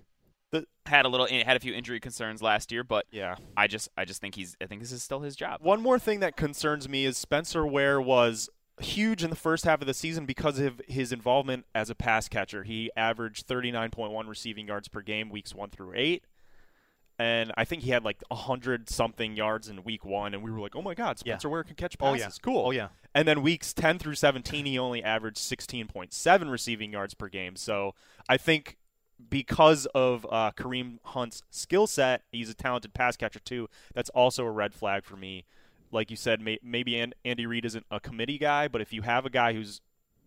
The- 0.52 0.66
had 0.88 1.06
a 1.06 1.10
little, 1.10 1.28
had 1.28 1.56
a 1.56 1.60
few 1.60 1.74
injury 1.74 2.00
concerns 2.00 2.42
last 2.42 2.72
year, 2.72 2.84
but 2.84 3.06
Yeah. 3.12 3.36
I 3.56 3.68
just, 3.68 3.90
I 3.96 4.04
just 4.04 4.20
think 4.20 4.36
he's, 4.36 4.58
I 4.60 4.66
think 4.66 4.82
this 4.82 4.92
is 4.92 5.04
still 5.04 5.20
his 5.20 5.36
job. 5.36 5.62
One 5.62 5.82
more 5.82 6.00
thing 6.00 6.20
that 6.22 6.36
concerns 6.36 6.90
me 6.90 7.06
is 7.06 7.16
Spencer 7.18 7.66
Ware 7.66 8.02
was 8.02 8.50
huge 8.80 9.24
in 9.24 9.30
the 9.30 9.36
first 9.36 9.66
half 9.66 9.82
of 9.82 9.88
the 9.88 9.94
season 9.94 10.26
because 10.26 10.58
of 10.60 10.82
his 10.88 11.12
involvement 11.12 11.66
as 11.76 11.90
a 11.90 11.96
pass 11.96 12.28
catcher. 12.28 12.64
He 12.64 12.90
averaged 12.98 13.48
39.1 13.48 14.28
receiving 14.28 14.68
yards 14.68 14.88
per 14.88 15.02
game 15.02 15.30
weeks 15.30 15.54
1 15.54 15.70
through 15.70 15.94
8. 15.96 16.24
And 17.20 17.52
I 17.58 17.66
think 17.66 17.82
he 17.82 17.90
had 17.90 18.04
like 18.06 18.22
100 18.30 18.90
something 18.90 19.36
yards 19.36 19.68
in 19.70 19.84
week 19.84 20.06
1 20.06 20.34
and 20.36 20.44
we 20.44 20.52
were 20.52 20.60
like, 20.60 20.76
"Oh 20.76 20.84
my 20.84 20.94
god, 20.94 21.18
Spencer 21.18 21.48
Yeah. 21.48 21.52
Ware 21.52 21.64
can 21.64 21.76
catch 21.76 21.96
oh, 22.00 22.06
passes." 22.14 22.22
Oh, 22.22 22.26
passes." 22.26 22.40
yeah. 22.40 22.44
Cool. 22.44 22.66
Oh, 22.68 22.72
yeah. 22.72 22.88
And 23.18 23.28
then 23.28 23.42
weeks 23.42 23.74
10 23.74 23.98
through 23.98 24.16
17 24.16 24.66
he 24.66 24.78
only 24.78 25.04
averaged 25.04 25.40
16.7 25.40 26.52
receiving 26.52 26.92
yards 26.94 27.16
per 27.16 27.28
game. 27.30 27.56
So, 27.56 27.96
I 28.30 28.38
think 28.38 28.78
because 29.30 29.88
of 29.88 30.26
uh, 30.30 30.52
Kareem 30.56 31.00
Hunt's 31.04 31.42
skill 31.50 31.88
set, 31.88 32.24
he's 32.32 32.50
a 32.50 32.54
talented 32.54 32.94
pass 32.94 33.18
catcher 33.18 33.40
too. 33.40 33.70
That's 33.96 34.10
also 34.12 34.46
a 34.46 34.52
red 34.52 34.74
flag 34.76 35.04
for 35.04 35.16
me. 35.18 35.46
Like 35.92 36.12
you 36.12 36.18
said, 36.18 36.42
may- 36.42 36.60
maybe 36.62 37.00
An- 37.00 37.14
Andy 37.26 37.46
Reid 37.48 37.66
isn't 37.66 37.86
a 37.90 38.00
committee 38.00 38.38
guy, 38.38 38.68
but 38.68 38.82
if 38.82 38.94
you 38.94 39.02
have 39.02 39.26
a 39.26 39.30
guy 39.30 39.54
who's 39.54 39.82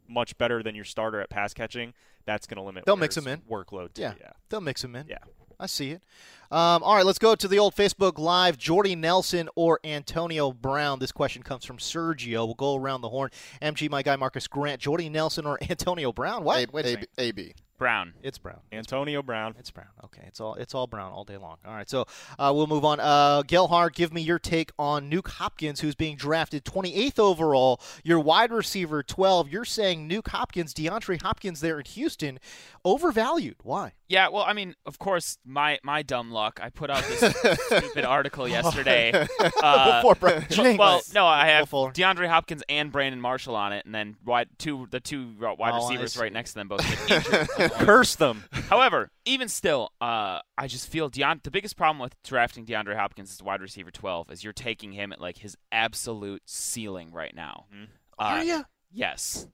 much 0.09 0.37
better 0.39 0.63
than 0.63 0.75
your 0.75 0.85
starter 0.85 1.21
at 1.21 1.31
pass 1.31 1.55
catching, 1.55 1.95
that's 2.25 2.47
going 2.47 2.57
to 2.57 2.63
limit. 2.63 2.85
They'll 2.87 2.97
mix 2.97 3.17
him 3.17 3.29
in. 3.29 3.41
workload. 3.43 3.95
Too. 3.95 4.03
Yeah. 4.03 4.15
yeah. 4.21 4.33
They'll 4.49 4.61
mix 4.61 4.83
him 4.83 4.97
in. 4.97 5.07
Yeah. 5.07 5.19
I 5.61 5.67
see 5.67 5.91
it. 5.91 6.03
Um, 6.51 6.83
all 6.83 6.97
right, 6.97 7.07
let's 7.07 7.19
go 7.21 7.37
to 7.37 7.47
the 7.47 7.61
old 7.61 7.77
Facebook 7.77 8.19
Live. 8.19 8.59
Jordy 8.59 8.97
Nelson 8.97 9.49
or 9.55 9.79
Antonio 9.85 10.51
Brown? 10.51 10.99
This 10.99 11.13
question 11.13 11.45
comes 11.45 11.65
from 11.65 11.79
Sergio. 11.79 12.45
We'll 12.47 12.55
go 12.55 12.75
around 12.75 13.03
the 13.03 13.09
horn. 13.09 13.31
MG, 13.63 13.89
my 13.89 14.03
guy 14.03 14.17
Marcus 14.17 14.49
Grant. 14.49 14.81
Jordy 14.81 15.09
Nelson 15.09 15.47
or 15.47 15.59
Antonio 15.71 16.13
Brown? 16.13 16.43
What? 16.43 16.69
A- 16.69 16.73
Wait 16.73 16.87
a 16.87 17.07
A- 17.19 17.23
AB. 17.29 17.55
Brown. 17.81 18.13
It's 18.23 18.37
Brown. 18.37 18.61
Antonio 18.73 19.23
Brown. 19.23 19.55
It's 19.59 19.71
Brown. 19.71 19.89
Okay, 20.05 20.23
it's 20.27 20.39
all 20.39 20.55
it's 20.55 20.75
all 20.75 20.87
Brown 20.87 21.13
all 21.13 21.25
day 21.25 21.39
long. 21.39 21.57
All 21.67 21.73
right, 21.73 21.89
so 21.89 22.05
uh, 22.39 22.53
we'll 22.55 22.67
move 22.67 22.85
on. 22.85 23.01
Uh, 23.01 23.43
Gelhar, 23.43 23.91
give 23.93 24.13
me 24.13 24.21
your 24.21 24.39
take 24.39 24.71
on 24.79 25.11
Nuke 25.11 25.29
Hopkins, 25.29 25.81
who's 25.81 25.95
being 25.95 26.15
drafted 26.17 26.65
28th 26.65 27.19
overall. 27.19 27.81
Your 28.05 28.21
wide 28.21 28.53
receiver 28.53 29.03
12. 29.03 29.49
You're 29.49 29.65
saying 29.65 30.09
Nuke 30.09 30.29
Hopkins, 30.29 30.75
DeAndre 30.75 31.23
Hopkins, 31.23 31.61
there 31.63 31.79
in 31.81 31.87
Houston, 31.87 32.39
overvalued. 32.85 33.57
Why? 33.63 33.95
Yeah, 34.09 34.29
well, 34.29 34.45
I 34.45 34.53
mean, 34.53 34.75
of 34.85 34.99
course, 34.99 35.39
my 35.47 35.79
my 35.83 36.03
dumb 36.03 36.31
luck. 36.31 36.61
I 36.63 36.69
put 36.69 36.91
out 36.91 37.03
this 37.05 37.21
stupid 37.67 38.05
article 38.05 38.47
yesterday. 38.47 39.27
Uh, 39.63 40.03
Before 40.03 40.17
well, 40.23 40.77
well, 40.77 41.01
no, 41.15 41.27
I 41.27 41.47
have 41.47 41.65
Before. 41.65 41.93
DeAndre 41.93 42.29
Hopkins 42.29 42.63
and 42.69 42.91
Brandon 42.91 43.21
Marshall 43.21 43.55
on 43.55 43.73
it, 43.73 43.85
and 43.85 43.95
then 43.95 44.17
wide 44.25 44.49
two 44.59 44.87
the 44.91 45.01
two 45.01 45.35
wide 45.39 45.73
Oh, 45.75 45.77
receivers 45.89 46.17
right 46.17 46.33
next 46.33 46.53
to 46.53 46.61
them, 46.61 46.69
both 46.69 46.81
get 47.09 47.27
injured. 47.27 47.49
Curse 47.79 48.17
them. 48.17 48.45
However, 48.53 49.11
even 49.25 49.49
still, 49.49 49.93
uh, 50.01 50.41
I 50.59 50.67
just 50.67 50.89
feel 50.89 51.11
Deon- 51.11 51.43
the 51.43 51.51
biggest 51.51 51.77
problem 51.77 51.99
with 51.99 52.15
drafting 52.23 52.65
DeAndre 52.67 52.97
Hopkins 52.97 53.31
as 53.33 53.43
wide 53.43 53.61
receiver 53.61 53.91
12 53.91 54.31
is 54.31 54.45
you're 54.45 54.53
taking 54.53 54.93
him 54.93 55.13
at 55.13 55.21
like 55.21 55.39
his 55.39 55.57
absolute 55.73 56.43
ceiling 56.47 57.13
right 57.13 57.35
now. 57.35 57.67
Uh, 58.19 58.23
Are 58.23 58.45
ya? 58.45 58.63
Yes. 58.93 59.47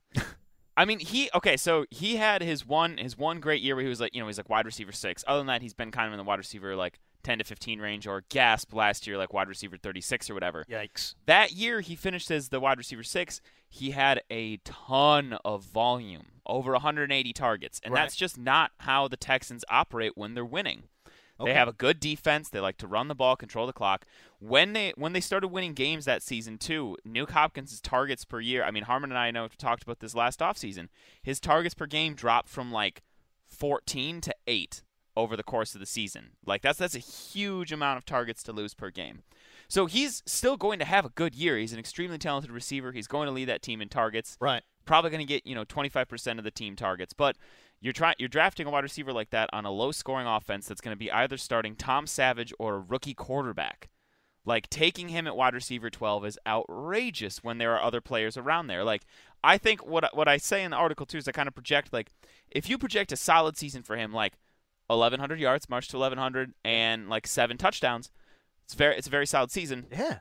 I 0.75 0.85
mean, 0.85 0.99
he 0.99 1.29
okay. 1.33 1.57
So 1.57 1.85
he 1.89 2.17
had 2.17 2.41
his 2.43 2.65
one 2.65 2.97
his 2.97 3.17
one 3.17 3.39
great 3.39 3.61
year 3.63 3.75
where 3.75 3.83
he 3.83 3.89
was 3.89 3.99
like, 3.99 4.13
you 4.13 4.21
know, 4.21 4.27
he's 4.27 4.37
like 4.37 4.49
wide 4.49 4.65
receiver 4.65 4.91
six. 4.91 5.23
Other 5.27 5.39
than 5.39 5.47
that, 5.47 5.61
he's 5.63 5.73
been 5.73 5.89
kind 5.91 6.07
of 6.07 6.13
in 6.13 6.17
the 6.17 6.23
wide 6.23 6.37
receiver 6.37 6.75
like 6.75 6.99
ten 7.23 7.39
to 7.39 7.43
fifteen 7.43 7.79
range, 7.79 8.05
or 8.05 8.23
gasp 8.29 8.73
last 8.73 9.07
year 9.07 9.17
like 9.17 9.33
wide 9.33 9.47
receiver 9.47 9.75
thirty 9.77 10.01
six 10.01 10.29
or 10.29 10.35
whatever. 10.35 10.65
Yikes. 10.69 11.15
That 11.25 11.51
year, 11.51 11.81
he 11.81 11.95
finished 11.95 12.29
as 12.29 12.49
the 12.49 12.59
wide 12.59 12.77
receiver 12.77 13.01
six. 13.01 13.41
He 13.69 13.89
had 13.91 14.21
a 14.29 14.57
ton 14.57 15.37
of 15.43 15.63
volume, 15.63 16.27
over 16.47 16.71
180 16.73 17.33
targets, 17.33 17.79
and 17.83 17.93
Right. 17.93 18.01
that's 18.01 18.15
just 18.15 18.37
not 18.37 18.71
how 18.79 19.07
the 19.07 19.17
Texans 19.17 19.63
operate 19.69 20.13
when 20.15 20.33
they're 20.33 20.45
winning. 20.45 20.83
Okay. 21.39 21.51
They 21.51 21.53
have 21.53 21.67
a 21.67 21.73
good 21.73 21.99
defense. 21.99 22.49
They 22.49 22.59
like 22.59 22.77
to 22.77 22.87
run 22.87 23.09
the 23.09 23.13
ball, 23.15 23.35
control 23.35 23.67
the 23.67 23.73
clock. 23.73 24.05
When 24.39 24.73
they 24.73 24.91
when 24.95 25.13
they 25.13 25.21
started 25.21 25.49
winning 25.49 25.73
games 25.73 26.05
that 26.05 26.23
season 26.23 26.57
too, 26.57 26.97
Nuke 27.07 27.29
Hopkins' 27.29 27.79
targets 27.79 28.25
per 28.25 28.39
year. 28.39 28.63
I 28.63 28.71
mean, 28.71 28.83
Harmon 28.83 29.11
and 29.11 29.19
I 29.19 29.29
know 29.29 29.47
talked 29.57 29.83
about 29.83 29.99
this 29.99 30.15
last 30.15 30.39
offseason. 30.39 30.89
His 31.21 31.39
targets 31.39 31.75
per 31.75 31.85
game 31.85 32.15
dropped 32.15 32.49
from 32.49 32.71
like 32.71 33.03
14 33.45 34.19
to 34.21 34.35
8 34.47 34.83
over 35.15 35.35
the 35.35 35.43
course 35.43 35.73
of 35.73 35.79
the 35.79 35.85
season. 35.85 36.31
Like 36.45 36.61
that's 36.63 36.79
that's 36.79 36.95
a 36.95 36.99
huge 36.99 37.71
amount 37.71 37.97
of 37.97 38.05
targets 38.05 38.41
to 38.43 38.51
lose 38.51 38.73
per 38.73 38.89
game. 38.89 39.23
So 39.67 39.85
he's 39.85 40.23
still 40.25 40.57
going 40.57 40.79
to 40.79 40.85
have 40.85 41.05
a 41.05 41.09
good 41.09 41.35
year. 41.35 41.57
He's 41.57 41.73
an 41.73 41.79
extremely 41.79 42.17
talented 42.17 42.51
receiver. 42.51 42.93
He's 42.93 43.07
going 43.07 43.27
to 43.27 43.31
lead 43.33 43.45
that 43.49 43.61
team 43.61 43.81
in 43.81 43.89
targets. 43.89 44.37
Right. 44.39 44.63
Probably 44.87 45.11
going 45.11 45.25
to 45.25 45.31
get, 45.31 45.45
you 45.45 45.53
know, 45.53 45.65
25% 45.65 46.39
of 46.39 46.43
the 46.43 46.51
team 46.51 46.75
targets. 46.75 47.13
But 47.13 47.35
you're 47.79 47.93
trying 47.93 48.15
you're 48.17 48.29
drafting 48.29 48.65
a 48.65 48.71
wide 48.71 48.83
receiver 48.83 49.13
like 49.13 49.29
that 49.29 49.49
on 49.53 49.65
a 49.65 49.71
low 49.71 49.91
scoring 49.91 50.27
offense 50.27 50.67
that's 50.67 50.81
going 50.81 50.95
to 50.95 50.99
be 50.99 51.11
either 51.11 51.37
starting 51.37 51.75
Tom 51.75 52.07
Savage 52.07 52.53
or 52.57 52.75
a 52.75 52.79
rookie 52.79 53.13
quarterback. 53.13 53.89
Like 54.45 54.69
taking 54.69 55.09
him 55.09 55.27
at 55.27 55.35
wide 55.35 55.53
receiver 55.53 55.89
12 55.89 56.25
is 56.25 56.39
outrageous 56.47 57.43
when 57.43 57.57
there 57.57 57.75
are 57.75 57.83
other 57.83 58.01
players 58.01 58.37
around 58.37 58.67
there. 58.67 58.83
Like 58.83 59.03
I 59.43 59.57
think 59.57 59.85
what 59.85 60.15
what 60.15 60.27
I 60.27 60.37
say 60.37 60.63
in 60.63 60.71
the 60.71 60.77
article 60.77 61.05
too 61.05 61.17
is 61.17 61.27
I 61.27 61.33
kind 61.33 61.47
of 61.47 61.53
project 61.53 61.93
like 61.93 62.11
if 62.49 62.69
you 62.69 62.77
project 62.77 63.11
a 63.11 63.17
solid 63.17 63.57
season 63.57 63.83
for 63.83 63.97
him 63.97 64.13
like 64.13 64.33
1100 64.87 65.39
yards, 65.39 65.69
march 65.69 65.89
to 65.89 65.97
1100 65.97 66.53
and 66.63 67.09
like 67.09 67.27
7 67.27 67.57
touchdowns, 67.57 68.09
it's 68.63 68.73
very 68.73 68.95
it's 68.95 69.07
a 69.07 69.11
very 69.11 69.27
solid 69.27 69.51
season. 69.51 69.85
Yeah. 69.91 70.19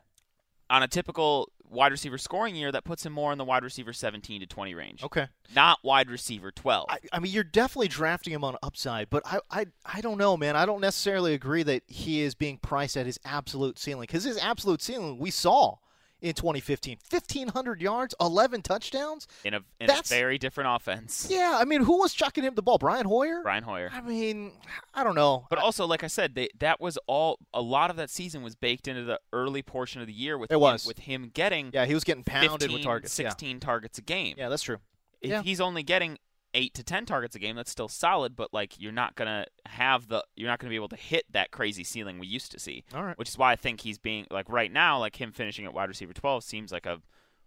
On 0.68 0.83
a 0.83 0.88
typical 0.88 1.52
wide 1.70 1.92
receiver 1.92 2.18
scoring 2.18 2.57
year 2.57 2.72
that 2.72 2.85
puts 2.85 3.05
him 3.05 3.12
more 3.12 3.33
in 3.33 3.38
the 3.38 3.44
wide 3.44 3.62
receiver 3.62 3.92
17 3.92 4.40
to 4.40 4.46
20 4.46 4.74
range. 4.74 5.02
Okay. 5.02 5.29
Not 5.55 5.79
wide 5.83 6.11
receiver 6.11 6.50
12. 6.50 6.87
I, 6.88 6.98
I 7.12 7.18
mean, 7.18 7.33
you're 7.33 7.44
definitely 7.44 7.88
drafting 7.88 8.33
him 8.33 8.44
on 8.44 8.57
upside, 8.62 9.11
but 9.11 9.22
I, 9.26 9.40
I, 9.50 9.66
I 9.85 10.00
don't 10.00 10.18
know, 10.18 10.37
man. 10.37 10.57
I 10.57 10.66
don't 10.66 10.81
necessarily 10.81 11.35
agree 11.35 11.62
that 11.62 11.83
he 11.87 12.20
is 12.20 12.35
being 12.35 12.59
priced 12.59 12.96
at 12.96 13.07
his 13.07 13.18
absolute 13.24 13.79
ceiling 13.79 14.02
because 14.02 14.24
his 14.24 14.38
absolute 14.38 14.83
ceiling 14.83 15.18
we 15.18 15.31
saw 15.31 15.76
in 16.22 16.33
2015, 16.35 16.98
1,500 17.11 17.81
yards, 17.83 18.14
11 18.20 18.62
touchdowns. 18.62 19.26
in 19.44 19.55
a 19.55 19.59
in 19.79 19.85
a 19.85 19.87
That's- 19.87 20.09
very 20.09 20.38
different 20.38 20.70
offense. 20.74 21.29
Yeah, 21.31 21.59
I 21.61 21.64
mean, 21.64 21.83
who 21.83 21.98
was 21.98 22.14
chucking 22.14 22.42
him 22.44 22.55
the 22.55 22.62
ball? 22.62 22.79
Brian 22.79 23.07
Hoyer. 23.07 23.42
Brian 23.42 23.62
Hoyer. 23.62 23.90
I 23.92 24.00
mean, 24.00 24.52
I 24.94 25.05
don't 25.05 25.14
know. 25.14 25.46
But 25.50 25.59
also, 25.59 25.87
like 25.87 26.02
I 26.02 26.07
said, 26.07 26.35
they, 26.35 26.48
that 26.59 26.81
was 26.81 26.98
all. 27.07 27.38
A 27.52 27.61
lot 27.62 27.90
of 27.90 27.96
that 27.96 28.11
season 28.11 28.42
was 28.42 28.55
baked 28.55 28.88
into 28.88 29.05
the 29.05 29.20
early 29.33 29.62
portion 29.62 30.00
of 30.00 30.07
the 30.07 30.12
year 30.12 30.38
with 30.38 30.50
It 30.50 30.55
him, 30.55 30.61
was. 30.61 30.87
with 30.87 30.98
him 31.00 31.31
getting 31.35 31.70
Yeah, 31.74 31.85
he 31.85 31.94
was 31.94 32.05
getting 32.05 32.24
pounded 32.24 32.50
15, 32.52 32.72
with 32.74 32.83
targets. 32.83 33.18
Yeah. 33.18 33.29
16 33.29 33.61
targets 33.61 33.98
a 33.98 34.02
game. 34.02 34.35
Yeah, 34.38 34.48
that's 34.48 34.62
true. 34.62 34.79
If 35.20 35.31
Yeah. 35.31 35.42
he's 35.42 35.61
only 35.61 35.83
getting 35.83 36.18
eight 36.57 36.75
to 36.75 36.83
ten 36.83 37.07
targets 37.07 37.37
a 37.37 37.38
game, 37.38 37.55
that's 37.55 37.71
still 37.71 37.88
solid. 37.88 38.35
But 38.35 38.53
like, 38.53 38.81
you're 38.81 38.90
not 38.90 39.14
gonna 39.14 39.47
have 39.66 40.09
the, 40.09 40.25
you're 40.35 40.49
not 40.49 40.59
gonna 40.59 40.71
be 40.71 40.77
able 40.77 40.88
to 40.88 40.97
hit 40.97 41.25
that 41.31 41.53
crazy 41.53 41.85
ceiling 41.85 42.19
we 42.19 42.27
used 42.27 42.51
to 42.53 42.59
see. 42.59 42.85
All 42.92 43.05
right. 43.05 43.16
Which 43.16 43.29
is 43.29 43.38
why 43.38 43.53
I 43.53 43.57
think 43.57 43.83
he's 43.83 43.99
being 43.99 44.27
like 44.31 44.49
right 44.49 44.73
now, 44.73 44.99
like 44.99 45.21
him 45.21 45.31
finishing 45.31 45.64
at 45.64 45.75
wide 45.75 45.88
receiver 45.88 46.12
12 46.12 46.42
seems 46.42 46.73
like 46.73 46.87
a 46.87 47.01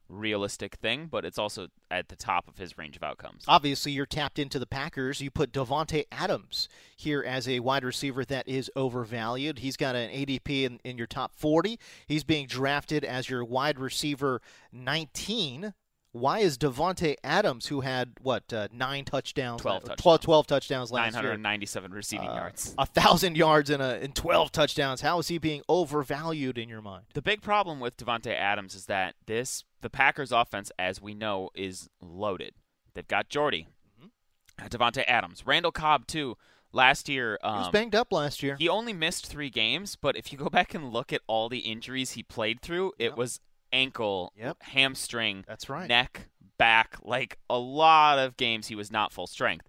realistic 0.10 0.76
thing, 0.76 1.08
but 1.08 1.24
it's 1.24 1.38
also 1.38 1.67
at 1.89 2.10
the 2.10 2.15
top 2.15 2.48
of 2.48 2.58
his 2.58 2.78
range 2.78 2.98
of 2.98 3.04
outcomes. 3.04 3.43
Obviously, 3.48 3.91
you're 3.91 4.06
tapped 4.06 4.39
into 4.39 4.60
the 4.60 4.65
Packers. 4.65 5.22
You 5.22 5.32
put 5.32 5.52
Davante 5.52 6.06
Adams 6.12 6.67
here 6.98 7.24
as 7.24 7.48
a 7.48 7.60
wide 7.60 7.84
receiver 7.84 8.26
that 8.26 8.48
is 8.48 8.72
overvalued. 8.76 9.60
He's 9.60 9.78
got 9.78 9.95
an 9.95 10.10
ADP 10.10 10.63
in, 10.63 10.80
in 10.84 10.98
your 10.98 11.08
top 11.08 11.36
40. 11.36 11.80
He's 12.08 12.24
being 12.24 12.48
drafted 12.48 13.06
as 13.06 13.30
your 13.30 13.45
wide 13.45 13.80
receiver 13.80 14.41
19. 14.74 15.74
Why 16.12 16.39
is 16.39 16.58
Davante 16.58 17.15
Adams, 17.24 17.67
who 17.67 17.82
had 17.82 18.13
what 18.22 18.52
uh, 18.52 18.67
nine 18.74 19.06
touchdowns, 19.06 19.62
12 19.62 19.76
uh, 19.76 19.80
touchdowns. 19.80 20.02
12, 20.02 20.22
12 20.22 20.48
touchdowns 20.48 20.91
last 20.91 21.13
year, 21.13 21.22
997 21.24 21.91
receiving 21.91 22.30
uh, 22.30 22.36
yards. 22.36 22.74
a 22.78 22.86
thousand 22.86 23.38
yards 23.38 23.69
and, 23.69 23.82
a, 23.82 24.00
and 24.02 24.15
12 24.15 24.52
touchdowns? 24.52 25.02
How 25.02 25.19
is 25.19 25.28
he 25.28 25.38
being 25.38 25.62
overvalued 25.69 26.58
in 26.58 26.67
your 26.67 26.82
mind? 26.82 27.06
The 27.13 27.22
big 27.22 27.41
problem 27.41 27.80
with 27.80 27.95
Davante 27.98 28.34
Adams 28.34 28.74
is 28.74 28.86
that 28.88 29.15
this 29.28 29.65
the 29.82 29.89
Packers 29.89 30.32
offense, 30.32 30.72
as 30.80 31.02
we 31.02 31.13
know, 31.13 31.50
is 31.54 31.89
loaded. 32.02 32.54
They've 32.95 33.08
got 33.08 33.30
Jordy, 33.30 33.67
Mm-hmm. 34.02 34.67
Davante 34.67 35.04
Adams, 35.08 35.45
Randall 35.45 35.72
Cobb 35.72 36.08
too. 36.08 36.38
Last 36.72 37.10
year, 37.10 37.39
um, 37.43 37.54
He 37.56 37.60
was 37.62 37.69
banged 37.69 37.95
up 37.95 38.12
last 38.13 38.43
year. 38.43 38.56
He 38.60 38.69
only 38.69 38.93
missed 38.93 39.26
three 39.26 39.50
games, 39.50 39.95
but 39.95 40.15
if 40.15 40.32
you 40.32 40.38
go 40.38 40.50
back 40.50 40.74
and 40.76 40.91
look 40.93 41.12
at 41.12 41.22
all 41.26 41.50
the 41.50 41.60
injuries 41.60 42.12
he 42.12 42.22
played 42.22 42.62
through, 42.62 42.93
it 43.00 43.17
was 43.17 43.39
ankle, 43.73 44.34
Yep. 44.38 44.62
hamstring, 44.63 45.45
That's 45.47 45.69
right. 45.69 45.88
neck, 45.88 46.29
back, 46.58 46.97
like 47.03 47.38
a 47.49 47.58
lot 47.58 48.19
of 48.19 48.38
games 48.38 48.67
he 48.67 48.75
was 48.75 48.91
not 48.91 49.12
full 49.13 49.27
strength. 49.27 49.67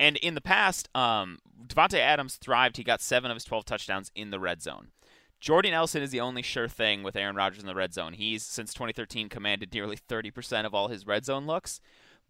And 0.00 0.16
in 0.16 0.34
the 0.34 0.40
past, 0.40 0.88
um, 0.94 1.38
Davante 1.66 1.98
Adams 1.98 2.36
thrived. 2.36 2.76
He 2.76 2.82
got 2.84 3.00
seven 3.00 3.30
of 3.30 3.36
his 3.36 3.44
12 3.44 3.64
touchdowns 3.64 4.10
in 4.14 4.30
the 4.30 4.40
red 4.40 4.60
zone. 4.62 4.88
Jordy 5.38 5.70
Nelson 5.70 6.02
is 6.02 6.10
the 6.10 6.20
only 6.20 6.42
sure 6.42 6.68
thing 6.68 7.02
with 7.02 7.16
Aaron 7.16 7.36
Rodgers 7.36 7.60
in 7.62 7.66
the 7.66 7.74
red 7.74 7.92
zone. 7.92 8.12
He's 8.14 8.42
since 8.44 8.72
2013 8.74 9.28
commanded 9.28 9.72
nearly 9.72 9.96
30% 9.96 10.64
of 10.66 10.74
all 10.74 10.88
his 10.88 11.06
red 11.06 11.24
zone 11.24 11.46
looks. 11.46 11.80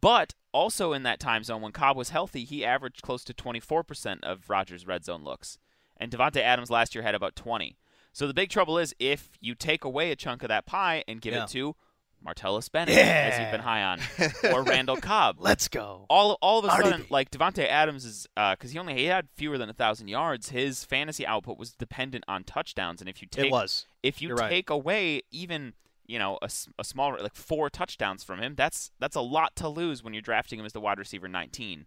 But 0.00 0.34
also 0.52 0.92
in 0.92 1.02
that 1.04 1.20
time 1.20 1.44
zone, 1.44 1.62
when 1.62 1.72
Cobb 1.72 1.96
was 1.96 2.10
healthy, 2.10 2.44
he 2.44 2.64
averaged 2.64 3.02
close 3.02 3.22
to 3.24 3.34
24% 3.34 4.18
of 4.22 4.50
Rodgers' 4.50 4.86
red 4.86 5.04
zone 5.04 5.22
looks. 5.24 5.58
And 5.96 6.10
Davante 6.10 6.38
Adams 6.40 6.70
last 6.70 6.94
year 6.94 7.04
had 7.04 7.14
about 7.14 7.36
20. 7.36 7.76
So 8.12 8.26
the 8.26 8.34
big 8.34 8.50
trouble 8.50 8.78
is 8.78 8.94
if 8.98 9.30
you 9.40 9.54
take 9.54 9.84
away 9.84 10.10
a 10.10 10.16
chunk 10.16 10.42
of 10.42 10.48
that 10.48 10.66
pie 10.66 11.02
and 11.08 11.20
give 11.20 11.32
Yeah. 11.34 11.44
it 11.44 11.48
to 11.50 11.74
Martellus 12.24 12.70
Bennett, 12.70 12.96
as 12.96 13.40
you've 13.40 13.50
been 13.50 13.60
high 13.60 13.82
on, 13.82 13.98
or 14.54 14.62
Randall 14.62 14.96
Cobb. 14.96 15.36
Let's 15.40 15.66
go. 15.66 16.06
All 16.08 16.38
all 16.40 16.60
of 16.60 16.64
a 16.66 16.68
Marty 16.68 16.90
sudden, 16.90 17.06
like 17.10 17.32
Davante 17.32 17.66
Adams 17.66 18.04
is 18.04 18.28
uh, 18.36 18.52
because 18.54 18.70
he 18.70 18.78
only 18.78 18.94
he 18.94 19.06
had 19.06 19.26
fewer 19.34 19.58
than 19.58 19.68
a 19.68 19.72
thousand 19.72 20.06
yards. 20.06 20.50
His 20.50 20.84
fantasy 20.84 21.26
output 21.26 21.58
was 21.58 21.72
dependent 21.72 22.22
on 22.28 22.44
touchdowns, 22.44 23.00
and 23.00 23.08
if 23.10 23.22
you 23.22 23.28
take 23.28 23.46
it 23.46 23.50
was. 23.52 23.86
if 24.04 24.22
you 24.22 24.28
You're 24.28 24.36
right. 24.36 24.50
take 24.50 24.70
away 24.70 25.22
even 25.32 25.72
you 26.06 26.18
know 26.18 26.38
a, 26.42 26.50
a 26.78 26.84
small 26.84 27.16
like 27.20 27.34
four 27.34 27.68
touchdowns 27.70 28.22
from 28.22 28.38
him. 28.40 28.54
That's 28.54 28.92
that's 29.00 29.16
a 29.16 29.20
lot 29.20 29.56
to 29.56 29.68
lose 29.68 30.04
when 30.04 30.12
you're 30.14 30.20
drafting 30.22 30.60
him 30.60 30.66
as 30.66 30.72
the 30.74 30.80
wide 30.80 30.98
receiver 31.00 31.26
19. 31.26 31.86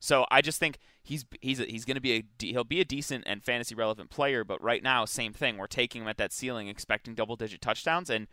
So 0.00 0.26
I 0.30 0.42
just 0.42 0.58
think 0.58 0.78
he's 1.02 1.24
he's 1.40 1.60
a, 1.60 1.64
he's 1.64 1.84
going 1.84 1.96
to 1.96 2.00
be 2.00 2.12
a 2.12 2.24
he'll 2.38 2.64
be 2.64 2.80
a 2.80 2.84
decent 2.84 3.24
and 3.26 3.42
fantasy 3.42 3.74
relevant 3.74 4.10
player, 4.10 4.44
but 4.44 4.62
right 4.62 4.82
now 4.82 5.04
same 5.04 5.32
thing. 5.32 5.56
We're 5.56 5.66
taking 5.66 6.02
him 6.02 6.08
at 6.08 6.18
that 6.18 6.32
ceiling, 6.32 6.68
expecting 6.68 7.14
double 7.14 7.36
digit 7.36 7.60
touchdowns, 7.60 8.10
and 8.10 8.28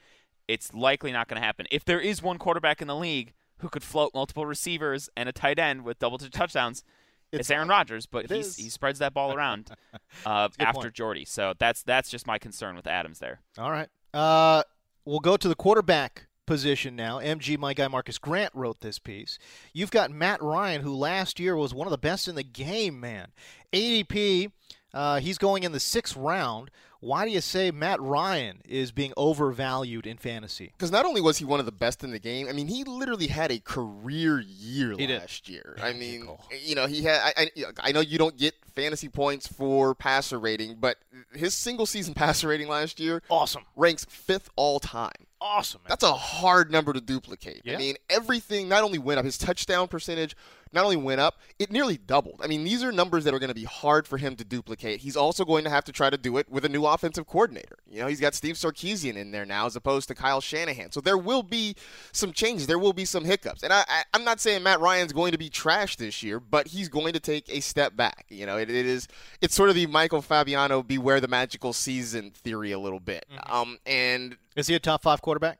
it's 0.47 0.73
likely 0.73 1.11
not 1.11 1.27
going 1.27 1.41
to 1.41 1.45
happen. 1.45 1.65
If 1.71 1.85
there 1.85 1.99
is 1.99 2.21
one 2.21 2.37
quarterback 2.37 2.81
in 2.81 2.87
the 2.87 2.95
league 2.95 3.33
who 3.59 3.69
could 3.69 3.83
float 3.83 4.11
multiple 4.13 4.45
receivers 4.45 5.09
and 5.15 5.27
a 5.27 5.31
tight 5.31 5.57
end 5.57 5.83
with 5.83 5.99
double 5.99 6.17
digit 6.17 6.33
touchdowns, 6.33 6.83
it's, 7.31 7.49
Aaron 7.49 7.67
Rodgers. 7.67 8.05
But 8.05 8.29
he 8.29 8.43
spreads 8.43 8.99
that 8.99 9.13
ball 9.13 9.33
around 9.33 9.71
uh, 10.25 10.49
after 10.59 10.81
point. 10.81 10.93
Jordy. 10.93 11.25
So 11.25 11.53
that's 11.57 11.83
that's 11.83 12.09
just 12.09 12.27
my 12.27 12.37
concern 12.37 12.75
with 12.75 12.87
Adams 12.87 13.19
there. 13.19 13.41
All 13.57 13.71
right. 13.71 13.89
Uh, 14.13 14.63
we'll 15.03 15.19
go 15.19 15.37
to 15.37 15.47
the 15.47 15.55
quarterback 15.55 16.27
position 16.45 16.95
now. 16.95 17.19
MG, 17.19 17.57
my 17.57 17.73
guy 17.73 17.87
Marcus 17.87 18.17
Grant 18.17 18.53
wrote 18.53 18.81
this 18.81 18.99
piece. 18.99 19.37
You've 19.73 19.91
got 19.91 20.11
Matt 20.11 20.41
Ryan, 20.41 20.81
who 20.81 20.95
last 20.95 21.39
year 21.39 21.55
was 21.55 21.73
one 21.73 21.87
of 21.87 21.91
the 21.91 21.97
best 21.97 22.27
in 22.27 22.35
the 22.35 22.43
game, 22.43 22.99
man. 22.99 23.29
ADP, 23.73 24.51
uh, 24.95 25.19
he's 25.19 25.37
going 25.37 25.61
in 25.63 25.71
the 25.73 25.79
sixth 25.79 26.15
round. 26.17 26.71
Why 27.01 27.23
do 27.25 27.29
you 27.29 27.41
say 27.41 27.69
Matt 27.69 28.01
Ryan 28.01 28.61
is 28.67 28.91
being 28.91 29.13
overvalued 29.15 30.07
in 30.07 30.17
fantasy? 30.17 30.71
Because 30.75 30.91
not 30.91 31.05
only 31.05 31.21
was 31.21 31.37
he 31.37 31.45
one 31.45 31.59
of 31.59 31.67
the 31.67 31.71
best 31.71 32.03
in 32.03 32.09
the 32.09 32.17
game, 32.17 32.47
I 32.47 32.51
mean, 32.51 32.67
he 32.67 32.83
literally 32.83 33.27
had 33.27 33.51
a 33.51 33.59
career 33.59 34.39
year 34.39 34.95
He 34.97 35.05
did. 35.05 35.19
last 35.19 35.47
year. 35.47 35.75
I 35.83 35.93
mean, 35.93 36.27
you 36.63 36.73
know, 36.73 36.87
he 36.87 37.03
had. 37.03 37.21
I, 37.37 37.43
I, 37.57 37.63
I 37.79 37.91
know 37.91 37.99
you 37.99 38.17
don't 38.17 38.35
get 38.37 38.55
fantasy 38.73 39.07
points 39.09 39.45
for 39.45 39.93
passer 39.93 40.39
rating, 40.39 40.77
but 40.79 40.97
his 41.33 41.53
single 41.53 41.85
season 41.85 42.13
passer 42.15 42.47
rating 42.47 42.69
last 42.69 42.99
year 42.99 43.21
Awesome. 43.29 43.63
ranks 43.75 44.05
fifth 44.09 44.49
all 44.55 44.79
time. 44.79 45.11
Awesome. 45.39 45.81
Man. 45.83 45.89
That's 45.89 46.03
a 46.03 46.13
hard 46.13 46.71
number 46.71 46.91
to 46.91 47.01
duplicate. 47.01 47.61
Yeah. 47.65 47.75
I 47.75 47.77
mean, 47.77 47.95
everything 48.09 48.67
not 48.67 48.83
only 48.83 48.97
went 48.97 49.19
up, 49.19 49.25
his 49.25 49.37
touchdown 49.37 49.87
percentage 49.89 50.35
not 50.75 50.83
only 50.83 50.97
went 50.97 51.21
up, 51.21 51.39
it 51.57 51.71
nearly 51.71 51.97
doubled. 51.97 52.41
I 52.43 52.47
mean, 52.47 52.63
these 52.63 52.83
are 52.83 52.91
numbers 52.91 53.23
that 53.23 53.33
are 53.33 53.39
going 53.39 53.49
to 53.49 53.55
be 53.55 53.63
hard 53.63 54.07
for 54.07 54.17
him 54.17 54.35
to 54.35 54.43
duplicate. 54.43 54.99
He's 54.99 55.15
also 55.15 55.45
going 55.45 55.63
to 55.63 55.69
have 55.69 55.85
to 55.85 55.91
try 55.91 56.09
to 56.09 56.17
do 56.17 56.37
it 56.37 56.49
with 56.49 56.65
a 56.65 56.69
new 56.69 56.85
offensive 56.85 57.25
coordinator. 57.25 57.77
You 57.89 58.01
know, 58.01 58.07
he's 58.07 58.19
got 58.19 58.35
Steve 58.35 58.55
Sarkisian 58.55 59.15
in 59.15 59.31
there 59.31 59.45
now 59.45 59.65
as 59.65 59.75
opposed 59.75 60.07
to 60.09 60.15
Kyle 60.15 60.41
Shanahan. 60.41 60.91
So 60.91 61.01
there 61.01 61.17
will 61.17 61.43
be 61.43 61.75
some 62.11 62.33
changes. 62.33 62.67
There 62.67 62.77
will 62.77 62.93
be 62.93 63.05
some 63.05 63.25
hiccups. 63.25 63.63
And 63.63 63.73
I, 63.73 63.83
I, 63.87 64.03
I'm 64.13 64.23
not 64.23 64.39
saying 64.39 64.63
Matt 64.63 64.79
Ryan's 64.81 65.13
going 65.13 65.31
to 65.31 65.37
be 65.37 65.49
trash 65.49 65.95
this 65.95 66.21
year, 66.21 66.39
but 66.39 66.67
he's 66.67 66.89
going 66.89 67.13
to 67.13 67.19
take 67.19 67.49
a 67.49 67.61
step 67.61 67.95
back. 67.95 68.25
You 68.29 68.45
know, 68.45 68.57
it, 68.57 68.69
it 68.69 68.85
is 68.85 69.07
it's 69.41 69.55
sort 69.55 69.69
of 69.69 69.75
the 69.75 69.87
Michael 69.87 70.21
Fabiano 70.21 70.83
beware 70.83 71.19
the 71.19 71.27
magical 71.27 71.73
season 71.73 72.31
theory 72.31 72.71
a 72.71 72.79
little 72.79 72.99
bit. 72.99 73.25
Um, 73.47 73.77
and 73.85 74.37
Is 74.55 74.67
he 74.67 74.75
a 74.75 74.79
top 74.79 75.03
five 75.03 75.21
quarterback? 75.21 75.59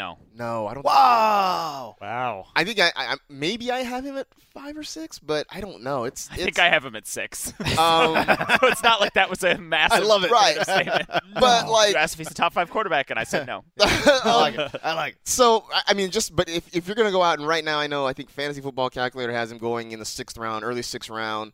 No, 0.00 0.16
no, 0.34 0.66
I 0.66 0.72
don't. 0.72 0.82
Wow. 0.82 1.96
Wow. 2.00 2.46
I 2.56 2.64
think 2.64 2.80
I, 2.80 2.90
I 2.96 3.16
maybe 3.28 3.70
I 3.70 3.80
have 3.80 4.02
him 4.02 4.16
at 4.16 4.28
five 4.54 4.74
or 4.78 4.82
six, 4.82 5.18
but 5.18 5.46
I 5.50 5.60
don't 5.60 5.82
know. 5.82 6.04
It's 6.04 6.30
I 6.30 6.36
it's, 6.36 6.44
think 6.44 6.58
I 6.58 6.70
have 6.70 6.86
him 6.86 6.96
at 6.96 7.06
six. 7.06 7.52
Um, 7.78 8.14
it's 8.62 8.82
not 8.82 9.00
like 9.00 9.12
that 9.14 9.28
was 9.28 9.42
a 9.44 9.58
massive. 9.58 10.02
I 10.02 10.06
love 10.06 10.24
it. 10.24 10.30
Right. 10.30 10.58
statement. 10.62 11.06
But, 11.34 11.68
like- 11.68 11.90
you 11.90 11.96
asked 11.96 12.14
if 12.14 12.18
he's 12.18 12.30
a 12.30 12.34
top 12.34 12.54
five 12.54 12.70
quarterback, 12.70 13.10
and 13.10 13.18
I 13.18 13.24
said 13.24 13.46
no. 13.46 13.62
I 13.78 14.36
like 14.36 14.54
it. 14.58 14.80
I 14.82 14.94
like 14.94 15.12
it. 15.14 15.20
So 15.24 15.66
I- 15.72 15.82
I 15.88 15.94
mean, 15.94 16.10
just 16.10 16.34
but 16.34 16.48
if, 16.48 16.74
if 16.74 16.86
you're 16.86 16.96
gonna 16.96 17.10
go 17.10 17.22
out 17.22 17.38
and 17.38 17.46
right 17.46 17.64
now, 17.64 17.78
I 17.78 17.86
know 17.86 18.06
I 18.06 18.14
think 18.14 18.30
Fantasy 18.30 18.62
Football 18.62 18.88
Calculator 18.88 19.32
has 19.32 19.52
him 19.52 19.58
going 19.58 19.92
in 19.92 19.98
the 19.98 20.06
sixth 20.06 20.38
round, 20.38 20.64
early 20.64 20.80
sixth 20.82 21.10
round. 21.10 21.52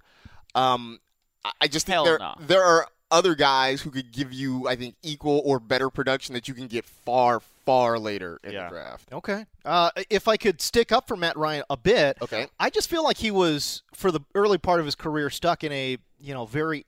Um, 0.55 1.01
I- 1.45 1.53
I 1.63 1.67
just 1.67 1.87
think 1.87 1.95
Hell 1.95 2.05
there 2.05 2.19
no. 2.21 2.35
there 2.41 2.63
are 2.65 2.87
other 3.11 3.35
guys 3.35 3.83
who 3.83 3.91
could 3.91 4.11
give 4.13 4.33
you, 4.33 4.67
I 4.69 4.75
think, 4.77 4.97
equal 5.03 5.41
or 5.45 5.61
better 5.61 5.91
production 5.91 6.35
that 6.35 6.49
you 6.49 6.55
can 6.55 6.67
get 6.67 6.85
far 6.85 7.41
far 7.65 7.99
later 7.99 8.39
in 8.45 8.53
Yeah. 8.53 8.65
the 8.65 8.69
draft. 8.71 9.09
Okay. 9.13 9.45
Uh, 9.65 9.91
if 10.09 10.29
I 10.29 10.37
could 10.37 10.61
stick 10.61 10.93
up 10.93 11.09
for 11.09 11.17
Matt 11.17 11.37
Ryan 11.37 11.65
a 11.69 11.77
bit, 11.77 12.17
Okay. 12.23 12.47
I 12.61 12.71
just 12.71 12.89
feel 12.89 13.03
like 13.03 13.17
he 13.17 13.33
was 13.33 13.83
for 13.93 14.13
the 14.13 14.21
early 14.37 14.59
part 14.59 14.79
of 14.79 14.87
his 14.87 14.95
career 14.95 15.31
stuck 15.31 15.65
in 15.65 15.73
a 15.73 15.99
you 16.21 16.33
know 16.35 16.47
very 16.47 16.87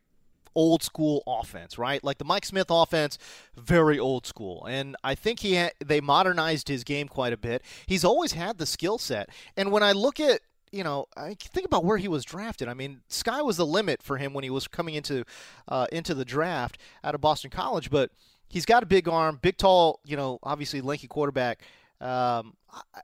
old 0.55 0.83
school 0.83 1.23
offense, 1.27 1.79
right? 1.79 2.03
Like 2.03 2.19
the 2.19 2.25
Mike 2.25 2.45
Smith 2.45 2.66
offense, 2.71 3.16
very 3.57 3.99
old 3.99 4.27
school. 4.27 4.64
And 4.66 4.97
I 5.05 5.14
think 5.14 5.41
he 5.41 5.57
ha- 5.57 5.71
they 5.85 6.01
modernized 6.01 6.66
his 6.69 6.83
game 6.85 7.07
quite 7.09 7.33
a 7.33 7.37
bit. 7.37 7.62
He's 7.87 8.05
always 8.05 8.33
had 8.33 8.59
the 8.59 8.66
skill 8.66 8.99
set. 8.99 9.29
And 9.57 9.71
when 9.71 9.83
I 9.85 9.93
look 9.93 10.19
at 10.19 10.41
you 10.73 10.85
know, 10.85 11.07
I 11.16 11.35
think 11.35 11.66
about 11.66 11.85
where 11.85 11.97
he 11.99 12.09
was 12.09 12.25
drafted. 12.25 12.69
I 12.69 12.75
mean, 12.75 13.01
sky 13.09 13.43
was 13.43 13.57
the 13.57 13.66
limit 13.66 14.03
for 14.03 14.16
him 14.16 14.35
when 14.35 14.45
he 14.45 14.51
was 14.51 14.69
coming 14.69 14.95
into 14.95 15.25
uh, 15.69 15.87
into 15.93 16.14
the 16.14 16.25
draft 16.25 16.79
out 17.03 17.14
of 17.14 17.21
Boston 17.21 17.51
College. 17.51 17.91
But 17.91 18.11
he's 18.49 18.66
got 18.66 18.83
a 18.83 18.87
big 18.87 19.09
arm, 19.09 19.39
big, 19.41 19.57
tall, 19.57 20.01
you 20.05 20.16
know, 20.16 20.39
obviously 20.43 20.81
lanky 20.81 21.07
quarterback. 21.07 21.62
Um, 22.01 22.55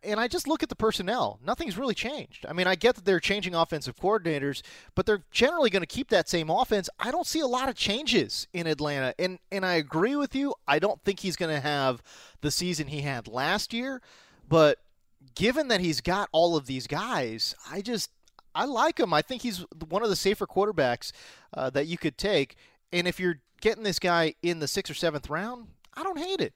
and 0.03 0.21
I 0.21 0.29
just 0.29 0.47
look 0.47 0.63
at 0.63 0.69
the 0.69 0.77
personnel. 0.77 1.41
Nothing's 1.45 1.77
really 1.77 1.95
changed. 1.95 2.47
I 2.49 2.53
mean, 2.53 2.67
I 2.67 2.75
get 2.75 2.95
that 2.95 3.05
they're 3.05 3.19
changing 3.19 3.55
offensive 3.55 3.97
coordinators, 3.97 4.63
but 4.95 5.05
they're 5.05 5.25
generally 5.31 5.71
going 5.71 5.83
to 5.83 5.87
keep 5.87 6.11
that 6.11 6.29
same 6.29 6.49
offense. 6.49 6.89
I 7.01 7.11
don't 7.11 7.27
see 7.27 7.41
a 7.41 7.47
lot 7.47 7.69
of 7.69 7.75
changes 7.75 8.47
in 8.53 8.67
Atlanta, 8.67 9.15
and 9.19 9.39
and 9.51 9.67
I 9.67 9.75
agree 9.75 10.17
with 10.17 10.35
you. 10.35 10.55
I 10.69 10.79
don't 10.79 11.03
think 11.03 11.21
he's 11.21 11.37
going 11.37 11.55
to 11.55 11.61
have 11.61 12.03
the 12.41 12.51
season 12.51 12.87
he 12.89 13.01
had 13.01 13.27
last 13.27 13.73
year, 13.73 14.01
but 14.49 14.79
given 15.35 15.69
that 15.69 15.81
he's 15.81 16.01
got 16.01 16.29
all 16.33 16.57
of 16.57 16.67
these 16.67 16.87
guys, 16.87 17.55
I 17.71 17.81
just 17.81 18.11
I 18.55 18.65
like 18.65 19.01
him. 19.01 19.13
I 19.13 19.23
think 19.23 19.43
he's 19.43 19.65
one 19.89 20.03
of 20.03 20.09
the 20.09 20.17
safer 20.17 20.47
quarterbacks 20.47 21.13
uh, 21.53 21.71
that 21.71 21.87
you 21.87 21.99
could 21.99 22.17
take. 22.17 22.57
And 22.93 23.09
if 23.09 23.19
you're 23.19 23.41
getting 23.61 23.83
this 23.83 23.99
guy 23.99 24.35
in 24.43 24.61
the 24.61 24.69
sixth 24.69 24.91
or 24.91 24.95
seventh 24.95 25.29
round, 25.29 25.69
I 25.95 26.03
don't 26.03 26.19
hate 26.19 26.41
it. 26.41 26.55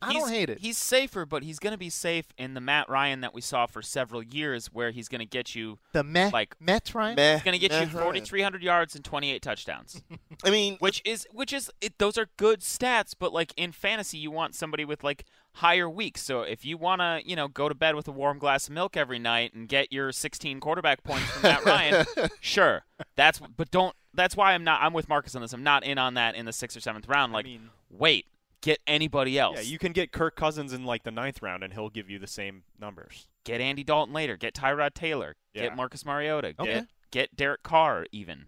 I 0.00 0.12
don't 0.12 0.30
hate 0.30 0.48
it. 0.48 0.58
He's 0.60 0.78
safer, 0.78 1.26
but 1.26 1.42
he's 1.42 1.58
going 1.58 1.72
to 1.72 1.78
be 1.78 1.90
safe 1.90 2.26
in 2.38 2.54
the 2.54 2.60
Matt 2.60 2.88
Ryan 2.88 3.20
that 3.22 3.34
we 3.34 3.40
saw 3.40 3.66
for 3.66 3.82
several 3.82 4.22
years, 4.22 4.68
where 4.72 4.90
he's 4.90 5.08
going 5.08 5.20
to 5.20 5.26
get 5.26 5.54
you 5.54 5.78
The 5.92 6.04
meh, 6.04 6.30
like 6.32 6.54
Met 6.60 6.94
Ryan. 6.94 7.16
Meh, 7.16 7.34
he's 7.34 7.42
going 7.42 7.54
to 7.54 7.58
get 7.58 7.72
meh, 7.72 7.80
you 7.80 7.88
4,300 7.88 8.62
yards 8.62 8.94
and 8.94 9.04
28 9.04 9.42
touchdowns, 9.42 10.00
I 10.44 10.50
mean, 10.50 10.76
which 10.78 11.02
is 11.04 11.26
which 11.32 11.52
is 11.52 11.70
it, 11.80 11.98
those 11.98 12.16
are 12.16 12.28
good 12.36 12.60
stats. 12.60 13.14
But 13.18 13.32
like 13.32 13.52
in 13.56 13.72
fantasy, 13.72 14.18
you 14.18 14.30
want 14.30 14.54
somebody 14.54 14.84
with 14.84 15.02
like 15.02 15.24
higher 15.58 15.88
weeks. 15.88 16.22
So 16.22 16.42
if 16.42 16.64
you 16.64 16.76
want 16.76 17.00
to, 17.00 17.20
you 17.24 17.36
know, 17.36 17.48
go 17.48 17.68
to 17.68 17.74
bed 17.74 17.94
with 17.94 18.08
a 18.08 18.12
warm 18.12 18.38
glass 18.38 18.68
of 18.68 18.74
milk 18.74 18.96
every 18.96 19.18
night 19.18 19.54
and 19.54 19.68
get 19.68 19.92
your 19.92 20.12
16 20.12 20.60
quarterback 20.60 21.02
points 21.02 21.26
from 21.30 21.42
Matt 21.42 21.64
Ryan, 21.64 22.06
sure, 22.40 22.84
that's 23.16 23.38
but 23.56 23.70
don't. 23.70 23.94
That's 24.14 24.36
why 24.36 24.52
I'm 24.54 24.64
not. 24.64 24.82
I'm 24.82 24.92
with 24.92 25.08
Marcus 25.08 25.34
on 25.36 25.42
this. 25.42 25.52
I'm 25.52 25.62
not 25.62 25.84
in 25.84 25.98
on 25.98 26.14
that 26.14 26.34
in 26.34 26.44
the 26.46 26.52
sixth 26.52 26.76
or 26.76 26.80
seventh 26.80 27.08
round. 27.08 27.32
Like, 27.32 27.44
mean- 27.44 27.70
wait, 27.90 28.26
get 28.62 28.78
anybody 28.86 29.38
else. 29.38 29.56
Yeah, 29.56 29.62
you 29.62 29.78
can 29.78 29.92
get 29.92 30.10
Kirk 30.12 30.34
Cousins 30.34 30.72
in 30.72 30.84
like 30.84 31.02
the 31.04 31.10
ninth 31.12 31.42
round, 31.42 31.62
and 31.62 31.72
he'll 31.72 31.90
give 31.90 32.08
you 32.10 32.18
the 32.18 32.26
same 32.26 32.62
numbers. 32.80 33.28
get 33.44 33.60
Andy 33.60 33.84
Dalton 33.84 34.12
later. 34.14 34.36
Get 34.36 34.54
Tyrod 34.54 34.94
Taylor. 34.94 35.36
Yeah. 35.54 35.64
Get 35.64 35.76
Marcus 35.76 36.04
Mariota. 36.04 36.54
Okay. 36.58 36.72
Get 36.72 36.86
get 37.10 37.36
Derek 37.36 37.62
Carr 37.62 38.06
even. 38.12 38.46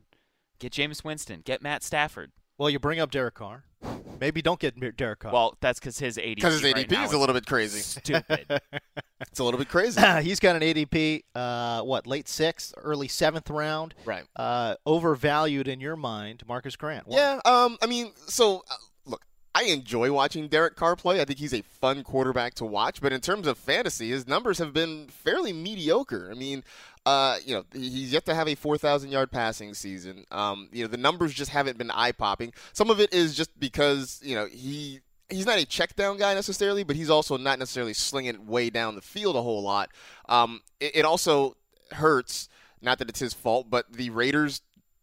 Get 0.58 0.72
Jameis 0.72 1.02
Winston. 1.04 1.40
Get 1.44 1.62
Matt 1.62 1.82
Stafford. 1.82 2.32
Well, 2.58 2.68
you 2.70 2.78
bring 2.78 3.00
up 3.00 3.10
Derek 3.10 3.34
Carr. 3.34 3.64
Maybe 4.20 4.42
don't 4.42 4.60
get 4.60 4.96
Derek 4.96 5.20
Carr. 5.20 5.32
Well, 5.32 5.56
that's 5.60 5.80
because 5.80 5.98
his 5.98 6.16
ADP 6.18 6.34
because 6.36 6.54
his 6.60 6.62
right 6.62 6.76
ADP 6.86 6.90
now 6.92 7.04
is 7.04 7.12
a 7.12 7.18
little 7.18 7.34
bit 7.34 7.46
crazy. 7.46 7.80
stupid. 7.80 8.60
It's 9.30 9.38
a 9.38 9.44
little 9.44 9.58
bit 9.58 9.68
crazy. 9.68 10.00
he's 10.22 10.40
got 10.40 10.56
an 10.56 10.62
ADP, 10.62 11.22
uh, 11.34 11.82
what, 11.82 12.06
late 12.06 12.26
sixth, 12.26 12.72
early 12.78 13.06
seventh 13.06 13.50
round. 13.50 13.94
right. 14.06 14.24
Uh, 14.34 14.76
overvalued 14.86 15.68
in 15.68 15.78
your 15.78 15.94
mind, 15.94 16.42
Marcus 16.48 16.74
Grant. 16.74 17.06
Why? 17.06 17.18
Yeah, 17.18 17.40
um, 17.44 17.76
I 17.82 17.86
mean, 17.86 18.12
so 18.26 18.62
uh, 18.70 18.74
look, 19.04 19.26
I 19.54 19.64
enjoy 19.64 20.10
watching 20.10 20.48
Derek 20.48 20.74
Carr 20.74 20.96
play. 20.96 21.20
I 21.20 21.26
think 21.26 21.38
he's 21.38 21.52
a 21.54 21.60
fun 21.62 22.02
quarterback 22.02 22.54
to 22.54 22.64
watch. 22.64 23.00
But 23.02 23.12
in 23.12 23.20
terms 23.20 23.46
of 23.46 23.58
fantasy, 23.58 24.10
his 24.10 24.26
numbers 24.26 24.58
have 24.58 24.72
been 24.72 25.08
fairly 25.08 25.52
mediocre. 25.52 26.30
I 26.30 26.34
mean, 26.34 26.64
uh, 27.06 27.36
you 27.44 27.54
know, 27.54 27.64
he's 27.72 28.12
yet 28.12 28.26
to 28.26 28.34
have 28.34 28.48
a 28.48 28.54
4,000 28.54 29.10
yard 29.10 29.30
passing 29.30 29.74
season. 29.74 30.24
Um, 30.30 30.68
you 30.72 30.82
know, 30.82 30.88
the 30.88 30.96
numbers 30.96 31.32
just 31.32 31.50
haven't 31.50 31.78
been 31.78 31.90
eye 31.90 32.12
popping. 32.12 32.52
Some 32.72 32.90
of 32.90 33.00
it 33.00 33.12
is 33.12 33.34
just 33.34 33.58
because 33.58 34.20
you 34.22 34.34
know 34.34 34.46
he. 34.46 35.00
He's 35.32 35.46
not 35.46 35.60
a 35.60 35.64
check 35.64 35.94
down 35.94 36.16
guy 36.16 36.34
necessarily, 36.34 36.82
but 36.82 36.96
he's 36.96 37.08
also 37.08 37.36
not 37.36 37.60
necessarily 37.60 37.92
slinging 37.92 38.48
way 38.48 38.68
down 38.68 38.96
the 38.96 39.00
field 39.00 39.36
a 39.36 39.42
whole 39.42 39.62
lot. 39.62 39.90
Um, 40.28 40.60
it, 40.80 40.96
it 40.96 41.04
also 41.04 41.56
hurts, 41.92 42.48
not 42.82 42.98
that 42.98 43.08
it's 43.08 43.20
his 43.20 43.32
fault, 43.32 43.70
but 43.70 43.92
the 43.92 44.10
Raiders 44.10 44.60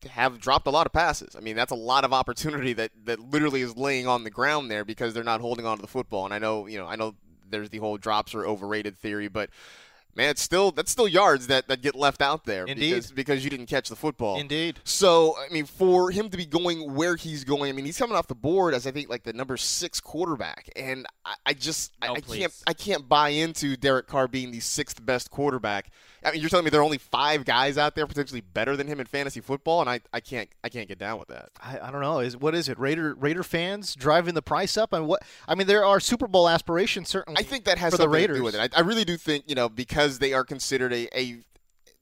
have 0.09 0.37
dropped 0.37 0.67
a 0.67 0.69
lot 0.69 0.85
of 0.85 0.91
passes. 0.91 1.33
I 1.37 1.39
mean, 1.39 1.55
that's 1.55 1.71
a 1.71 1.75
lot 1.75 2.03
of 2.03 2.11
opportunity 2.11 2.73
that, 2.73 2.91
that 3.05 3.19
literally 3.19 3.61
is 3.61 3.77
laying 3.77 4.05
on 4.05 4.25
the 4.25 4.29
ground 4.29 4.69
there 4.69 4.83
because 4.83 5.13
they're 5.13 5.23
not 5.23 5.39
holding 5.39 5.65
on 5.65 5.77
to 5.77 5.81
the 5.81 5.87
football. 5.87 6.25
And 6.25 6.33
I 6.33 6.39
know, 6.39 6.67
you 6.67 6.77
know, 6.77 6.87
I 6.87 6.97
know 6.97 7.15
there's 7.49 7.69
the 7.69 7.77
whole 7.77 7.97
drops 7.97 8.35
are 8.35 8.45
overrated 8.45 8.97
theory, 8.97 9.29
but 9.29 9.49
man, 10.17 10.31
it's 10.31 10.41
still 10.41 10.71
that's 10.71 10.91
still 10.91 11.07
yards 11.07 11.47
that, 11.47 11.67
that 11.67 11.81
get 11.81 11.95
left 11.95 12.21
out 12.21 12.43
there 12.43 12.65
Indeed. 12.65 12.89
because 12.89 13.11
because 13.11 13.43
you 13.43 13.49
didn't 13.49 13.67
catch 13.67 13.87
the 13.87 13.95
football. 13.95 14.39
Indeed. 14.39 14.79
So 14.83 15.35
I 15.37 15.53
mean, 15.53 15.65
for 15.65 16.11
him 16.11 16.29
to 16.29 16.37
be 16.37 16.45
going 16.45 16.95
where 16.95 17.15
he's 17.15 17.43
going, 17.43 17.69
I 17.69 17.73
mean, 17.73 17.85
he's 17.85 17.97
coming 17.97 18.17
off 18.17 18.27
the 18.27 18.35
board 18.35 18.73
as 18.73 18.87
I 18.87 18.91
think 18.91 19.09
like 19.09 19.23
the 19.23 19.33
number 19.33 19.55
six 19.55 20.01
quarterback, 20.01 20.69
and 20.75 21.05
I, 21.23 21.35
I 21.45 21.53
just 21.53 21.93
I, 22.01 22.07
No, 22.07 22.13
I 22.15 22.21
can't. 22.21 22.63
I 22.65 22.73
can't 22.73 23.07
buy 23.07 23.29
into 23.29 23.77
Derek 23.77 24.07
Carr 24.07 24.27
being 24.27 24.51
the 24.51 24.59
sixth 24.59 25.05
best 25.05 25.29
quarterback. 25.29 25.91
I 26.27 26.31
mean, 26.31 26.41
you're 26.41 26.49
telling 26.49 26.65
me 26.65 26.69
there 26.69 26.81
are 26.81 26.83
only 26.83 26.97
five 26.97 27.45
guys 27.45 27.77
out 27.77 27.95
there 27.95 28.05
potentially 28.05 28.41
better 28.41 28.75
than 28.75 28.87
him 28.87 28.99
in 28.99 29.05
fantasy 29.05 29.39
football, 29.39 29.79
and 29.81 29.89
I, 29.89 30.01
I 30.11 30.19
can't 30.19 30.49
I 30.63 30.69
can't 30.69 30.87
get 30.87 30.99
down 30.99 31.19
with 31.19 31.29
that. 31.29 31.49
I, 31.61 31.79
I 31.79 31.91
don't 31.91 32.01
know. 32.01 32.19
Is 32.19 32.35
what 32.35 32.53
is 32.53 32.67
it? 32.67 32.77
Raider 32.77 33.15
Raider 33.15 33.43
fans 33.43 33.95
driving 33.95 34.33
the 34.33 34.41
price 34.41 34.77
up, 34.77 34.93
and 34.93 35.07
what? 35.07 35.23
I 35.47 35.55
mean, 35.55 35.67
there 35.67 35.85
are 35.85 35.99
Super 35.99 36.27
Bowl 36.27 36.49
aspirations 36.49 37.09
certainly. 37.09 37.39
I 37.39 37.43
think 37.43 37.63
that 37.65 37.77
has 37.77 37.93
for 37.93 37.97
the 37.97 38.09
Raiders. 38.09 38.35
to 38.35 38.39
do 38.39 38.43
with 38.43 38.55
it. 38.55 38.73
I, 38.73 38.79
I 38.79 38.81
really 38.81 39.05
do 39.05 39.17
think 39.17 39.45
you 39.47 39.55
know 39.55 39.69
because 39.69 40.19
they 40.19 40.33
are 40.33 40.43
considered 40.43 40.91
a, 40.91 41.07
a 41.17 41.37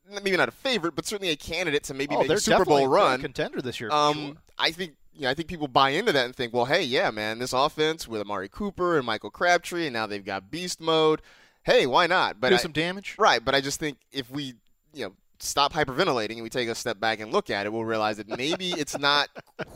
maybe 0.09 0.37
not 0.37 0.49
a 0.49 0.53
favorite, 0.53 0.95
but 0.95 1.05
certainly 1.05 1.31
a 1.31 1.35
candidate 1.35 1.83
to 1.83 1.93
maybe 1.93 2.15
oh, 2.15 2.21
make 2.21 2.31
a 2.31 2.39
Super 2.39 2.65
Bowl 2.65 2.85
a 2.85 2.89
run. 2.89 3.21
contender 3.21 3.61
this 3.61 3.79
year. 3.79 3.91
Um, 3.91 4.13
sure. 4.15 4.35
I 4.57 4.71
think 4.71 4.95
you 5.13 5.21
know, 5.21 5.29
I 5.29 5.33
think 5.33 5.47
people 5.47 5.67
buy 5.67 5.91
into 5.91 6.11
that 6.11 6.25
and 6.25 6.35
think, 6.35 6.53
well, 6.53 6.65
hey, 6.65 6.83
yeah, 6.83 7.09
man, 7.11 7.39
this 7.39 7.53
offense 7.53 8.07
with 8.07 8.21
Amari 8.21 8.49
Cooper 8.49 8.97
and 8.97 9.05
Michael 9.05 9.29
Crabtree, 9.29 9.85
and 9.85 9.93
now 9.93 10.05
they've 10.05 10.25
got 10.25 10.51
beast 10.51 10.81
mode. 10.81 11.21
Hey, 11.65 11.85
why 11.87 12.07
not? 12.07 12.39
But 12.39 12.49
do 12.49 12.55
I- 12.55 12.59
some 12.59 12.71
damage. 12.71 13.15
right. 13.17 13.43
But 13.43 13.55
I 13.55 13.61
just 13.61 13.79
think 13.79 13.97
if 14.11 14.29
we 14.31 14.53
you 14.93 15.05
know 15.05 15.13
stop 15.39 15.73
hyperventilating 15.73 16.33
and 16.35 16.43
we 16.43 16.49
take 16.49 16.69
a 16.69 16.75
step 16.75 16.99
back 16.99 17.19
and 17.19 17.31
look 17.31 17.49
at 17.49 17.65
it, 17.65 17.73
we'll 17.73 17.83
realize 17.83 18.17
that 18.17 18.27
maybe 18.29 18.71
it's 18.71 18.97
not 18.97 19.27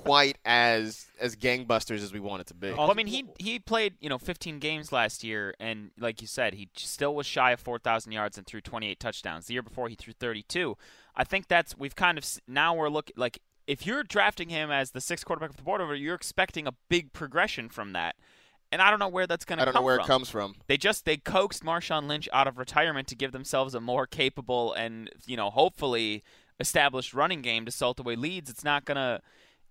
quite 0.04 0.38
as 0.46 1.08
as 1.20 1.36
gangbusters 1.36 2.02
as 2.02 2.14
we 2.14 2.20
want 2.20 2.42
it 2.42 2.48
to 2.48 2.54
be. 2.54 2.72
Well, 2.72 2.90
I 2.90 2.94
mean, 2.94 3.08
he 3.08 3.26
he 3.40 3.60
played 3.60 3.96
you 4.00 4.10
know 4.10 4.18
15 4.18 4.60
games 4.60 4.92
last 4.92 5.24
year, 5.24 5.54
and 5.60 5.92
like 6.00 6.22
you 6.22 6.28
said, 6.28 6.54
he 6.54 6.70
still 6.76 7.16
was 7.16 7.26
shy 7.26 7.52
of 7.52 7.60
4,000 7.60 8.12
yards 8.12 8.38
and 8.38 8.46
threw 8.48 8.62
28 8.62 9.00
touchdowns. 9.00 9.48
The 9.48 9.54
year 9.54 9.64
before, 9.64 9.90
he 9.90 9.96
threw 9.96 10.14
32. 10.14 10.78
I 11.16 11.24
think 11.24 11.48
that's 11.48 11.78
we've 11.78 11.96
kind 11.96 12.18
of 12.18 12.26
now 12.48 12.74
we're 12.76 12.90
looking 12.90 13.16
like 13.18 13.40
if 13.68 13.86
you're 13.86 14.04
drafting 14.04 14.50
him 14.50 14.72
as 14.72 14.92
the 14.92 15.02
sixth 15.02 15.26
quarterback 15.26 15.52
of 15.52 15.58
the 15.58 15.64
board 15.64 15.82
over, 15.82 15.94
you're 15.94 16.16
expecting 16.16 16.66
a 16.66 16.74
big 16.88 17.14
progression 17.14 17.70
from 17.70 17.94
that. 17.94 18.16
And 18.72 18.82
I 18.82 18.90
don't 18.90 19.00
know 19.00 19.08
where 19.08 19.26
that's 19.26 19.46
going 19.46 19.60
to 19.60 19.66
come. 19.66 19.72
From. 19.74 19.76
I 19.76 19.80
don't 19.80 19.82
know 19.82 19.86
where 19.86 19.96
from. 19.98 20.04
it 20.04 20.08
comes 20.08 20.30
from. 20.30 20.56
They 20.68 20.78
just 20.78 21.06
they 21.06 21.18
coaxed 21.18 21.64
Marshawn 21.64 22.08
Lynch 22.08 22.30
out 22.32 22.48
of 22.48 22.58
retirement 22.58 23.08
to 23.08 23.16
give 23.16 23.32
themselves 23.32 23.74
a 23.74 23.82
more 23.82 24.06
capable 24.06 24.74
and 24.74 25.10
you 25.26 25.36
know 25.36 25.50
hopefully 25.50 26.24
established 26.60 27.14
running 27.14 27.42
game 27.42 27.66
to 27.66 27.72
salt 27.72 28.00
away 28.00 28.16
leads. 28.16 28.50
It's 28.50 28.64
not 28.64 28.86
gonna, 28.86 29.22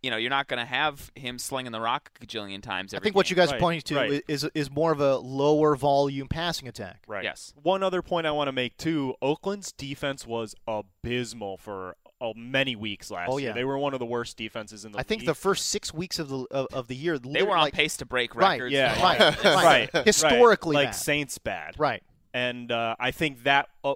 you 0.03 0.11
know, 0.11 0.17
you're 0.17 0.31
not 0.31 0.49
gonna 0.49 0.65
have 0.65 1.13
him 1.15 1.39
slinging 1.39 1.73
the 1.73 1.81
rock 1.81 2.11
a 2.21 2.27
gajillion 2.27 2.63
times. 2.63 2.93
I 2.93 2.97
Every 2.97 3.05
think 3.05 3.17
what 3.17 3.27
game. 3.27 3.37
you 3.37 3.37
guys 3.37 3.53
are 3.53 3.59
pointing 3.59 3.83
to 3.83 3.95
right. 3.95 4.23
is 4.27 4.49
is 4.55 4.71
more 4.71 4.91
of 4.91 5.01
a 5.01 5.19
lower 5.19 5.77
volume 5.77 6.29
passing 6.29 6.67
attack. 6.67 7.05
Right. 7.07 7.25
Yes. 7.25 7.53
One 7.63 7.83
other 7.83 8.03
point 8.03 8.27
I 8.27 8.33
want 8.33 8.49
to 8.49 8.53
make 8.53 8.77
too: 8.77 9.15
Oakland's 9.23 9.71
defense 9.73 10.27
was 10.27 10.55
abysmal 10.67 11.57
for 11.57 11.97
uh, 12.21 12.33
many 12.37 12.75
weeks 12.77 13.11
last 13.11 13.29
Oh, 13.31 13.39
year. 13.39 13.51
yeah. 13.51 13.55
They 13.55 13.65
were 13.65 13.79
one 13.79 13.93
of 13.95 14.01
the 14.01 14.07
worst 14.07 14.37
defenses 14.37 14.85
in 14.85 14.93
the 14.93 14.99
I 14.99 15.03
think 15.03 15.25
the 15.25 15.35
first 15.35 15.67
six 15.67 15.93
weeks 15.95 16.19
of 16.19 16.29
the 16.29 16.47
of, 16.51 16.67
of 16.73 16.89
the 16.89 16.97
year 16.97 17.19
They 17.19 17.43
were 17.43 17.53
on 17.57 17.63
like, 17.65 17.75
pace 17.75 17.97
to 17.99 18.07
break 18.07 18.35
Right, 18.35 18.61
records. 18.61 18.73
yeah, 18.73 19.01
right, 19.03 19.21
offense. 19.21 19.45
right. 19.45 19.91
right, 19.95 20.05
Historically 20.07 20.77
right. 20.77 20.83
like 20.85 20.89
bad. 20.89 20.97
Saints 20.97 21.39
bad, 21.39 21.75
right. 21.79 22.03
and 22.35 22.71
uh, 22.73 22.97
I 22.99 23.11
think 23.13 23.45
that. 23.45 23.69
Uh, 23.85 23.95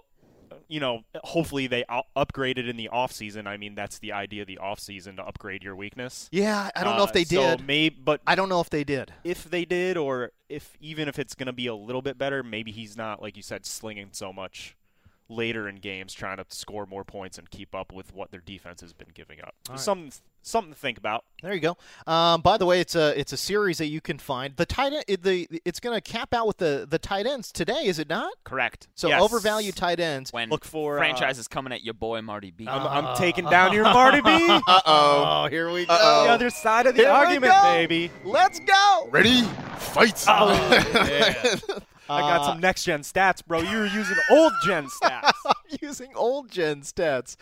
you 0.69 0.81
know, 0.81 1.01
hopefully 1.23 1.67
they 1.67 1.85
upgraded 2.17 2.67
in 2.67 2.79
the 2.79 2.89
offseason. 2.91 3.47
I 3.47 3.59
mean, 3.59 3.75
that's 3.75 3.99
the 3.99 4.13
idea 4.13 4.43
of 4.43 4.49
the 4.49 4.59
offseason 4.63 5.17
to 5.17 5.23
upgrade 5.23 5.63
your 5.63 5.77
weakness. 5.77 6.31
Yeah, 6.33 6.71
I 6.75 6.83
don't 6.83 6.97
know 6.97 7.03
if 7.05 7.11
Uh, 7.11 7.13
they 7.13 7.25
so 7.25 7.57
did. 7.57 7.67
maybe, 7.67 7.97
but 8.03 8.23
I 8.27 8.35
don't 8.37 8.49
know 8.49 8.61
if 8.61 8.71
they 8.71 8.83
did. 8.83 9.13
if 9.23 9.45
they 9.45 9.67
did, 9.67 9.99
or 9.99 10.33
if 10.49 10.75
even 10.81 11.09
if 11.09 11.19
it's 11.19 11.35
going 11.35 11.47
to 11.49 11.53
be 11.53 11.67
a 11.67 11.75
little 11.75 12.01
bit 12.01 12.17
better, 12.17 12.43
maybe 12.43 12.71
he's 12.73 12.97
not 12.97 13.21
like 13.21 13.37
you 13.37 13.43
said 13.43 13.67
slinging 13.67 14.09
so 14.13 14.33
much 14.33 14.75
later 15.29 15.69
in 15.69 15.77
games, 15.77 16.13
trying 16.13 16.37
to 16.39 16.45
score 16.49 16.87
more 16.87 17.05
points 17.05 17.39
and 17.39 17.51
keep 17.51 17.75
up 17.75 17.93
with 17.93 18.15
what 18.15 18.31
their 18.31 18.41
defense 18.41 18.81
has 18.81 18.93
been 18.93 19.09
giving 19.15 19.41
up. 19.41 19.55
All 19.69 19.75
right. 19.75 19.81
Something 19.81 20.13
something 20.45 20.73
to 20.73 20.79
think 20.79 20.99
about. 20.99 21.25
There 21.43 21.55
you 21.55 21.61
go. 21.61 21.77
Um, 22.07 22.41
by 22.41 22.59
the 22.59 22.67
way, 22.67 22.81
it's 22.81 22.95
a 22.97 23.19
it's 23.19 23.33
a 23.33 23.37
series 23.37 23.79
that 23.79 23.87
you 23.87 24.01
can 24.01 24.19
find. 24.19 24.57
The 24.57 24.67
tight 24.67 24.93
end, 24.93 25.05
the 25.23 25.49
it's 25.65 25.81
going 25.81 25.95
to 25.97 26.01
cap 26.01 26.35
out 26.35 26.47
with 26.47 26.59
the 26.59 26.87
the 26.89 26.99
tight 26.99 27.27
ends 27.27 27.53
today, 27.53 27.85
is 27.87 27.99
it 27.99 28.09
not? 28.09 28.33
Correct. 28.45 28.89
So 28.95 29.09
Yes. 29.09 29.23
overvalued 29.23 29.77
tight 29.77 30.01
ends. 30.01 30.33
When 30.33 30.51
Look 30.51 30.65
for, 30.65 30.97
uh, 30.99 31.01
franchises 31.01 31.49
coming 31.49 31.73
at 31.73 31.83
your 31.85 31.95
boy 31.95 32.21
Marty 32.23 32.51
B. 32.51 32.67
I'm, 32.69 32.87
I'm 32.87 33.17
taking 33.17 33.45
down 33.47 33.73
your 33.73 33.85
Marty 33.93 34.21
B. 34.21 34.31
Uh 34.49 34.61
oh. 34.67 35.43
Oh, 35.45 35.49
here 35.49 35.71
we 35.71 35.87
go. 35.87 35.95
Uh-oh. 35.95 36.25
the 36.25 36.31
other 36.31 36.51
side 36.51 36.87
of 36.87 36.95
the 36.95 37.03
Here 37.03 37.11
argument, 37.11 37.53
baby. 37.63 38.11
Let's 38.25 38.59
go. 38.61 39.09
Ready? 39.11 39.43
Fight! 39.79 40.25
I 42.13 42.21
got 42.21 42.47
some 42.47 42.61
next 42.61 42.85
gen 42.85 43.01
stats, 43.01 43.45
bro. 43.45 43.61
You 43.61 43.79
were 43.79 43.87
using 43.87 44.17
old 44.31 44.53
gen 44.65 44.87
stats. 45.03 45.33
I'm 45.47 45.55
using 45.81 46.13
old 46.15 46.51
gen 46.51 46.83
stats. 46.83 47.37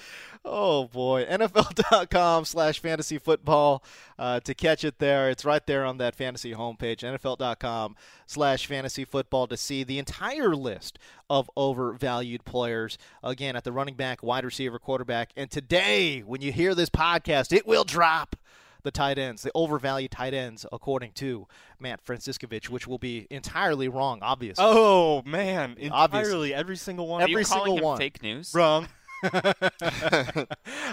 Oh 0.45 0.85
boy, 0.85 1.27
NFL.com 1.27 2.45
slash 2.47 2.79
fantasy 2.79 3.19
football 3.19 3.85
uh, 4.19 4.41
to 4.41 4.55
catch 4.55 4.85
it 4.85 4.99
there. 4.99 5.29
It's 5.29 5.45
right 5.45 5.67
there 5.67 5.85
on 5.85 5.99
that 5.99 6.15
fantasy 6.15 6.53
homepage. 6.55 7.01
NFL.com 7.01 7.97
slash 8.27 8.67
fantasy 8.67 9.05
football 9.05 9.47
to 9.49 9.57
see 9.57 9.85
the 9.85 9.99
entire 9.99 10.55
list 10.57 10.99
of 11.29 11.51
overvalued 11.57 12.45
players. 12.45 12.97
Again, 13.23 13.57
at 13.57 13.65
the 13.65 13.73
running 13.73 13.95
back, 13.95 14.23
wide 14.23 14.45
receiver, 14.45 14.79
quarterback, 14.79 15.31
and 15.37 15.51
today, 15.51 16.21
when 16.21 16.41
you 16.41 16.53
hear 16.53 16.75
this 16.75 16.91
podcast, 16.91 17.53
it 17.55 17.67
will 17.67 17.85
drop. 17.85 18.37
The 18.83 18.91
tight 18.91 19.19
ends, 19.19 19.43
the 19.43 19.51
overvalued 19.55 20.11
tight 20.11 20.35
ends, 20.35 20.67
according 20.73 21.13
to 21.13 21.47
Matt 21.79 22.05
Franciscovich, 22.05 22.69
which 22.69 22.87
will 22.87 22.99
be 22.99 23.27
entirely 23.31 23.89
wrong, 23.89 24.21
obviously. 24.23 24.65
Oh 24.67 25.23
man, 25.25 25.77
Obviously. 25.91 26.21
entirely 26.21 26.55
every 26.55 26.77
single 26.77 27.07
one. 27.09 27.23
Are 27.23 27.29
you 27.29 27.35
every 27.37 27.45
single 27.45 27.79
him 27.79 27.85
one. 27.85 27.99
Fake 27.99 28.23
news. 28.23 28.53
wrong. 28.55 28.89
uh, 29.23 30.47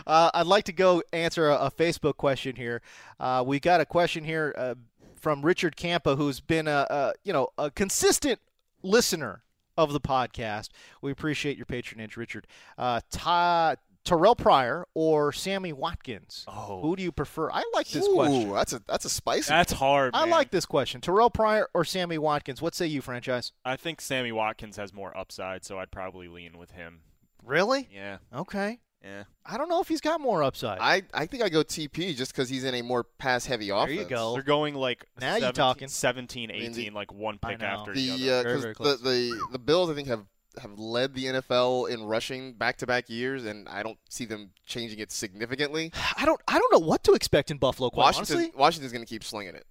I'd 0.07 0.47
like 0.47 0.65
to 0.65 0.73
go 0.73 1.01
answer 1.13 1.49
a, 1.49 1.55
a 1.55 1.71
Facebook 1.71 2.17
question 2.17 2.55
here. 2.55 2.81
Uh, 3.19 3.43
we 3.45 3.59
got 3.59 3.79
a 3.79 3.85
question 3.85 4.23
here 4.23 4.53
uh, 4.57 4.75
from 5.15 5.41
Richard 5.43 5.75
Campa, 5.77 6.17
who's 6.17 6.39
been 6.39 6.67
a, 6.67 6.85
a 6.89 7.13
you 7.23 7.33
know 7.33 7.49
a 7.57 7.71
consistent 7.71 8.39
listener 8.83 9.43
of 9.77 9.93
the 9.93 10.01
podcast. 10.01 10.69
We 11.01 11.11
appreciate 11.11 11.55
your 11.55 11.65
patronage, 11.65 12.17
Richard. 12.17 12.47
Uh, 12.77 13.01
Ty, 13.11 13.77
Terrell 14.07 14.35
Pryor 14.35 14.87
or 14.93 15.31
Sammy 15.31 15.73
Watkins? 15.73 16.45
Oh. 16.47 16.81
Who 16.81 16.95
do 16.95 17.03
you 17.03 17.11
prefer? 17.11 17.51
I 17.51 17.63
like 17.73 17.87
this 17.89 18.07
question. 18.07 18.41
Ooh, 18.43 18.51
question. 18.51 18.53
that's 18.53 18.73
a 18.73 18.81
that's 18.87 19.05
a 19.05 19.09
spicy. 19.09 19.49
That's 19.49 19.73
hard. 19.73 20.11
I 20.15 20.21
man. 20.21 20.29
like 20.31 20.51
this 20.51 20.65
question. 20.65 21.01
Terrell 21.01 21.29
Pryor 21.29 21.69
or 21.73 21.83
Sammy 21.85 22.17
Watkins? 22.17 22.61
What 22.61 22.73
say 22.75 22.87
you, 22.87 23.01
franchise? 23.01 23.51
I 23.65 23.75
think 23.75 24.01
Sammy 24.01 24.31
Watkins 24.31 24.77
has 24.77 24.93
more 24.93 25.15
upside, 25.17 25.65
so 25.65 25.77
I'd 25.79 25.91
probably 25.91 26.27
lean 26.27 26.57
with 26.57 26.71
him. 26.71 27.01
Really? 27.43 27.87
Yeah, 27.93 28.17
Okay. 28.33 28.79
yeah. 29.03 29.23
I 29.45 29.57
don't 29.57 29.69
know 29.69 29.79
if 29.79 29.87
he's 29.87 30.01
got 30.01 30.19
more 30.19 30.43
upside. 30.43 30.79
I, 30.81 31.03
I 31.13 31.25
think 31.27 31.41
I 31.43 31.47
go 31.49 31.63
TP 31.63 32.13
just 32.15 32.33
because 32.33 32.49
he's 32.49 32.63
in 32.65 32.75
a 32.75 32.81
more 32.81 33.05
pass 33.05 33.45
heavy 33.45 33.69
offense. 33.69 33.87
There 33.87 33.95
offense. 33.99 34.09
you 34.09 34.15
go. 34.17 34.33
They're 34.33 34.41
going 34.43 34.75
like 34.75 35.05
Now 35.21 35.33
you're 35.35 35.53
17, 35.53 35.53
talking. 35.53 35.87
17, 35.87 36.49
I 36.49 36.53
mean, 36.53 36.61
18, 36.63 36.73
the- 36.73 36.89
like 36.91 37.13
one 37.13 37.37
pick 37.37 37.61
after 37.61 37.93
The 37.93 38.17
the 38.17 38.31
other. 38.33 38.49
uh, 38.49 38.59
Very, 38.59 38.75
'cause 38.75 39.01
very 39.01 39.31
the, 39.31 39.37
the 39.41 39.47
the 39.53 39.59
Bills 39.59 39.89
I 39.89 39.93
think 39.93 40.07
have 40.09 40.25
have 40.59 40.77
led 40.77 41.13
the 41.13 41.25
NFL 41.25 41.89
in 41.89 42.03
rushing 42.03 42.53
back 42.53 42.77
to 42.77 42.87
back 42.87 43.09
years, 43.09 43.45
and 43.45 43.67
I 43.69 43.83
don't 43.83 43.97
see 44.09 44.25
them 44.25 44.51
changing 44.65 44.99
it 44.99 45.11
significantly. 45.11 45.91
I 46.17 46.25
don't. 46.25 46.41
I 46.47 46.59
don't 46.59 46.71
know 46.71 46.85
what 46.85 47.03
to 47.05 47.13
expect 47.13 47.51
in 47.51 47.57
Buffalo. 47.57 47.89
Quite 47.89 48.03
Washington 48.03 48.37
honestly. 48.37 48.53
Washington's 48.57 48.91
going 48.91 49.05
to 49.05 49.09
keep 49.09 49.23
slinging 49.23 49.55
it. 49.55 49.65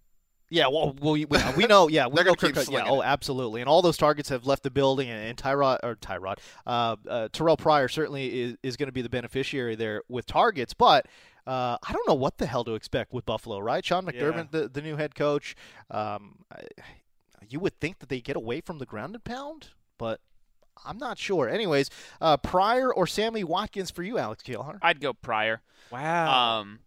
Yeah, 0.48 0.68
well, 0.68 0.94
we, 1.00 1.24
we, 1.24 1.38
we 1.56 1.66
know. 1.66 1.88
Yeah, 1.88 2.06
we 2.06 2.14
They're 2.14 2.24
know 2.24 2.34
gonna 2.34 2.52
keep 2.52 2.54
Kirk. 2.54 2.70
Yeah, 2.70 2.84
oh, 2.86 3.02
absolutely. 3.02 3.60
And 3.62 3.68
all 3.68 3.82
those 3.82 3.96
targets 3.96 4.28
have 4.28 4.46
left 4.46 4.62
the 4.62 4.70
building, 4.70 5.10
and, 5.10 5.20
and 5.20 5.36
Tyrod 5.36 5.80
or 5.82 5.96
Tyrod, 5.96 6.38
uh, 6.66 6.96
uh, 7.08 7.28
Terrell 7.32 7.56
Pryor 7.56 7.88
certainly 7.88 8.42
is, 8.42 8.56
is 8.62 8.76
going 8.76 8.86
to 8.86 8.92
be 8.92 9.02
the 9.02 9.08
beneficiary 9.08 9.74
there 9.74 10.02
with 10.08 10.24
targets. 10.24 10.72
But 10.72 11.06
uh, 11.46 11.78
I 11.82 11.92
don't 11.92 12.06
know 12.06 12.14
what 12.14 12.38
the 12.38 12.46
hell 12.46 12.62
to 12.62 12.74
expect 12.74 13.12
with 13.12 13.26
Buffalo, 13.26 13.58
right? 13.58 13.84
Sean 13.84 14.06
McDermott, 14.06 14.52
the, 14.52 14.68
the 14.68 14.82
new 14.82 14.96
head 14.96 15.16
coach. 15.16 15.56
Um, 15.90 16.44
I, 16.52 16.62
you 17.48 17.60
would 17.60 17.78
think 17.80 17.98
that 17.98 18.08
they 18.08 18.20
get 18.20 18.36
away 18.36 18.60
from 18.60 18.78
the 18.78 18.86
ground 18.86 19.14
and 19.14 19.24
pound, 19.24 19.68
but 19.98 20.20
I'm 20.84 20.98
not 20.98 21.18
sure. 21.18 21.48
Anyways, 21.48 21.90
uh, 22.20 22.36
Pryor 22.36 22.92
or 22.92 23.06
Sammy 23.06 23.44
Watkins 23.44 23.90
for 23.90 24.02
you, 24.02 24.18
Alex 24.18 24.42
Gelhar? 24.42 24.78
I'd 24.82 25.00
go 25.00 25.12
Pryor. 25.12 25.62
Wow. 25.90 26.60
Um, 26.60 26.80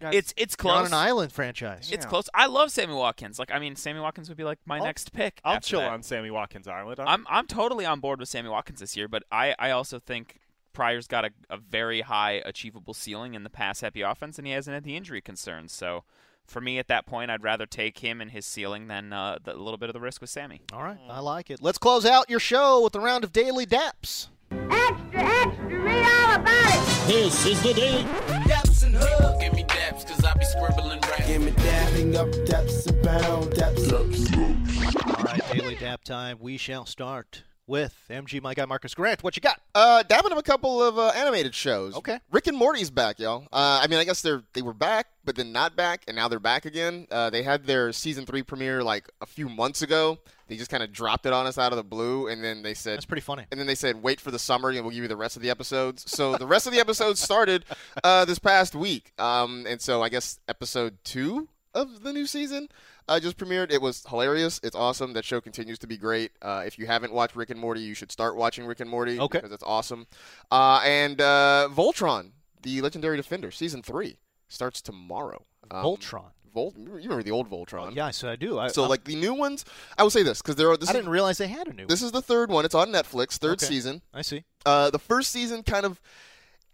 guys- 0.00 0.14
it's 0.14 0.34
it's 0.36 0.56
You're 0.62 0.72
on 0.72 0.86
an 0.86 0.94
island 0.94 1.32
franchise. 1.32 1.90
It's 1.92 2.04
Yeah. 2.04 2.08
close. 2.10 2.28
I 2.34 2.46
love 2.46 2.70
Sammy 2.70 2.94
Watkins. 2.94 3.38
Like 3.38 3.50
I 3.50 3.58
mean, 3.58 3.74
Sammy 3.76 4.00
Watkins 4.00 4.28
would 4.28 4.36
be 4.38 4.44
like 4.44 4.58
my 4.66 4.78
I'll- 4.78 4.84
next 4.84 5.12
pick. 5.12 5.40
I'll 5.44 5.60
chill 5.60 5.80
that. 5.80 5.90
on 5.90 6.02
Sammy 6.02 6.30
Watkins 6.30 6.68
Island. 6.68 7.00
I'm, 7.00 7.08
I'm 7.08 7.26
I'm 7.28 7.46
totally 7.46 7.86
on 7.86 8.00
board 8.00 8.20
with 8.20 8.28
Sammy 8.28 8.48
Watkins 8.48 8.80
this 8.80 8.96
year, 8.96 9.08
but 9.08 9.22
I, 9.32 9.54
I 9.58 9.70
also 9.70 9.98
think 9.98 10.38
Pryor's 10.74 11.06
got 11.08 11.24
a, 11.24 11.30
a 11.50 11.56
very 11.56 12.02
high 12.02 12.42
achievable 12.44 12.94
ceiling 12.94 13.34
in 13.34 13.42
the 13.42 13.50
pass 13.50 13.80
happy 13.80 14.02
offense, 14.02 14.38
and 14.38 14.46
he 14.46 14.52
hasn't 14.52 14.74
had 14.74 14.84
the 14.84 14.96
injury 14.96 15.20
concerns. 15.20 15.72
So 15.72 16.04
for 16.48 16.60
me, 16.60 16.78
at 16.78 16.88
that 16.88 17.06
point, 17.06 17.30
I'd 17.30 17.44
rather 17.44 17.66
take 17.66 17.98
him 17.98 18.20
and 18.20 18.30
his 18.30 18.46
ceiling 18.46 18.88
than 18.88 19.12
uh, 19.12 19.38
the, 19.42 19.54
a 19.54 19.56
little 19.56 19.76
bit 19.76 19.90
of 19.90 19.92
the 19.92 20.00
risk 20.00 20.20
with 20.20 20.30
Sammy. 20.30 20.62
All 20.72 20.82
right, 20.82 20.98
I 21.08 21.20
like 21.20 21.50
it. 21.50 21.62
Let's 21.62 21.78
close 21.78 22.04
out 22.06 22.28
your 22.30 22.40
show 22.40 22.82
with 22.82 22.94
a 22.94 23.00
round 23.00 23.22
of 23.22 23.32
daily 23.32 23.66
daps. 23.66 24.28
Extra, 24.50 25.10
extra, 25.14 25.82
read 25.82 26.04
all 26.04 26.34
about 26.36 26.74
it. 26.74 27.06
This 27.06 27.46
is 27.46 27.62
the 27.62 27.74
day. 27.74 28.04
Daps 28.46 28.84
and 28.84 28.94
hub. 28.96 29.40
Give 29.40 29.52
me 29.52 29.64
daps, 29.64 30.06
cause 30.06 30.24
I 30.24 30.32
be 30.34 30.44
scribbling 30.44 31.00
rap. 31.00 31.26
Give 31.26 31.42
me 31.42 31.52
dapping 31.52 32.14
up, 32.14 32.28
daps 32.46 32.88
abound, 32.88 33.52
daps. 33.52 33.92
Up. 33.92 35.18
All 35.18 35.24
right, 35.24 35.42
daily 35.52 35.76
dap 35.76 36.02
time. 36.02 36.38
We 36.40 36.56
shall 36.56 36.86
start 36.86 37.44
with 37.68 37.94
MG, 38.10 38.42
my 38.42 38.54
guy 38.54 38.64
Marcus 38.64 38.94
Grant. 38.94 39.22
What 39.22 39.36
you 39.36 39.42
got? 39.42 39.60
Uh, 39.74 40.02
dabbing 40.02 40.32
up 40.32 40.38
a 40.38 40.42
couple 40.42 40.82
of 40.82 40.98
uh, 40.98 41.08
animated 41.14 41.54
shows. 41.54 41.94
Okay. 41.94 42.18
Rick 42.32 42.46
and 42.46 42.56
Morty's 42.56 42.90
back, 42.90 43.18
y'all. 43.20 43.46
Uh, 43.52 43.80
I 43.82 43.86
mean, 43.86 43.98
I 43.98 44.04
guess 44.04 44.22
they're 44.22 44.42
they 44.54 44.62
were 44.62 44.72
back, 44.72 45.06
but 45.24 45.36
then 45.36 45.52
not 45.52 45.76
back, 45.76 46.02
and 46.08 46.16
now 46.16 46.26
they're 46.28 46.40
back 46.40 46.64
again. 46.64 47.06
Uh, 47.10 47.30
they 47.30 47.42
had 47.42 47.66
their 47.66 47.92
season 47.92 48.26
three 48.26 48.42
premiere 48.42 48.82
like 48.82 49.08
a 49.20 49.26
few 49.26 49.48
months 49.48 49.82
ago. 49.82 50.18
They 50.48 50.56
just 50.56 50.70
kind 50.70 50.82
of 50.82 50.92
dropped 50.92 51.26
it 51.26 51.32
on 51.34 51.46
us 51.46 51.58
out 51.58 51.72
of 51.72 51.76
the 51.76 51.84
blue, 51.84 52.28
and 52.28 52.42
then 52.42 52.62
they 52.62 52.72
said 52.72 52.96
That's 52.96 53.04
pretty 53.04 53.20
funny. 53.20 53.44
And 53.50 53.60
then 53.60 53.66
they 53.66 53.74
said, 53.74 54.02
"Wait 54.02 54.20
for 54.20 54.30
the 54.30 54.38
summer, 54.38 54.70
and 54.70 54.80
we'll 54.82 54.94
give 54.94 55.02
you 55.02 55.08
the 55.08 55.16
rest 55.16 55.36
of 55.36 55.42
the 55.42 55.50
episodes." 55.50 56.10
So 56.10 56.36
the 56.36 56.46
rest 56.46 56.66
of 56.66 56.72
the 56.72 56.80
episodes 56.80 57.20
started 57.20 57.66
uh, 58.02 58.24
this 58.24 58.38
past 58.38 58.74
week, 58.74 59.12
um, 59.18 59.66
and 59.68 59.80
so 59.80 60.02
I 60.02 60.08
guess 60.08 60.40
episode 60.48 60.96
two 61.04 61.48
of 61.78 62.02
the 62.02 62.12
new 62.12 62.26
season 62.26 62.68
uh, 63.08 63.18
just 63.20 63.36
premiered. 63.38 63.70
It 63.70 63.80
was 63.80 64.04
hilarious. 64.08 64.60
It's 64.62 64.76
awesome. 64.76 65.12
That 65.14 65.24
show 65.24 65.40
continues 65.40 65.78
to 65.80 65.86
be 65.86 65.96
great. 65.96 66.32
Uh, 66.42 66.62
if 66.66 66.78
you 66.78 66.86
haven't 66.86 67.12
watched 67.12 67.36
Rick 67.36 67.50
and 67.50 67.58
Morty, 67.60 67.80
you 67.80 67.94
should 67.94 68.12
start 68.12 68.36
watching 68.36 68.66
Rick 68.66 68.80
and 68.80 68.90
Morty 68.90 69.18
Okay. 69.18 69.38
because 69.38 69.52
it's 69.52 69.62
awesome. 69.66 70.06
Uh, 70.50 70.80
and 70.84 71.20
uh, 71.20 71.68
Voltron, 71.72 72.32
the 72.62 72.80
Legendary 72.82 73.16
Defender, 73.16 73.50
season 73.50 73.82
three 73.82 74.18
starts 74.48 74.82
tomorrow. 74.82 75.44
Um, 75.70 75.84
Voltron. 75.84 76.30
Volt. 76.54 76.76
You 76.78 76.86
remember 76.90 77.22
the 77.22 77.30
old 77.30 77.50
Voltron? 77.50 77.94
Yeah, 77.94 78.10
so 78.10 78.30
I 78.30 78.34
do. 78.36 78.58
I, 78.58 78.68
So 78.68 78.82
I'm- 78.82 78.88
like 78.90 79.04
the 79.04 79.14
new 79.16 79.34
ones, 79.34 79.66
I 79.98 80.02
will 80.02 80.10
say 80.10 80.22
this 80.22 80.40
because 80.40 80.56
there 80.56 80.70
are. 80.70 80.78
This 80.78 80.88
I 80.88 80.92
is, 80.92 80.96
didn't 80.96 81.10
realize 81.10 81.36
they 81.38 81.46
had 81.46 81.68
a 81.68 81.74
new. 81.74 81.86
This 81.86 82.00
is 82.02 82.10
the 82.10 82.22
third 82.22 82.50
one. 82.50 82.64
It's 82.64 82.74
on 82.74 82.88
Netflix, 82.88 83.32
third 83.36 83.62
Okay. 83.62 83.66
season. 83.66 84.00
I 84.14 84.22
see. 84.22 84.44
Uh, 84.64 84.88
the 84.90 84.98
first 84.98 85.30
season 85.30 85.62
kind 85.62 85.84
of. 85.84 86.00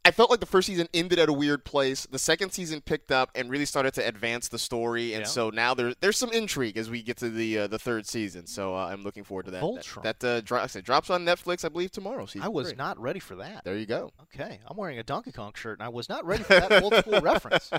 I 0.06 0.10
felt 0.10 0.30
like 0.30 0.40
the 0.40 0.46
first 0.46 0.66
season 0.66 0.86
ended 0.92 1.18
at 1.18 1.30
a 1.30 1.32
weird 1.32 1.64
place. 1.64 2.06
The 2.10 2.18
second 2.18 2.50
season 2.50 2.82
picked 2.82 3.10
up 3.10 3.30
and 3.34 3.48
really 3.48 3.64
started 3.64 3.94
to 3.94 4.06
advance 4.06 4.48
the 4.48 4.58
story, 4.58 5.14
and 5.14 5.22
Yeah. 5.22 5.26
so 5.28 5.48
now 5.48 5.72
there, 5.72 5.94
there's 6.00 6.18
some 6.18 6.30
intrigue 6.30 6.76
as 6.76 6.90
we 6.90 7.02
get 7.02 7.16
to 7.18 7.30
the 7.30 7.60
uh, 7.60 7.66
the 7.68 7.78
third 7.78 8.06
season. 8.06 8.46
So 8.46 8.74
uh, 8.76 8.86
I'm 8.88 9.02
looking 9.02 9.24
forward 9.24 9.46
to 9.46 9.50
that. 9.52 9.62
Voltron. 9.62 10.02
That, 10.02 10.20
that 10.20 10.28
uh, 10.36 10.40
dro- 10.42 10.60
I 10.60 10.66
said, 10.66 10.84
drops 10.84 11.08
on 11.08 11.24
Netflix, 11.24 11.64
I 11.64 11.70
believe 11.70 11.90
tomorrow. 11.90 12.26
Season 12.26 12.42
I 12.42 12.48
was 12.48 12.68
three. 12.68 12.76
not 12.76 13.00
ready 13.00 13.18
for 13.18 13.36
that. 13.36 13.64
There 13.64 13.78
you 13.78 13.86
go. 13.86 14.10
Okay, 14.24 14.58
I'm 14.66 14.76
wearing 14.76 14.98
a 14.98 15.02
Donkey 15.02 15.32
Kong 15.32 15.52
shirt, 15.56 15.78
and 15.78 15.86
I 15.86 15.88
was 15.88 16.10
not 16.10 16.26
ready 16.26 16.42
for 16.42 16.52
that 16.60 16.82
old 16.82 16.94
school 16.96 17.20
reference. 17.22 17.70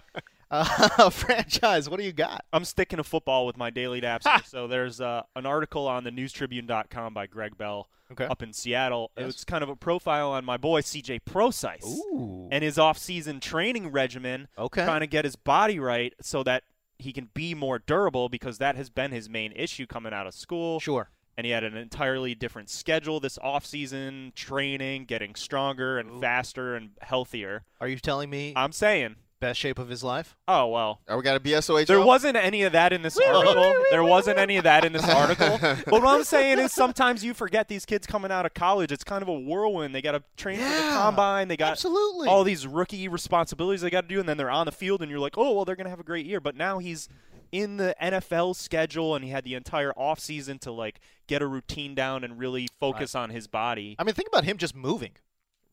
Uh, 0.51 1.09
franchise, 1.09 1.89
what 1.89 1.99
do 1.99 2.05
you 2.05 2.13
got? 2.13 2.45
I'm 2.53 2.65
sticking 2.65 2.97
to 2.97 3.03
football 3.03 3.45
with 3.45 3.57
my 3.57 3.69
daily 3.69 4.01
daps. 4.01 4.45
so 4.47 4.67
there's 4.67 5.01
uh, 5.01 5.23
an 5.35 5.45
article 5.45 5.87
on 5.87 6.03
the 6.03 6.11
newstribune.com 6.11 7.13
by 7.13 7.27
Greg 7.27 7.57
Bell 7.57 7.87
Okay. 8.11 8.25
up 8.25 8.43
in 8.43 8.53
Seattle. 8.53 9.09
Yes. 9.17 9.29
It's 9.29 9.43
kind 9.45 9.63
of 9.63 9.69
a 9.69 9.75
profile 9.75 10.29
on 10.31 10.45
my 10.45 10.57
boy 10.57 10.81
CJ 10.81 11.21
Procise 11.25 11.83
Ooh. 11.83 12.47
and 12.51 12.63
his 12.63 12.77
off-season 12.77 13.39
training 13.39 13.87
regimen, 13.91 14.47
Okay. 14.59 14.85
trying 14.85 14.99
to 14.99 15.07
get 15.07 15.25
his 15.25 15.35
body 15.35 15.79
right 15.79 16.13
so 16.21 16.43
that 16.43 16.63
he 16.99 17.11
can 17.11 17.29
be 17.33 17.55
more 17.55 17.79
durable 17.79 18.29
because 18.29 18.59
that 18.59 18.75
has 18.75 18.91
been 18.91 19.11
his 19.11 19.27
main 19.27 19.51
issue 19.53 19.87
coming 19.87 20.13
out 20.13 20.27
of 20.27 20.35
school. 20.35 20.79
Sure. 20.79 21.09
And 21.35 21.45
he 21.45 21.51
had 21.51 21.63
an 21.63 21.75
entirely 21.75 22.35
different 22.35 22.69
schedule 22.69 23.19
this 23.19 23.39
off-season, 23.39 24.33
training, 24.35 25.05
getting 25.05 25.33
stronger 25.33 25.97
and 25.97 26.21
faster 26.21 26.75
and 26.75 26.91
healthier. 27.01 27.63
Are 27.81 27.87
you 27.87 27.97
telling 27.97 28.29
me 28.29 28.53
I'm 28.55 28.71
saying, 28.71 29.15
best 29.39 29.59
shape 29.59 29.79
of 29.79 29.89
his 29.89 30.03
life? 30.03 30.35
oh 30.47 30.67
well, 30.67 31.01
Are 31.07 31.17
we 31.17 31.23
got 31.23 31.35
a 31.35 31.39
BSOH? 31.39 31.87
there 31.87 32.01
wasn't 32.01 32.37
any 32.37 32.63
of 32.63 32.73
that 32.73 32.93
in 32.93 33.01
this 33.01 33.17
article. 33.17 33.73
there 33.91 34.03
wasn't 34.03 34.37
any 34.39 34.57
of 34.57 34.63
that 34.63 34.85
in 34.85 34.93
this 34.93 35.07
article. 35.07 35.59
But 35.85 36.01
what 36.01 36.05
I'm 36.05 36.23
saying 36.23 36.59
is 36.59 36.71
sometimes 36.71 37.23
you 37.23 37.33
forget 37.33 37.67
these 37.67 37.85
kids 37.85 38.07
coming 38.07 38.31
out 38.31 38.45
of 38.45 38.53
college. 38.53 38.91
It's 38.91 39.03
kind 39.03 39.21
of 39.21 39.27
a 39.27 39.39
whirlwind. 39.39 39.93
They 39.93 40.01
got 40.01 40.13
to 40.13 40.23
train 40.37 40.57
for 40.57 40.63
the 40.63 40.89
combine. 40.93 41.47
They 41.47 41.57
got 41.57 41.73
absolutely. 41.73 42.27
all 42.27 42.43
these 42.43 42.65
rookie 42.65 43.07
responsibilities 43.07 43.81
they 43.81 43.89
got 43.89 44.01
to 44.01 44.07
do, 44.07 44.19
and 44.19 44.27
then 44.27 44.37
they're 44.37 44.49
on 44.49 44.65
the 44.65 44.71
field, 44.71 45.01
and 45.01 45.09
you're 45.11 45.19
like, 45.19 45.37
oh, 45.37 45.53
well, 45.53 45.65
they're 45.65 45.75
going 45.75 45.85
to 45.85 45.89
have 45.89 45.99
a 45.99 46.03
great 46.03 46.25
year. 46.25 46.39
But 46.39 46.55
now 46.55 46.79
he's 46.79 47.07
in 47.51 47.77
the 47.77 47.95
NFL 48.01 48.55
schedule, 48.55 49.15
and 49.15 49.23
he 49.23 49.31
had 49.31 49.43
the 49.43 49.53
entire 49.53 49.93
offseason 49.93 50.59
to 50.61 50.71
like 50.71 50.99
get 51.27 51.41
a 51.41 51.47
routine 51.47 51.95
down 51.95 52.23
and 52.23 52.39
really 52.39 52.67
focus 52.79 53.15
on 53.15 53.29
his 53.29 53.47
body. 53.47 53.95
I 53.99 54.03
mean, 54.03 54.15
think 54.15 54.27
about 54.27 54.43
him 54.43 54.57
just 54.57 54.75
moving. 54.75 55.11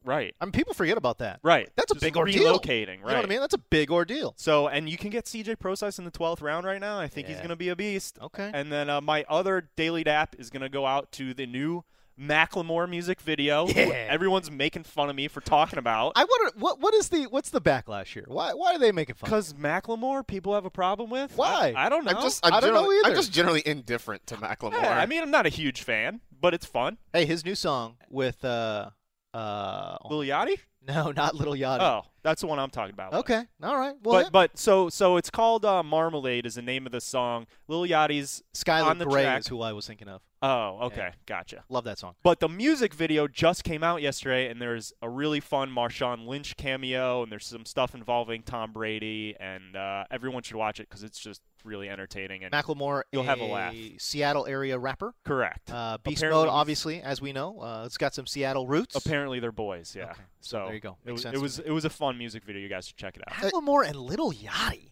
Right. 0.04 0.34
I 0.40 0.44
mean, 0.44 0.52
people 0.52 0.74
forget 0.74 0.96
about 0.96 1.18
that. 1.18 1.40
Right. 1.42 1.70
That's 1.76 1.90
a 1.90 1.94
Just 1.94 2.02
big 2.04 2.16
ordeal. 2.16 2.58
Relocating. 2.58 2.88
Right. 2.88 2.88
You 2.88 3.08
know 3.08 3.14
what 3.16 3.24
I 3.24 3.28
mean? 3.28 3.40
That's 3.40 3.54
a 3.54 3.58
big 3.58 3.90
ordeal. 3.90 4.34
So, 4.36 4.68
and 4.68 4.88
you 4.88 4.96
can 4.96 5.10
get 5.10 5.26
CJ 5.26 5.56
Procise 5.56 5.98
in 5.98 6.04
the 6.04 6.10
12th 6.10 6.42
round 6.42 6.66
right 6.66 6.80
now. 6.80 6.98
I 6.98 7.08
think 7.08 7.28
he's 7.28 7.38
going 7.38 7.48
to 7.50 7.56
be 7.56 7.68
a 7.68 7.76
beast. 7.76 8.18
Okay. 8.20 8.50
And 8.52 8.72
then 8.72 8.90
uh, 8.90 9.00
my 9.00 9.24
other 9.28 9.68
daily 9.76 10.04
dap 10.04 10.36
is 10.38 10.50
going 10.50 10.62
to 10.62 10.68
go 10.68 10.86
out 10.86 11.12
to 11.12 11.34
the 11.34 11.46
new 11.46 11.84
Macklemore 12.20 12.88
music 12.88 13.20
video. 13.20 13.66
Yeah. 13.66 14.06
Everyone's 14.08 14.50
making 14.50 14.84
fun 14.84 15.08
of 15.08 15.16
me 15.16 15.28
for 15.28 15.40
talking 15.40 15.78
about. 15.78 16.12
I 16.16 16.24
wonder 16.24 16.52
what 16.58 16.78
what 16.80 16.94
is 16.94 17.08
the 17.08 17.24
what's 17.24 17.50
the 17.50 17.60
backlash 17.60 18.08
here? 18.12 18.24
Why 18.28 18.52
why 18.52 18.74
are 18.74 18.78
they 18.78 18.92
making 18.92 19.14
fun? 19.16 19.28
Because 19.28 19.54
Macklemore, 19.54 20.26
people 20.26 20.54
have 20.54 20.64
a 20.64 20.70
problem 20.70 21.10
with. 21.10 21.36
Why? 21.36 21.72
I, 21.76 21.86
I 21.86 21.88
don't 21.88 22.04
know. 22.04 22.12
I'm 22.12 22.22
just, 22.22 22.44
I'm 22.46 22.52
I 22.52 22.60
don't 22.60 22.74
know 22.74 22.80
generally, 22.82 22.98
I'm 23.04 23.14
just 23.14 23.32
generally 23.32 23.62
indifferent 23.64 24.26
to 24.28 24.36
Macklemore. 24.36 24.82
Yeah, 24.82 24.98
I 24.98 25.06
mean, 25.06 25.22
I'm 25.22 25.30
not 25.30 25.46
a 25.46 25.48
huge 25.48 25.82
fan, 25.82 26.20
but 26.38 26.54
it's 26.54 26.66
fun. 26.66 26.98
hey, 27.12 27.24
his 27.24 27.44
new 27.44 27.54
song 27.54 27.96
with 28.10 28.44
uh 28.44 28.90
uh 29.34 29.96
Lil 30.08 30.20
Yachty? 30.20 30.58
no, 30.86 31.12
not 31.16 31.34
Little 31.34 31.54
Yachty. 31.54 31.80
Oh, 31.80 32.02
that's 32.22 32.40
the 32.40 32.46
one 32.46 32.58
I'm 32.58 32.70
talking 32.70 32.92
about. 32.92 33.12
Okay. 33.14 33.44
All 33.62 33.76
right. 33.78 33.94
Well, 34.02 34.24
But 34.24 34.32
but 34.32 34.58
so 34.58 34.88
so 34.88 35.16
it's 35.16 35.30
called 35.30 35.64
uh, 35.64 35.82
Marmalade 35.82 36.44
is 36.46 36.56
the 36.56 36.62
name 36.62 36.86
of 36.86 36.92
the 36.92 37.00
song. 37.00 37.46
Lil 37.68 37.82
Yachty's 37.86 38.42
Skylar 38.54 38.84
on 38.86 38.98
the 38.98 39.06
Grey 39.06 39.22
track. 39.22 39.40
is 39.40 39.46
who 39.46 39.62
I 39.62 39.72
was 39.72 39.86
thinking 39.86 40.08
of. 40.08 40.22
Oh, 40.42 40.78
okay, 40.86 40.96
Yeah. 40.96 41.12
gotcha. 41.26 41.64
Love 41.68 41.84
that 41.84 41.98
song. 41.98 42.14
But 42.24 42.40
the 42.40 42.48
music 42.48 42.94
video 42.94 43.28
just 43.28 43.62
came 43.62 43.84
out 43.84 44.02
yesterday, 44.02 44.48
and 44.50 44.60
there's 44.60 44.92
a 45.00 45.08
really 45.08 45.38
fun 45.38 45.70
Marshawn 45.70 46.26
Lynch 46.26 46.56
cameo, 46.56 47.22
and 47.22 47.30
there's 47.30 47.46
some 47.46 47.64
stuff 47.64 47.94
involving 47.94 48.42
Tom 48.42 48.72
Brady, 48.72 49.36
and 49.38 49.76
uh, 49.76 50.04
everyone 50.10 50.42
should 50.42 50.56
watch 50.56 50.80
it 50.80 50.88
because 50.88 51.04
it's 51.04 51.20
just 51.20 51.40
really 51.64 51.88
entertaining. 51.88 52.42
And 52.42 52.52
Macklemore, 52.52 53.02
You'll 53.12 53.22
have 53.22 53.40
a 53.40 53.44
laugh. 53.44 53.72
Seattle 53.98 54.46
area 54.46 54.76
rapper. 54.78 55.14
correct. 55.24 55.70
Uh, 55.72 55.98
Beast 56.02 56.18
Apparently 56.18 56.46
Mode, 56.46 56.52
obviously, 56.52 57.00
as 57.02 57.20
we 57.20 57.32
know, 57.32 57.60
uh, 57.60 57.84
it's 57.86 57.96
got 57.96 58.12
some 58.12 58.26
Seattle 58.26 58.66
roots. 58.66 58.96
Apparently 58.96 59.38
they're 59.38 59.52
boys, 59.52 59.94
yeah. 59.96 60.10
Okay. 60.10 60.22
So 60.40 60.64
there 60.64 60.74
you 60.74 60.80
go. 60.80 60.96
It 61.04 61.10
Makes 61.10 61.12
was 61.12 61.22
sense 61.22 61.36
it 61.36 61.40
was 61.40 61.58
it 61.60 61.70
was 61.70 61.84
a 61.84 61.90
fun 61.90 62.18
music 62.18 62.42
video. 62.44 62.60
You 62.60 62.68
guys 62.68 62.88
should 62.88 62.96
check 62.96 63.16
it 63.16 63.22
out. 63.28 63.34
Macklemore 63.36 63.86
and 63.86 63.94
Little 63.94 64.32
Yachty. 64.32 64.88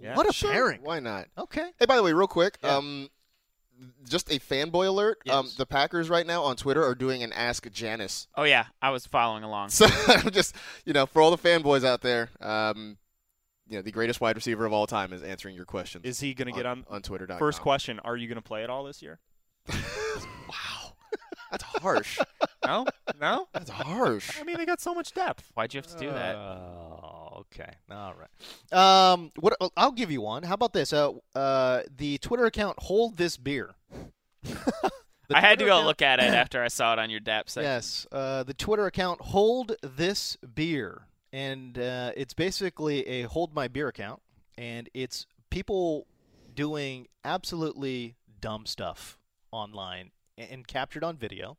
Yeah. 0.00 0.14
What 0.16 0.28
a 0.28 0.32
Sure, 0.32 0.52
pairing. 0.52 0.80
Why 0.82 1.00
not? 1.00 1.26
Okay. 1.36 1.70
Hey, 1.78 1.86
by 1.86 1.96
the 1.96 2.02
way, 2.04 2.12
real 2.12 2.26
quick, 2.28 2.58
Yeah. 2.62 2.76
um, 2.76 3.08
just 4.08 4.30
a 4.30 4.38
fanboy 4.38 4.88
alert. 4.88 5.18
Um, 5.28 5.48
the 5.56 5.66
Packers 5.66 6.08
right 6.08 6.26
now 6.26 6.42
on 6.42 6.56
Twitter 6.56 6.84
are 6.84 6.94
doing 6.94 7.22
an 7.22 7.32
Ask 7.32 7.70
Janis. 7.70 8.28
Oh 8.36 8.44
yeah, 8.44 8.66
I 8.80 8.90
was 8.90 9.06
following 9.06 9.44
along. 9.44 9.70
So 9.70 9.86
I'm 10.08 10.30
just, 10.30 10.54
you 10.84 10.92
know, 10.92 11.06
for 11.06 11.20
all 11.22 11.30
the 11.30 11.38
fanboys 11.38 11.84
out 11.84 12.02
there, 12.02 12.30
um, 12.40 12.96
you 13.68 13.76
know, 13.76 13.82
the 13.82 13.92
greatest 13.92 14.20
wide 14.20 14.36
receiver 14.36 14.64
of 14.64 14.72
all 14.72 14.86
time 14.86 15.12
is 15.12 15.22
answering 15.22 15.54
your 15.56 15.64
questions. 15.64 16.04
Is 16.04 16.20
he 16.20 16.34
going 16.34 16.46
to 16.46 16.52
get 16.52 16.66
on? 16.66 16.84
on 16.88 17.02
Twitter? 17.02 17.26
First 17.38 17.60
question: 17.60 17.98
Are 18.00 18.16
you 18.16 18.28
going 18.28 18.36
to 18.36 18.42
play 18.42 18.62
at 18.62 18.70
all 18.70 18.84
this 18.84 19.02
year? 19.02 19.18
Wow, 20.48 20.92
that's 21.50 21.64
harsh. 21.64 22.18
No, 22.64 22.84
no. 23.20 23.46
That's 23.52 23.70
harsh. 23.70 24.40
I 24.40 24.42
mean, 24.42 24.56
they 24.56 24.66
got 24.66 24.80
so 24.80 24.92
much 24.92 25.12
depth. 25.12 25.52
Why'd 25.54 25.72
you 25.72 25.78
have 25.78 25.86
to 25.86 25.98
do 25.98 26.10
that? 26.10 26.34
Oh, 26.34 26.95
okay. 27.40 27.72
All 27.90 28.14
right. 28.14 29.12
Um, 29.12 29.32
what? 29.40 29.56
I'll 29.76 29.92
give 29.92 30.10
you 30.10 30.20
one. 30.20 30.42
How 30.42 30.54
about 30.54 30.72
this? 30.72 30.92
Uh, 30.92 31.12
uh, 31.34 31.82
the 31.96 32.18
Twitter 32.18 32.46
account 32.46 32.78
"Hold 32.80 33.16
This 33.16 33.36
Beer." 33.36 33.74
I 35.32 35.40
had 35.40 35.58
to 35.58 35.64
go 35.64 35.72
account- 35.72 35.86
look 35.86 36.02
at 36.02 36.20
it 36.20 36.22
after 36.34 36.62
I 36.62 36.68
saw 36.68 36.92
it 36.92 36.98
on 36.98 37.10
your 37.10 37.20
DAP 37.20 37.50
section. 37.50 37.70
Yes, 37.70 38.06
uh, 38.12 38.42
the 38.42 38.54
Twitter 38.54 38.86
account 38.86 39.20
"Hold 39.20 39.76
This 39.82 40.36
Beer," 40.54 41.02
and 41.32 41.78
uh, 41.78 42.12
it's 42.16 42.34
basically 42.34 43.06
a 43.06 43.22
"Hold 43.22 43.54
My 43.54 43.68
Beer" 43.68 43.88
account, 43.88 44.22
and 44.56 44.88
it's 44.94 45.26
people 45.50 46.06
doing 46.54 47.08
absolutely 47.24 48.16
dumb 48.40 48.66
stuff 48.66 49.18
online 49.50 50.10
and, 50.38 50.50
and 50.50 50.66
captured 50.68 51.02
on 51.04 51.16
video, 51.16 51.56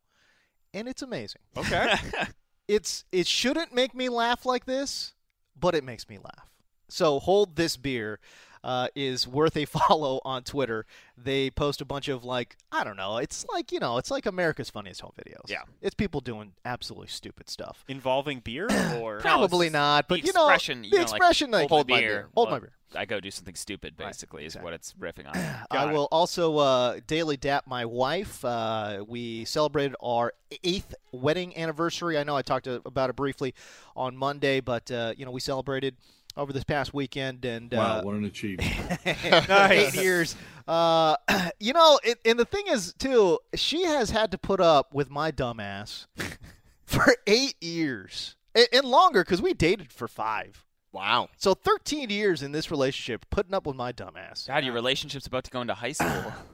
and 0.74 0.88
it's 0.88 1.02
amazing. 1.02 1.42
Okay. 1.56 1.94
It's 2.68 3.06
it 3.14 3.28
shouldn't 3.28 3.74
make 3.74 3.96
me 3.96 4.10
laugh 4.10 4.46
like 4.46 4.66
this, 4.66 5.14
but 5.60 5.76
it 5.76 5.84
makes 5.84 6.08
me 6.10 6.18
laugh. 6.18 6.48
So 6.90 7.20
hold 7.20 7.56
this 7.56 7.78
beer 7.78 8.20
uh, 8.64 8.88
is 8.96 9.28
worth 9.28 9.58
a 9.58 9.66
follow 9.66 10.20
on 10.24 10.44
Twitter. 10.44 10.86
They 11.18 11.50
post 11.50 11.82
a 11.82 11.86
bunch 11.86 12.08
of 12.08 12.24
like 12.24 12.58
I 12.72 12.84
don't 12.84 12.98
know. 12.98 13.18
It's 13.18 13.46
like 13.52 13.72
you 13.72 13.80
know, 13.80 13.98
it's 13.98 14.12
like 14.12 14.26
America's 14.26 14.70
Funniest 14.70 15.02
Home 15.02 15.14
Videos. 15.20 15.50
Yeah. 15.50 15.64
it's 15.82 15.96
people 15.96 16.22
doing 16.22 16.54
absolutely 16.66 17.08
stupid 17.08 17.50
stuff. 17.50 17.84
Involving 17.88 18.40
beer 18.40 18.68
or 19.00 19.20
Probably 19.20 19.68
it's 19.68 19.74
not, 19.74 20.08
but 20.08 20.24
you 20.24 20.34
know, 20.34 20.50
expression, 20.50 20.82
the 20.82 20.88
you 20.88 20.94
know, 20.94 20.98
like, 21.00 21.12
expression 21.12 21.52
like, 21.52 21.70
hold, 21.70 21.90
my 21.90 22.00
beer. 22.00 22.30
hold 22.36 22.50
my 22.50 22.60
beer. 22.60 22.74
I 22.96 23.06
go 23.06 23.20
do 23.20 23.30
something 23.30 23.56
stupid, 23.56 23.98
basically, 23.98 24.46
is 24.46 24.56
what 24.56 24.74
it's 24.74 24.94
riffing 24.94 25.28
on. 25.28 25.36
I 25.72 25.90
it. 25.90 25.94
will 25.94 26.08
also 26.12 26.58
uh, 26.58 27.00
daily 27.06 27.36
dap 27.36 27.68
my 27.68 27.86
wife. 27.86 28.44
Uh, 28.46 29.04
we 29.08 29.46
celebrated 29.46 29.96
our 30.02 30.34
eighth 30.64 30.96
wedding 31.12 31.58
anniversary. 31.58 32.18
I 32.18 32.24
know 32.24 32.36
I 32.36 32.42
talked 32.42 32.68
about 32.68 33.10
it 33.10 33.16
briefly 33.16 33.54
on 33.96 34.16
Monday, 34.16 34.62
but 34.62 34.90
uh, 34.90 35.14
you 35.18 35.26
know 35.26 35.32
we 35.32 35.42
celebrated 35.42 35.96
over 36.38 36.54
this 36.54 36.64
past 36.64 36.94
weekend 36.94 37.44
and 37.44 37.74
uh, 37.74 38.02
what 38.04 38.16
an 38.16 38.24
achievement. 38.26 38.70
eight 39.06 39.96
years. 39.96 40.36
Uh, 40.68 41.16
you 41.60 41.74
know, 41.74 42.00
it, 42.04 42.20
and 42.26 42.40
the 42.40 42.46
thing 42.46 42.66
is 42.68 42.94
too, 42.98 43.40
she 43.56 43.84
has 43.84 44.12
had 44.12 44.32
to 44.32 44.38
put 44.38 44.62
up 44.62 44.94
with 44.94 45.10
my 45.10 45.32
dumbass 45.32 46.06
for 46.86 47.16
eight 47.26 47.56
years 47.62 48.36
and, 48.54 48.68
and 48.72 48.86
longer 48.86 49.24
because 49.24 49.42
we 49.42 49.54
dated 49.54 49.92
for 49.92 50.08
five. 50.08 50.64
Wow. 50.94 51.28
So 51.38 51.54
13 51.54 52.10
years 52.10 52.42
in 52.42 52.54
this 52.54 52.72
relationship, 52.72 53.26
putting 53.30 53.54
up 53.54 53.68
with 53.68 53.76
my 53.76 53.92
dumbass. 53.92 54.48
God, 54.48 54.64
your 54.64 54.74
relationship's 54.74 55.28
about 55.28 55.44
to 55.44 55.52
go 55.52 55.62
into 55.62 55.74
high 55.74 55.92
school. 55.92 56.34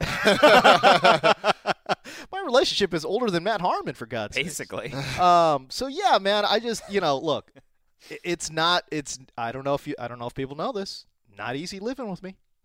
My 2.32 2.40
relationship 2.44 2.92
is 2.94 3.04
older 3.04 3.30
than 3.30 3.44
Matt 3.44 3.60
Harmon, 3.60 3.94
for 3.94 4.06
God's 4.06 4.34
sake. 4.34 4.44
Basically. 4.44 4.92
Um. 5.18 5.66
So 5.70 5.86
yeah, 5.86 6.18
man. 6.20 6.44
I 6.44 6.58
just 6.58 6.82
you 6.90 7.00
know 7.00 7.18
look, 7.18 7.50
i- 7.56 7.60
it's 8.22 8.50
not. 8.50 8.84
It's 8.90 9.18
I 9.36 9.52
don't 9.52 9.64
know 9.64 9.74
if 9.74 9.86
you. 9.86 9.94
I 9.98 10.08
don't 10.08 10.18
know 10.18 10.26
if 10.26 10.34
people 10.34 10.56
know 10.56 10.72
this. 10.72 11.06
Not 11.36 11.56
easy 11.56 11.80
living 11.80 12.10
with 12.10 12.22
me. 12.22 12.36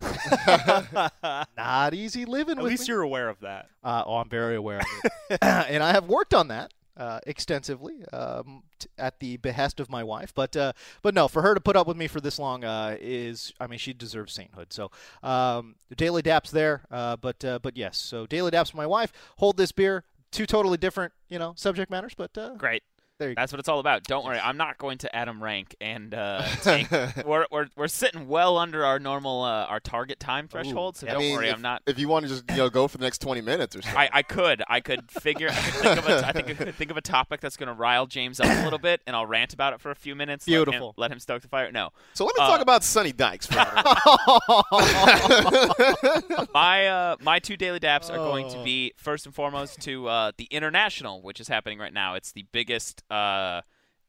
not 1.56 1.92
easy 1.94 2.24
living 2.24 2.56
with 2.56 2.58
me. 2.58 2.60
At 2.60 2.62
with 2.62 2.70
least 2.70 2.82
me. 2.82 2.86
you're 2.88 3.02
aware 3.02 3.28
of 3.28 3.40
that. 3.40 3.68
Uh, 3.82 4.02
oh, 4.06 4.16
I'm 4.16 4.28
very 4.28 4.56
aware 4.56 4.78
of 4.78 4.86
it, 5.30 5.38
and 5.42 5.82
I 5.82 5.92
have 5.92 6.08
worked 6.08 6.34
on 6.34 6.48
that 6.48 6.72
uh, 6.96 7.18
extensively 7.26 8.04
um, 8.12 8.62
t- 8.78 8.88
at 8.98 9.18
the 9.20 9.38
behest 9.38 9.80
of 9.80 9.90
my 9.90 10.04
wife. 10.04 10.32
But 10.34 10.56
uh, 10.56 10.72
but 11.02 11.14
no, 11.14 11.28
for 11.28 11.42
her 11.42 11.54
to 11.54 11.60
put 11.60 11.76
up 11.76 11.86
with 11.86 11.96
me 11.96 12.06
for 12.06 12.20
this 12.20 12.38
long 12.38 12.64
uh, 12.64 12.96
is, 13.00 13.52
I 13.58 13.66
mean, 13.66 13.78
she 13.78 13.92
deserves 13.92 14.32
sainthood. 14.32 14.72
So 14.72 14.90
um, 15.22 15.76
daily 15.96 16.22
daps 16.22 16.50
there, 16.50 16.82
uh, 16.90 17.16
but 17.16 17.44
uh, 17.44 17.58
but 17.60 17.76
yes, 17.76 17.96
so 17.98 18.26
daily 18.26 18.50
daps 18.50 18.68
with 18.68 18.74
my 18.76 18.86
wife. 18.86 19.12
Hold 19.38 19.56
this 19.56 19.72
beer. 19.72 20.04
Two 20.30 20.46
totally 20.46 20.76
different, 20.76 21.12
you 21.28 21.40
know, 21.40 21.54
subject 21.56 21.90
matters, 21.90 22.14
but 22.16 22.36
uh, 22.38 22.54
Great. 22.54 22.84
That's 23.20 23.52
what 23.52 23.60
it's 23.60 23.68
all 23.68 23.80
about. 23.80 24.04
Don't 24.04 24.24
worry, 24.24 24.38
I'm 24.38 24.56
not 24.56 24.78
going 24.78 24.98
to 24.98 25.14
Adam 25.14 25.42
rank 25.42 25.76
and 25.80 26.14
uh, 26.14 26.42
tank. 26.62 26.90
we're, 27.26 27.46
we're 27.50 27.66
we're 27.76 27.88
sitting 27.88 28.28
well 28.28 28.56
under 28.58 28.84
our 28.84 28.98
normal 28.98 29.42
uh, 29.42 29.64
our 29.66 29.80
target 29.80 30.18
time 30.18 30.48
threshold, 30.48 30.96
so 30.96 31.06
I 31.06 31.12
don't 31.12 31.20
mean, 31.20 31.36
worry, 31.36 31.48
if, 31.48 31.54
I'm 31.54 31.62
not. 31.62 31.82
If 31.86 31.98
you 31.98 32.08
want 32.08 32.24
to 32.24 32.28
just 32.30 32.44
you 32.50 32.56
know 32.56 32.70
go 32.70 32.88
for 32.88 32.98
the 32.98 33.04
next 33.04 33.18
20 33.20 33.40
minutes 33.42 33.76
or 33.76 33.82
something. 33.82 33.98
I, 34.00 34.08
I 34.12 34.22
could 34.22 34.62
I 34.68 34.80
could 34.80 35.10
figure 35.10 35.48
I 35.50 35.54
could 35.54 35.74
think 35.74 35.98
of 35.98 36.08
a, 36.08 36.26
I 36.26 36.32
think 36.32 36.48
I 36.48 36.54
could 36.54 36.74
think 36.74 36.90
of 36.90 36.96
a 36.96 37.00
topic 37.02 37.40
that's 37.40 37.56
going 37.56 37.68
to 37.68 37.74
rile 37.74 38.06
James 38.06 38.40
up 38.40 38.46
a 38.46 38.64
little 38.64 38.78
bit, 38.78 39.02
and 39.06 39.14
I'll 39.14 39.26
rant 39.26 39.52
about 39.52 39.74
it 39.74 39.80
for 39.80 39.90
a 39.90 39.94
few 39.94 40.14
minutes. 40.14 40.46
let 40.48 40.54
him- 40.56 40.64
Beautiful. 40.64 40.94
Let 40.96 41.12
him, 41.12 41.18
stoke 41.18 41.42
the 41.42 41.48
fire. 41.48 41.70
No. 41.72 41.90
so 42.14 42.24
let 42.24 42.36
me 42.38 42.44
Uh, 42.44 42.48
talk 42.48 42.60
about 42.60 42.84
Sonny 42.84 43.12
Dykes 43.12 43.46
for 43.46 43.54
my 46.54 46.86
uh, 46.86 47.16
my 47.20 47.38
two 47.38 47.56
daily 47.56 47.80
daps 47.80 48.10
are 48.10 48.16
going 48.16 48.46
Oh. 48.46 48.54
to 48.54 48.64
be 48.64 48.92
first 48.96 49.26
and 49.26 49.34
foremost 49.34 49.80
to 49.82 50.08
uh, 50.08 50.32
the 50.36 50.44
international, 50.50 51.22
which 51.22 51.40
is 51.40 51.48
happening 51.48 51.78
right 51.78 51.92
now. 51.92 52.14
It's 52.14 52.32
the 52.32 52.44
biggest 52.52 53.02
uh, 53.10 53.62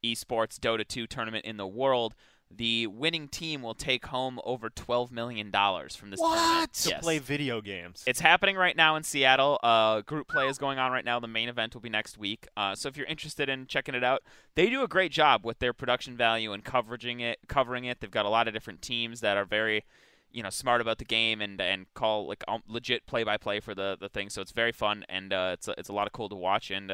esports 0.03 0.57
Dota 0.59 0.87
2 0.87 1.07
tournament 1.07 1.45
in 1.45 1.57
the 1.57 1.67
world. 1.67 2.15
The 2.53 2.87
winning 2.87 3.29
team 3.29 3.61
will 3.61 3.73
take 3.75 4.07
home 4.07 4.37
over 4.43 4.69
twelve 4.69 5.09
million 5.09 5.51
dollars 5.51 5.95
from 5.95 6.09
this 6.09 6.19
tournament. 6.19 6.73
To 6.73 6.89
Yes. 6.89 7.01
play 7.01 7.17
video 7.17 7.61
games. 7.61 8.03
It's 8.05 8.19
happening 8.19 8.57
right 8.57 8.75
now 8.75 8.97
in 8.97 9.03
Seattle. 9.03 9.57
Uh, 9.63 10.01
group 10.01 10.27
play 10.27 10.49
is 10.49 10.57
going 10.57 10.77
on 10.77 10.91
right 10.91 11.05
now. 11.05 11.17
The 11.21 11.29
main 11.29 11.47
event 11.47 11.73
will 11.73 11.81
be 11.81 11.87
next 11.87 12.17
week. 12.17 12.49
Uh, 12.57 12.75
so 12.75 12.89
if 12.89 12.97
you're 12.97 13.05
interested 13.07 13.47
in 13.47 13.67
checking 13.67 13.95
it 13.95 14.03
out, 14.03 14.23
they 14.55 14.69
do 14.69 14.83
a 14.83 14.87
great 14.89 15.13
job 15.13 15.45
with 15.45 15.59
their 15.59 15.71
production 15.71 16.17
value 16.17 16.51
and 16.51 16.61
covering 16.65 17.21
it. 17.21 17.39
Covering 17.47 17.85
it, 17.85 18.01
they've 18.01 18.11
got 18.11 18.25
a 18.25 18.29
lot 18.29 18.49
of 18.49 18.53
different 18.53 18.81
teams 18.81 19.21
that 19.21 19.37
are 19.37 19.45
very, 19.45 19.85
you 20.29 20.43
know, 20.43 20.49
smart 20.49 20.81
about 20.81 20.97
the 20.97 21.05
game 21.05 21.39
and 21.39 21.61
and 21.61 21.85
call 21.93 22.27
like 22.27 22.43
um, 22.49 22.63
legit 22.67 23.05
play 23.07 23.23
by 23.23 23.37
play 23.37 23.61
for 23.61 23.73
the 23.73 23.95
the 23.97 24.09
thing. 24.09 24.29
So 24.29 24.41
it's 24.41 24.51
very 24.51 24.73
fun 24.73 25.05
and 25.07 25.31
uh, 25.31 25.51
it's 25.53 25.69
a, 25.69 25.75
it's 25.77 25.87
a 25.87 25.93
lot 25.93 26.05
of 26.05 26.11
cool 26.11 26.27
to 26.27 26.35
watch 26.35 26.69
and. 26.69 26.91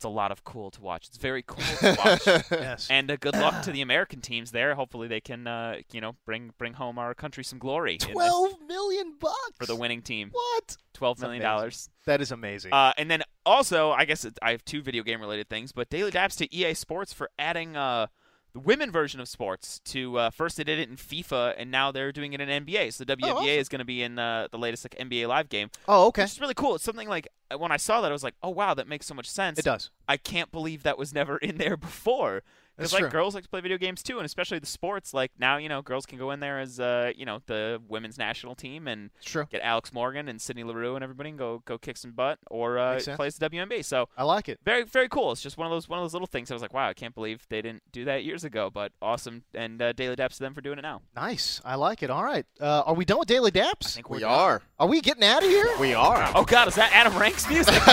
It's 0.00 0.06
a 0.06 0.08
lot 0.08 0.32
of 0.32 0.44
cool 0.44 0.70
to 0.70 0.80
watch. 0.80 1.08
It's 1.08 1.18
very 1.18 1.42
cool 1.46 1.62
to 1.62 1.94
watch. 2.02 2.26
yes. 2.50 2.86
And 2.88 3.10
uh, 3.10 3.16
good 3.20 3.34
luck 3.34 3.60
to 3.64 3.70
the 3.72 3.82
American 3.82 4.22
teams 4.22 4.50
there. 4.50 4.74
Hopefully 4.74 5.08
they 5.08 5.20
can, 5.20 5.46
uh, 5.46 5.80
you 5.92 6.00
know, 6.00 6.16
bring 6.24 6.52
bring 6.56 6.72
home 6.72 6.98
our 6.98 7.12
country 7.12 7.44
some 7.44 7.58
glory. 7.58 7.92
in 7.92 7.98
this- 7.98 8.08
Twelve 8.08 8.52
million 8.66 9.16
bucks 9.20 9.36
for 9.58 9.66
the 9.66 9.76
winning 9.76 10.00
team. 10.00 10.30
What? 10.32 10.78
Twelve 10.94 11.18
That's 11.18 11.24
million 11.24 11.42
amazing. 11.42 11.54
dollars. 11.58 11.90
That 12.06 12.22
is 12.22 12.32
amazing. 12.32 12.72
Uh, 12.72 12.94
and 12.96 13.10
then 13.10 13.22
also, 13.44 13.90
I 13.90 14.06
guess 14.06 14.24
it, 14.24 14.38
I 14.40 14.52
have 14.52 14.64
two 14.64 14.80
video 14.80 15.02
game 15.02 15.20
related 15.20 15.50
things, 15.50 15.70
but 15.70 15.90
daily 15.90 16.10
daps 16.10 16.38
to 16.38 16.54
EA 16.54 16.72
Sports 16.72 17.12
for 17.12 17.28
adding 17.38 17.76
uh, 17.76 18.06
the 18.52 18.60
women 18.60 18.90
version 18.90 19.20
of 19.20 19.28
sports 19.28 19.80
to 19.86 20.18
uh, 20.18 20.30
first 20.30 20.56
they 20.56 20.64
did 20.64 20.78
it 20.78 20.88
in 20.88 20.96
FIFA 20.96 21.54
and 21.56 21.70
now 21.70 21.92
they're 21.92 22.12
doing 22.12 22.32
it 22.32 22.40
in 22.40 22.48
NBA. 22.48 22.92
So 22.92 23.04
the 23.04 23.16
WNBA 23.16 23.32
awesome. 23.32 23.46
is 23.46 23.68
going 23.68 23.78
to 23.80 23.84
be 23.84 24.02
in 24.02 24.18
uh, 24.18 24.48
the 24.50 24.58
latest 24.58 24.84
like 24.84 24.96
NBA 24.98 25.28
Live 25.28 25.48
game. 25.48 25.70
oh, 25.88 26.08
okay. 26.08 26.22
Which 26.22 26.32
is 26.32 26.40
really 26.40 26.54
cool. 26.54 26.74
It's 26.74 26.84
something 26.84 27.08
like 27.08 27.28
uh, 27.50 27.58
when 27.58 27.72
I 27.72 27.76
saw 27.76 28.00
that, 28.00 28.10
I 28.10 28.12
was 28.12 28.24
like, 28.24 28.34
"Oh 28.42 28.50
wow, 28.50 28.74
that 28.74 28.88
makes 28.88 29.06
so 29.06 29.14
much 29.14 29.30
sense." 29.30 29.58
It 29.58 29.64
does. 29.64 29.90
I 30.08 30.16
can't 30.16 30.50
believe 30.50 30.82
that 30.82 30.98
was 30.98 31.14
never 31.14 31.36
in 31.38 31.58
there 31.58 31.76
before. 31.78 32.42
That's 32.80 32.92
Because 32.92 33.02
like 33.02 33.10
true. 33.10 33.20
girls 33.20 33.34
like 33.34 33.44
to 33.44 33.50
play 33.50 33.60
video 33.60 33.78
games 33.78 34.02
too, 34.02 34.16
and 34.18 34.26
especially 34.26 34.58
the 34.58 34.66
sports. 34.66 35.12
Like 35.14 35.32
now, 35.38 35.56
you 35.58 35.68
know, 35.68 35.82
girls 35.82 36.06
can 36.06 36.18
go 36.18 36.30
in 36.30 36.40
there 36.40 36.58
as 36.58 36.80
uh, 36.80 37.12
you 37.16 37.24
know, 37.26 37.40
the 37.46 37.80
women's 37.88 38.18
national 38.18 38.54
team 38.54 38.88
and 38.88 39.10
true. 39.24 39.46
get 39.50 39.60
Alex 39.62 39.92
Morgan 39.92 40.28
and 40.28 40.40
Sydney 40.40 40.64
Leroux 40.64 40.94
and 40.94 41.02
everybody 41.02 41.30
and 41.30 41.38
go 41.38 41.62
go 41.64 41.78
kick 41.78 41.96
some 41.96 42.12
butt 42.12 42.38
or 42.50 42.78
uh, 42.78 43.00
play 43.16 43.26
as 43.28 43.36
the 43.38 43.48
WNBA. 43.48 43.84
So 43.84 44.08
I 44.16 44.24
like 44.24 44.48
it. 44.48 44.58
very 44.64 44.84
very 44.84 45.08
cool. 45.08 45.32
It's 45.32 45.42
just 45.42 45.56
one 45.58 45.66
of 45.66 45.70
those 45.70 45.88
one 45.88 45.98
of 45.98 46.04
those 46.04 46.12
little 46.12 46.26
things. 46.26 46.50
I 46.50 46.54
was 46.54 46.62
like, 46.62 46.74
wow, 46.74 46.88
I 46.88 46.94
can't 46.94 47.14
believe 47.14 47.46
they 47.48 47.62
didn't 47.62 47.82
do 47.92 48.04
that 48.06 48.24
years 48.24 48.44
ago. 48.44 48.70
But 48.72 48.92
awesome 49.02 49.42
and 49.54 49.80
uh, 49.80 49.92
daily 49.92 50.16
daps 50.16 50.34
to 50.34 50.40
them 50.40 50.54
for 50.54 50.60
doing 50.60 50.78
it 50.78 50.82
now. 50.82 51.02
Nice. 51.14 51.60
I 51.64 51.74
like 51.76 52.02
it. 52.02 52.10
All 52.10 52.24
right. 52.24 52.46
Uh, 52.60 52.82
are 52.86 52.94
we 52.94 53.04
done 53.04 53.18
with 53.18 53.28
daily 53.28 53.50
daps? 53.50 53.86
I 53.86 53.90
think 53.90 54.10
we 54.10 54.20
we're 54.20 54.26
are. 54.26 54.62
Are 54.78 54.86
we 54.88 55.00
getting 55.00 55.24
out 55.24 55.42
of 55.42 55.48
here? 55.48 55.68
We 55.78 55.94
are. 55.94 56.32
Oh 56.34 56.44
God, 56.44 56.68
is 56.68 56.74
that 56.76 56.90
Adam 56.92 57.16
Ranks 57.18 57.48
music? 57.48 57.74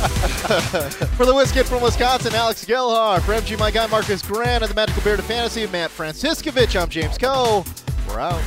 For 1.16 1.26
the 1.26 1.32
Whiskit 1.34 1.68
from 1.68 1.82
Wisconsin, 1.82 2.34
Alex 2.34 2.64
Gelhar. 2.64 3.20
For 3.20 3.34
MG, 3.34 3.58
my 3.58 3.70
guy 3.70 3.86
Marcus 3.88 4.22
Grant, 4.22 4.62
and 4.62 4.70
the 4.70 4.74
Magical 4.74 5.02
Beard 5.02 5.18
of 5.18 5.26
Fantasy, 5.26 5.66
Matt 5.66 5.90
Franciscovich. 5.90 6.80
I'm 6.80 6.88
James 6.88 7.18
Koh. 7.18 7.66
We're 8.08 8.18
out. 8.18 8.42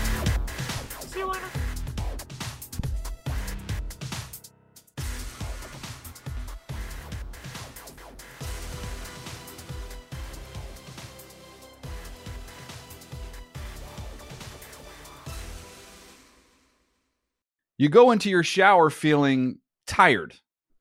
You 17.77 17.89
go 17.89 18.09
into 18.09 18.29
your 18.31 18.43
shower 18.43 18.89
feeling 18.89 19.59
tired, 19.85 20.35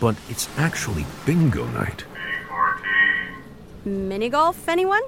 but 0.00 0.16
it's 0.28 0.48
actually 0.58 1.06
bingo 1.26 1.66
night. 1.68 2.04
Mini 3.84 4.28
golf, 4.28 4.68
anyone? 4.68 5.02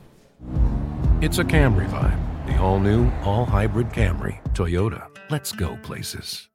It's 1.21 1.39
a 1.39 1.45
Camry 1.45 1.89
vibe. 1.89 2.47
The 2.47 2.59
all 2.59 2.81
new, 2.81 3.11
all 3.25 3.45
hybrid 3.45 3.89
Camry. 3.91 4.43
Toyota. 4.55 5.09
Let's 5.31 5.53
go 5.53 5.79
places. 5.83 6.49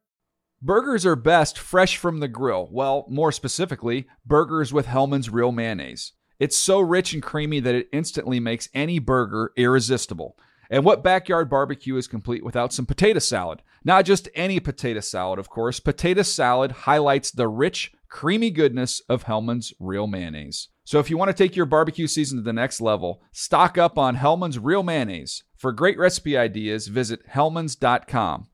Burgers 0.62 1.06
are 1.06 1.16
best 1.16 1.60
fresh 1.60 1.98
from 1.98 2.20
the 2.20 2.28
grill. 2.28 2.68
Well, 2.72 3.06
more 3.10 3.32
specifically, 3.32 4.08
burgers 4.26 4.74
with 4.74 4.88
Hellmann's 4.88 5.30
Real 5.30 5.52
Mayonnaise. 5.52 6.14
It's 6.40 6.58
so 6.58 6.80
rich 6.80 7.14
and 7.14 7.22
creamy 7.22 7.60
that 7.60 7.76
it 7.76 7.90
instantly 7.94 8.40
makes 8.40 8.70
any 8.74 9.00
burger 9.00 9.52
irresistible. 9.56 10.36
And 10.70 10.84
what 10.84 11.04
backyard 11.04 11.50
barbecue 11.50 11.96
is 11.96 12.08
complete 12.08 12.44
without 12.44 12.74
some 12.74 12.86
potato 12.86 13.20
salad? 13.20 13.62
Not 13.84 14.06
just 14.06 14.30
any 14.36 14.60
potato 14.60 15.00
salad, 15.00 15.40
of 15.40 15.50
course. 15.50 15.80
Potato 15.80 16.24
salad 16.24 16.72
highlights 16.72 17.32
the 17.32 17.48
rich, 17.48 17.94
creamy 18.10 18.52
goodness 18.52 19.02
of 19.10 19.24
Hellmann's 19.24 19.74
Real 19.80 20.08
Mayonnaise. 20.08 20.70
So 20.84 21.00
if 21.00 21.10
you 21.10 21.18
want 21.18 21.30
to 21.30 21.34
take 21.34 21.56
your 21.56 21.66
barbecue 21.66 22.08
season 22.08 22.38
to 22.38 22.44
the 22.44 22.54
next 22.54 22.80
level, 22.80 23.22
stock 23.34 23.78
up 23.78 23.98
on 23.98 24.16
Hellmann's 24.16 24.60
Real 24.60 24.84
Mayonnaise. 24.84 25.44
For 25.58 25.74
great 25.74 25.98
recipe 25.98 26.38
ideas, 26.38 26.88
visit 26.88 27.28
hellmanns.com. 27.28 28.46